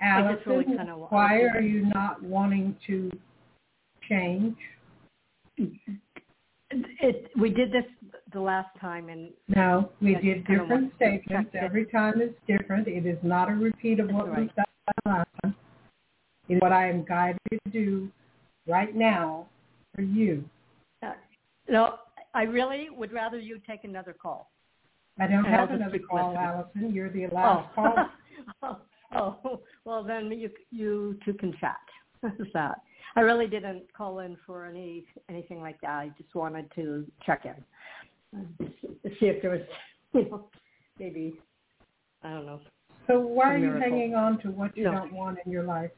[0.03, 3.11] I just really kinda wa- why are you not wanting to
[4.09, 4.57] change?
[6.71, 7.85] It, we did this
[8.35, 11.51] the last time, and No, we did different statements.
[11.59, 12.89] Every time is different.
[12.89, 14.65] It is not a repeat of what That's was done
[15.07, 15.57] last time.
[16.49, 18.11] It is what I am guided to do
[18.67, 19.47] right now
[19.95, 20.45] for you.
[21.03, 21.13] uh,
[21.69, 21.95] no,
[22.35, 24.51] I really would rather you take another call.
[25.19, 26.45] I don't have another call, listening.
[26.45, 26.95] Allison.
[26.95, 27.83] You're the last oh.
[27.83, 27.97] call.
[29.15, 31.77] oh, oh, well then you you two can chat.
[32.55, 32.81] That?
[33.17, 35.91] I really didn't call in for any anything like that.
[35.91, 37.55] I just wanted to check in,
[38.35, 38.67] Uh,
[39.21, 39.61] see if there was,
[40.13, 40.49] you know,
[40.99, 41.35] maybe
[42.23, 42.61] I don't know.
[43.07, 43.91] So why are you miracle.
[43.91, 44.93] hanging on to what you No.
[44.93, 45.91] don't want in your life?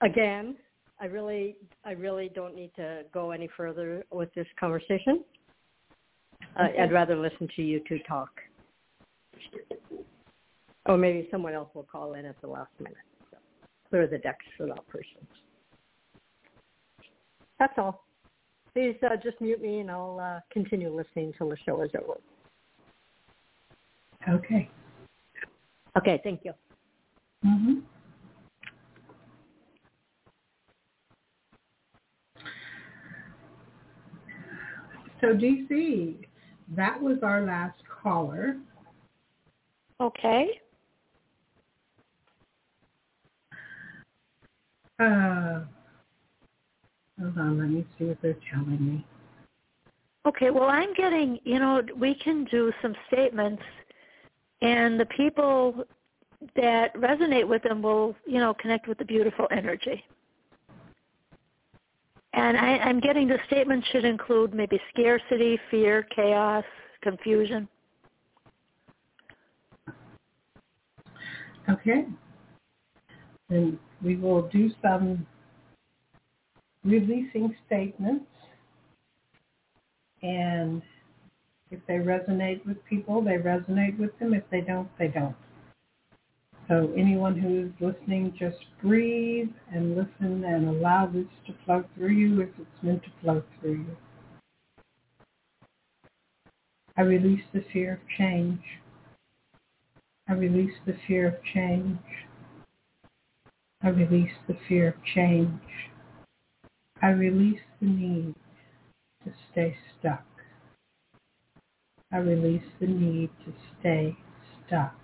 [0.00, 0.56] Again,
[0.98, 5.24] I really I really don't need to go any further with this conversation.
[6.56, 8.30] Uh, I'd rather listen to you two talk.
[10.86, 12.96] Or maybe someone else will call in at the last minute.
[13.30, 13.36] So
[13.88, 15.26] clear the decks for that person.
[17.58, 18.04] That's all
[18.74, 22.18] please uh, just mute me and I'll uh, continue listening until the show is over.
[24.28, 24.70] Okay.
[25.96, 26.52] Okay, thank you.
[27.44, 27.80] Mm-hmm.
[35.20, 36.16] So DC,
[36.76, 38.56] that was our last caller.
[40.00, 40.46] Okay.
[44.98, 45.60] Uh,
[47.20, 49.06] hold on, let me see what they're telling me.
[50.24, 53.62] Okay, well, I'm getting, you know, we can do some statements,
[54.60, 55.84] and the people
[56.56, 60.04] that resonate with them will, you know, connect with the beautiful energy.
[62.34, 66.64] And I, I'm getting the statement should include maybe scarcity, fear, chaos,
[67.02, 67.68] confusion.
[71.68, 72.06] Okay.
[73.50, 75.26] And we will do some
[76.84, 78.26] releasing statements.
[80.22, 80.82] And
[81.70, 84.34] if they resonate with people, they resonate with them.
[84.34, 85.36] If they don't, they don't.
[86.68, 92.12] So anyone who is listening, just breathe and listen and allow this to flow through
[92.12, 93.96] you if it's meant to flow through you.
[96.96, 98.60] I release the fear of change.
[100.28, 101.98] I release the fear of change.
[103.82, 105.60] I release the fear of change.
[107.02, 108.34] I release the need
[109.24, 110.24] to stay stuck.
[112.12, 114.16] I release the need to stay
[114.66, 114.94] stuck.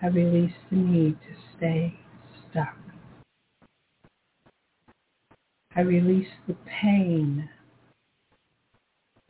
[0.00, 1.94] I release the need to stay
[2.48, 2.76] stuck.
[5.74, 7.48] I release the pain.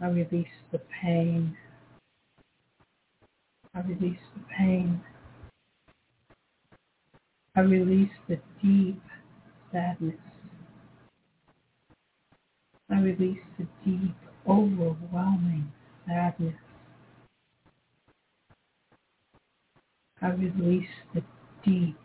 [0.02, 1.56] I release the pain.
[3.74, 5.00] I release the pain.
[7.56, 9.00] I release the deep
[9.76, 10.16] sadness.
[12.90, 14.16] I release the deep,
[14.48, 15.70] overwhelming
[16.06, 16.54] sadness.
[20.22, 21.22] I release the
[21.62, 21.98] deep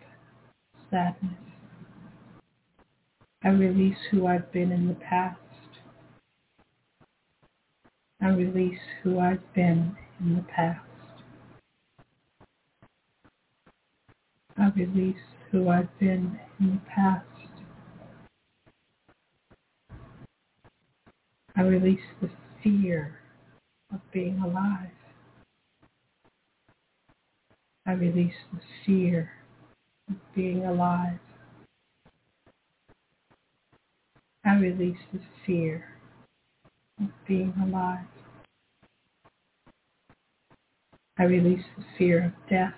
[0.89, 1.31] sadness.
[3.41, 5.39] I release who I've been in the past.
[8.21, 10.85] I release who I've been in the past.
[14.57, 15.15] I release
[15.51, 17.30] who I've been in the past.
[21.55, 22.29] I release the
[22.63, 23.19] fear
[23.93, 24.89] of being alive.
[27.85, 29.31] I release the fear
[30.09, 31.19] of being alive.
[34.45, 35.85] I release the fear
[37.01, 38.05] of being alive.
[41.19, 42.73] I release the fear of death.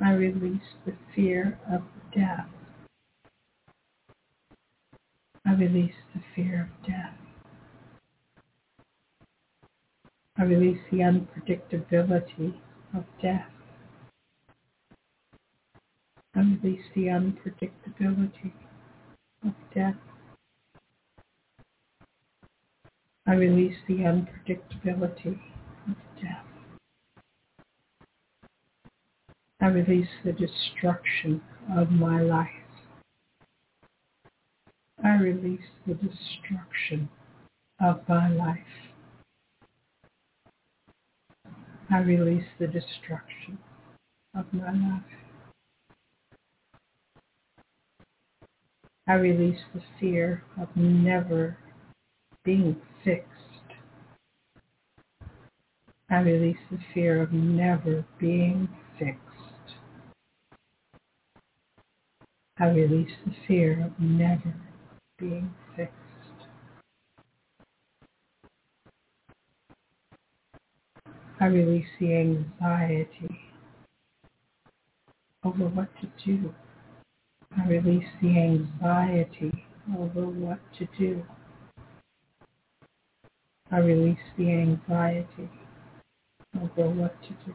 [0.00, 1.82] I release the fear of
[2.14, 2.46] death.
[5.46, 7.14] I release the fear of death.
[10.38, 12.54] I release the unpredictability
[12.96, 13.46] of death.
[16.34, 18.52] I release the unpredictability
[19.46, 19.96] of death.
[23.26, 25.38] I release the unpredictability
[25.88, 26.44] of death.
[29.60, 31.40] I release the destruction
[31.76, 32.63] of my life.
[35.14, 37.08] I release the destruction
[37.80, 38.58] of my life.
[41.88, 43.58] I release the destruction
[44.36, 45.02] of my life.
[49.06, 51.58] I release the fear of never
[52.44, 52.74] being
[53.04, 53.28] fixed.
[56.10, 58.68] I release the fear of never being
[58.98, 59.76] fixed.
[62.58, 64.54] I release the fear of never
[65.24, 65.92] being fixed.
[71.40, 73.40] I release the anxiety
[75.44, 76.54] over what to do.
[77.56, 79.64] I release the anxiety
[79.98, 81.24] over what to do.
[83.72, 85.50] I release the anxiety
[86.56, 87.54] over what to do.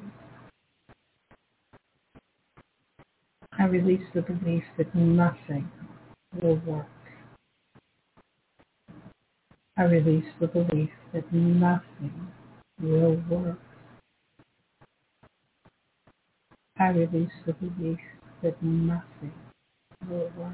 [3.59, 5.71] I release the belief that nothing
[6.41, 6.87] will work.
[9.79, 12.29] I release the belief that nothing
[12.81, 13.59] will work.
[16.79, 17.99] I release the belief
[18.43, 19.33] that nothing
[20.09, 20.53] will work.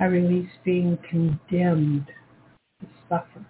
[0.00, 2.08] I release being condemned
[2.80, 3.46] to suffer.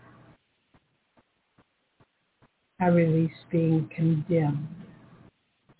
[2.80, 4.68] I release being condemned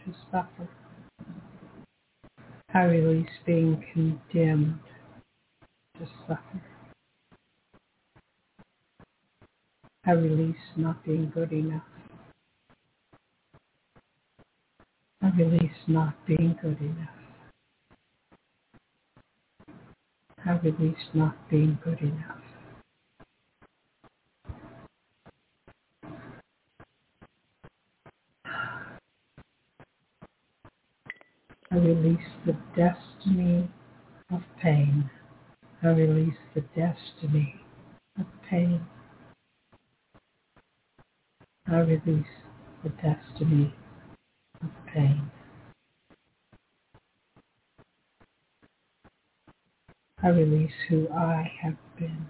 [0.07, 0.69] to suffer.
[2.75, 4.81] I release being condemned
[6.01, 6.63] to suffer.
[10.07, 11.85] I release not being good enough.
[15.23, 17.11] I release not being good enough.
[20.47, 22.39] I release not being good enough.
[31.73, 33.71] I release the destiny
[34.33, 35.11] of pain.
[35.83, 37.55] I release the destiny
[38.19, 38.81] of pain.
[41.69, 42.27] I release
[42.85, 43.75] the destiny
[44.63, 45.31] of pain.
[50.23, 52.27] I release who I have been.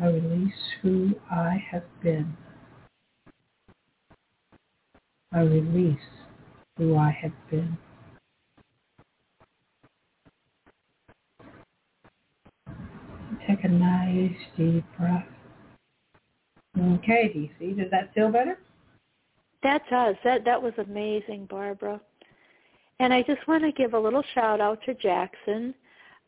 [0.00, 2.36] I release who I have been.
[5.32, 5.98] I release
[6.78, 7.78] who I have been.
[13.46, 15.26] Take a nice deep breath.
[16.78, 18.58] Okay, DC, does that feel better?
[19.62, 20.16] That does.
[20.24, 22.00] That that was amazing, Barbara.
[22.98, 25.74] And I just want to give a little shout out to Jackson,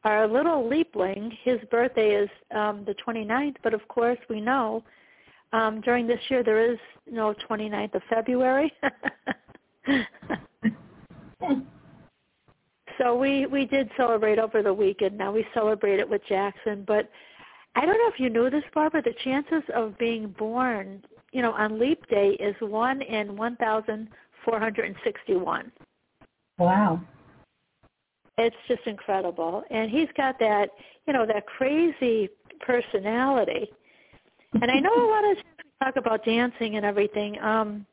[0.05, 1.33] our little leapling.
[1.43, 4.83] His birthday is um, the 29th, but of course we know
[5.53, 6.79] um, during this year there is
[7.11, 8.73] no 29th of February.
[12.99, 15.17] so we we did celebrate over the weekend.
[15.17, 17.09] Now we celebrate it with Jackson, but
[17.75, 19.03] I don't know if you knew this, Barbara.
[19.03, 21.03] The chances of being born,
[21.33, 24.09] you know, on Leap Day is one in one thousand
[24.45, 25.71] four hundred and sixty-one.
[26.59, 27.01] Wow.
[28.37, 29.65] It's just incredible.
[29.71, 30.71] And he's got that,
[31.07, 32.29] you know, that crazy
[32.61, 33.69] personality.
[34.61, 35.45] And I know a lot of
[35.83, 37.41] talk about dancing and everything.
[37.41, 37.87] Um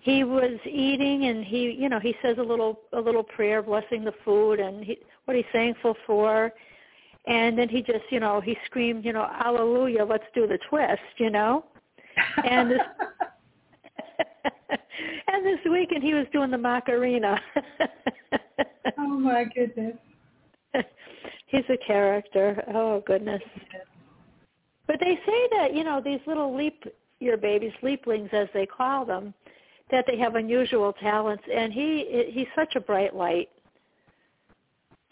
[0.00, 4.04] he was eating and he, you know, he says a little a little prayer blessing
[4.04, 6.52] the food and he what he's thankful for.
[7.26, 11.00] And then he just, you know, he screamed, you know, hallelujah, let's do the twist,
[11.18, 11.66] you know.
[12.44, 12.80] And this
[15.28, 17.38] and this weekend he was doing the Macarena.
[18.98, 19.96] oh my goodness.
[21.46, 22.62] He's a character.
[22.74, 23.42] Oh goodness.
[24.86, 26.84] But they say that, you know, these little leap
[27.20, 29.34] your babies, leaplings as they call them,
[29.90, 33.48] that they have unusual talents and he he's such a bright light.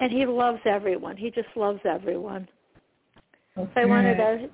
[0.00, 1.16] And he loves everyone.
[1.16, 2.48] He just loves everyone.
[3.56, 3.70] Okay.
[3.74, 4.48] So I wanted to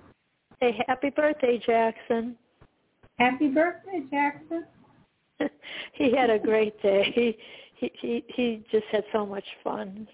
[0.60, 2.36] say happy birthday, Jackson.
[3.18, 4.64] Happy birthday, Jackson.
[5.92, 7.12] he had a great day.
[7.14, 7.36] He
[7.76, 10.08] he he he just had so much fun.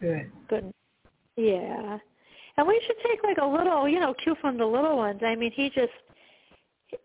[0.00, 0.30] Good.
[0.48, 0.72] Good.
[1.36, 1.98] Yeah.
[2.56, 5.20] And we should take like a little, you know, cue from the little ones.
[5.24, 5.92] I mean, he just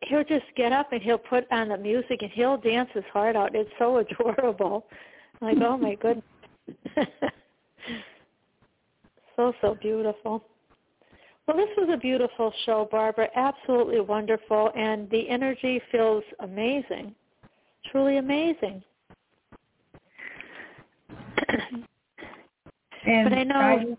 [0.04, 3.36] he'll just get up and he'll put on the music and he'll dance his heart
[3.36, 3.56] out.
[3.56, 4.86] It's so adorable.
[5.42, 6.26] I'm like, oh my goodness.
[9.36, 10.44] so so beautiful.
[11.48, 13.30] Well, this was a beautiful show, Barbara.
[13.36, 17.16] Absolutely wonderful, and the energy feels amazing,
[17.90, 18.84] truly amazing.
[23.08, 23.98] and but I know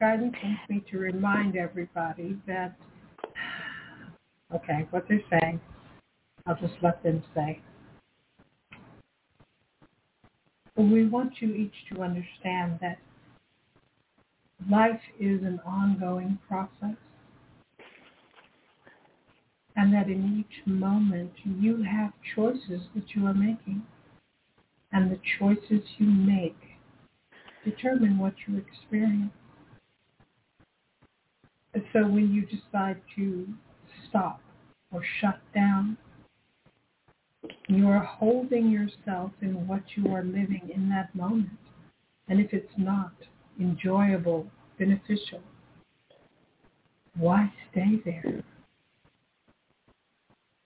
[0.00, 2.74] guidance, wants me to remind everybody that
[4.54, 5.60] okay, what they're saying,
[6.46, 7.60] I'll just let them say.
[10.76, 12.98] We want you each to understand that
[14.70, 16.96] life is an ongoing process
[19.76, 23.82] and that in each moment you have choices that you are making
[24.92, 26.56] and the choices you make
[27.64, 29.32] determine what you experience.
[31.92, 33.46] So when you decide to
[34.12, 34.40] stop
[34.92, 35.96] or shut down,
[37.68, 41.48] you are holding yourself in what you are living in that moment.
[42.28, 43.12] And if it's not
[43.58, 44.46] enjoyable,
[44.78, 45.40] beneficial,
[47.16, 48.42] why stay there?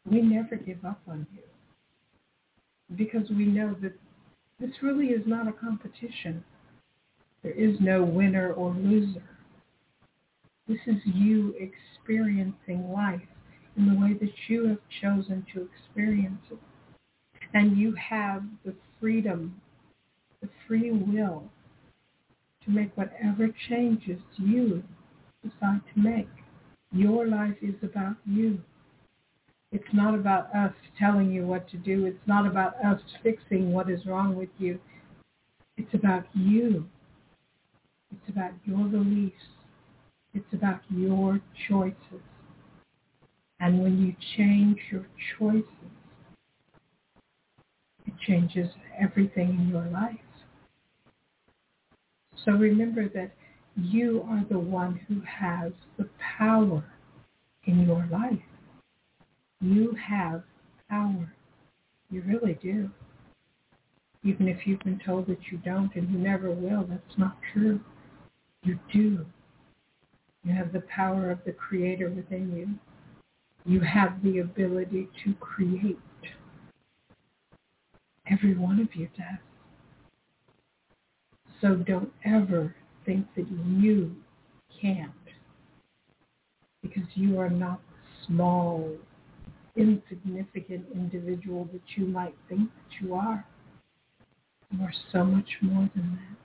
[0.05, 3.93] We never give up on you because we know that
[4.60, 6.44] this really is not a competition.
[7.43, 9.23] There is no winner or loser.
[10.68, 13.20] This is you experiencing life
[13.77, 16.59] in the way that you have chosen to experience it.
[17.55, 19.61] And you have the freedom,
[20.40, 21.44] the free will
[22.65, 24.82] to make whatever changes you
[25.43, 26.28] decide to make.
[26.93, 28.61] Your life is about you.
[29.73, 32.07] It's not about us telling you what to do.
[32.07, 34.78] It's not about us fixing what is wrong with you.
[35.77, 36.86] It's about you.
[38.11, 39.35] It's about your beliefs.
[40.35, 42.23] It's about your choices.
[43.61, 45.07] And when you change your
[45.39, 45.65] choices,
[48.07, 48.69] it changes
[49.01, 50.16] everything in your life.
[52.45, 53.33] So remember that
[53.77, 56.09] you are the one who has the
[56.39, 56.85] power
[57.65, 58.39] in your life.
[59.61, 60.43] You have
[60.89, 61.33] power.
[62.11, 62.91] You really do.
[64.27, 66.85] even if you've been told that you don't and you never will.
[66.89, 67.81] That's not true.
[68.65, 69.24] You do.
[70.45, 72.69] You have the power of the Creator within you.
[73.66, 75.98] You have the ability to create.
[78.30, 79.38] Every one of you does.
[81.60, 82.74] So don't ever
[83.05, 84.14] think that you
[84.80, 85.10] can't
[86.82, 88.88] because you are not the small,
[89.74, 93.44] insignificant individual that you might think that you are.
[94.70, 96.36] You are so much more than that.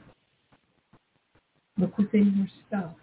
[1.81, 2.95] Look within yourself.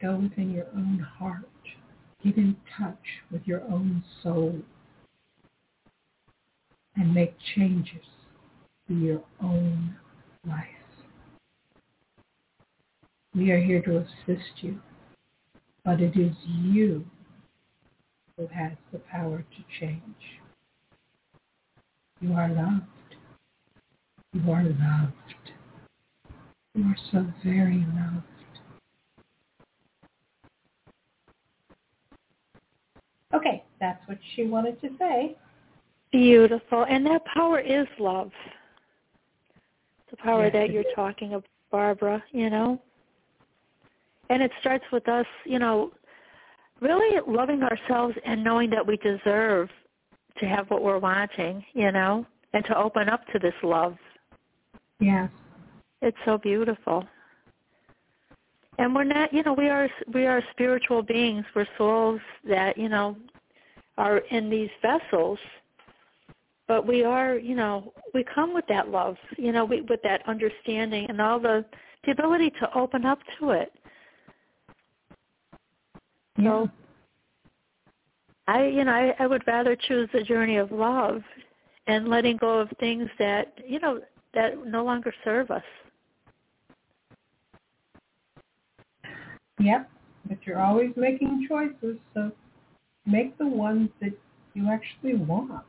[0.00, 1.48] Go within your own heart.
[2.24, 4.60] Get in touch with your own soul
[6.96, 8.06] and make changes
[8.88, 9.96] to your own
[10.46, 10.66] life.
[13.34, 14.78] We are here to assist you,
[15.84, 17.04] but it is you
[18.36, 20.02] who has the power to change.
[22.20, 22.86] You are loved.
[24.32, 25.52] You are loved.
[26.74, 28.31] You are so very loved.
[33.34, 35.36] Okay, that's what she wanted to say.
[36.10, 36.84] Beautiful.
[36.88, 38.30] And that power is love.
[40.10, 42.78] The power Yes, that you're talking about, Barbara, you know?
[44.28, 45.90] And it starts with us, you know,
[46.80, 49.70] really loving ourselves and knowing that we deserve
[50.38, 53.96] to have what we're wanting, you know, and to open up to this love.
[55.00, 55.30] Yes.
[56.02, 57.04] It's so beautiful.
[58.78, 61.44] And we're not, you know, we are we are spiritual beings.
[61.54, 63.16] We're souls that, you know,
[63.98, 65.38] are in these vessels.
[66.68, 70.26] But we are, you know, we come with that love, you know, we, with that
[70.26, 71.64] understanding and all the
[72.04, 73.72] the ability to open up to it.
[76.38, 76.44] Yeah.
[76.44, 76.70] So
[78.48, 81.22] I, you know, I, I would rather choose the journey of love
[81.86, 84.00] and letting go of things that, you know,
[84.34, 85.62] that no longer serve us.
[89.62, 89.88] Yep.
[90.28, 92.30] But you're always making choices, so
[93.06, 94.12] make the ones that
[94.54, 95.64] you actually want.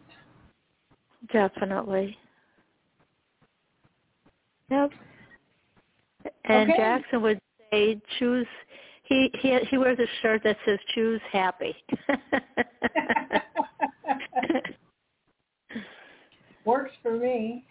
[1.32, 2.18] Definitely.
[4.70, 4.92] Yep.
[6.46, 6.78] And Okay.
[6.78, 7.40] Jackson would
[7.72, 8.48] say, "Choose."
[9.04, 11.76] He he he wears a shirt that says "Choose happy."
[16.66, 17.66] Works for me.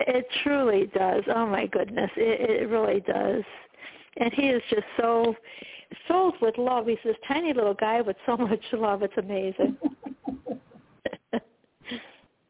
[0.00, 1.22] it truly does.
[1.34, 3.44] Oh my goodness, it it really does.
[4.18, 5.34] And he is just so
[6.08, 6.86] filled with love.
[6.86, 9.02] He's this tiny little guy with so much love.
[9.02, 9.76] It's amazing.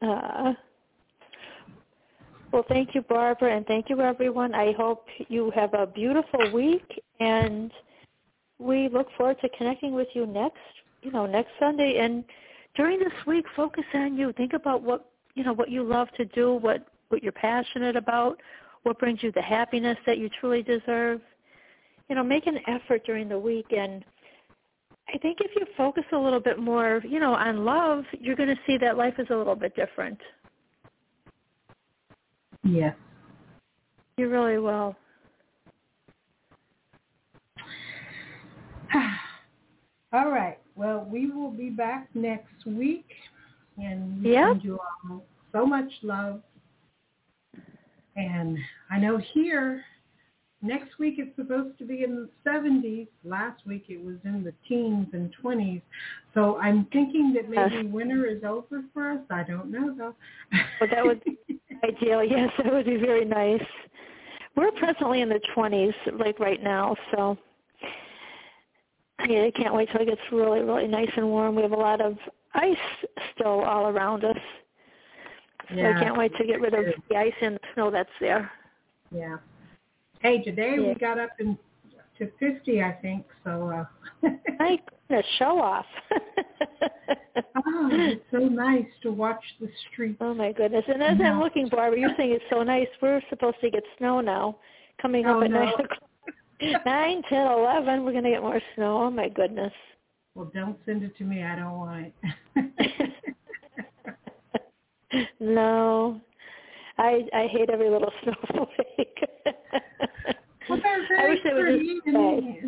[0.03, 0.53] uh,
[2.53, 4.55] well, thank you, Barbara, and thank you, everyone.
[4.55, 7.73] I hope you have a beautiful week, and
[8.59, 10.59] we look forward to connecting with you next,
[11.03, 11.99] you know, next Sunday.
[11.99, 12.25] And
[12.77, 14.33] during this week, focus on you.
[14.33, 18.41] Think about what you know, what you love to do, what what you're passionate about,
[18.85, 21.21] what brings you the happiness that you truly deserve.
[22.09, 24.05] You know, make an effort during the week and
[25.13, 28.49] I think if you focus a little bit more, you know, on love, you're going
[28.49, 30.19] to see that life is a little bit different.
[32.65, 32.97] Yes.
[34.17, 34.97] You really will.
[40.13, 40.59] All right.
[40.77, 43.07] Well, we will be back next week,
[43.77, 44.49] and we Yep.
[44.49, 46.43] send you all so much love.
[48.17, 48.59] And
[48.91, 49.85] I know here,
[50.65, 53.07] next week it's supposed to be in the 70s.
[53.25, 55.83] Last week it was in the teens and 20s.
[56.33, 59.21] So I'm thinking that maybe winter is over for us.
[59.31, 60.15] I don't know though.
[60.81, 62.25] Well, that would be ideal.
[62.25, 63.63] Yes, that would be very nice.
[64.57, 67.37] We're presently in the 20s, like right now, so
[69.27, 71.55] yeah, I can't wait till it gets really, really nice and warm.
[71.55, 72.17] We have a lot of
[72.55, 72.77] ice
[73.35, 74.37] still all around us.
[75.71, 75.97] So Yeah.
[75.97, 78.51] I can't wait to get rid of the ice and the snow that's there.
[79.11, 79.39] Yeah.
[80.25, 80.89] Hey, today Yeah.
[80.89, 81.59] we got up in
[82.19, 83.27] to 50, I think.
[83.45, 83.85] So, uh,
[84.59, 84.81] My
[85.11, 85.85] goodness, show off.
[87.67, 90.17] oh, it's so nice to watch the streets.
[90.23, 90.85] oh my goodness.
[90.89, 92.87] And as I'm looking, Barbara, you're saying it's so nice.
[93.03, 94.57] We're supposed to get snow now
[95.03, 95.63] coming up Oh, at no.
[95.63, 95.99] 9 o'clock.
[96.87, 99.03] 9, 10, 11, we're going to get more snow.
[99.03, 99.73] Oh my goodness.
[100.35, 101.43] Well, don't send it to me.
[101.43, 102.13] I don't want
[102.57, 103.13] it.
[105.41, 106.19] no.
[106.99, 109.25] I I hate every little snowflake.
[110.69, 110.81] well,
[111.19, 111.95] I wish would pretty.
[111.95, 112.61] just stay.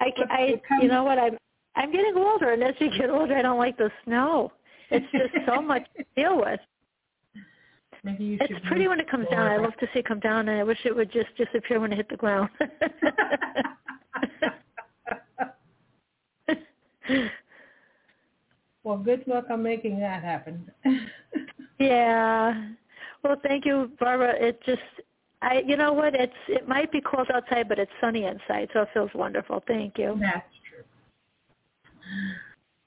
[0.00, 1.36] I, I it you know what I'm
[1.76, 4.52] I'm getting older, and as you get older, I don't like the snow.
[4.90, 6.60] It's just so much to deal with.
[8.04, 9.50] Maybe you It's pretty when it comes down.
[9.50, 11.92] I love to see it come down, and I wish it would just disappear when
[11.92, 12.48] it hit the ground.
[18.84, 20.70] well, good luck on making that happen.
[21.78, 22.68] yeah.
[23.22, 24.34] Well, thank you, Barbara.
[24.38, 24.80] It just,
[25.42, 26.14] I, you know what?
[26.14, 29.62] It's it might be cold outside, but it's sunny inside, so it feels wonderful.
[29.66, 30.16] Thank you.
[30.20, 30.84] That's true.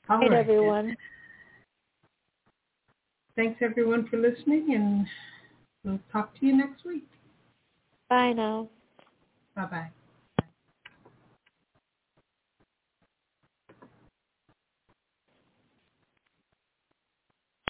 [0.10, 0.96] All right, everyone.
[3.36, 5.08] Thanks everyone for listening, and
[5.84, 7.08] we'll talk to you next week.
[8.10, 8.70] Bye now.
[9.56, 9.90] Bye bye.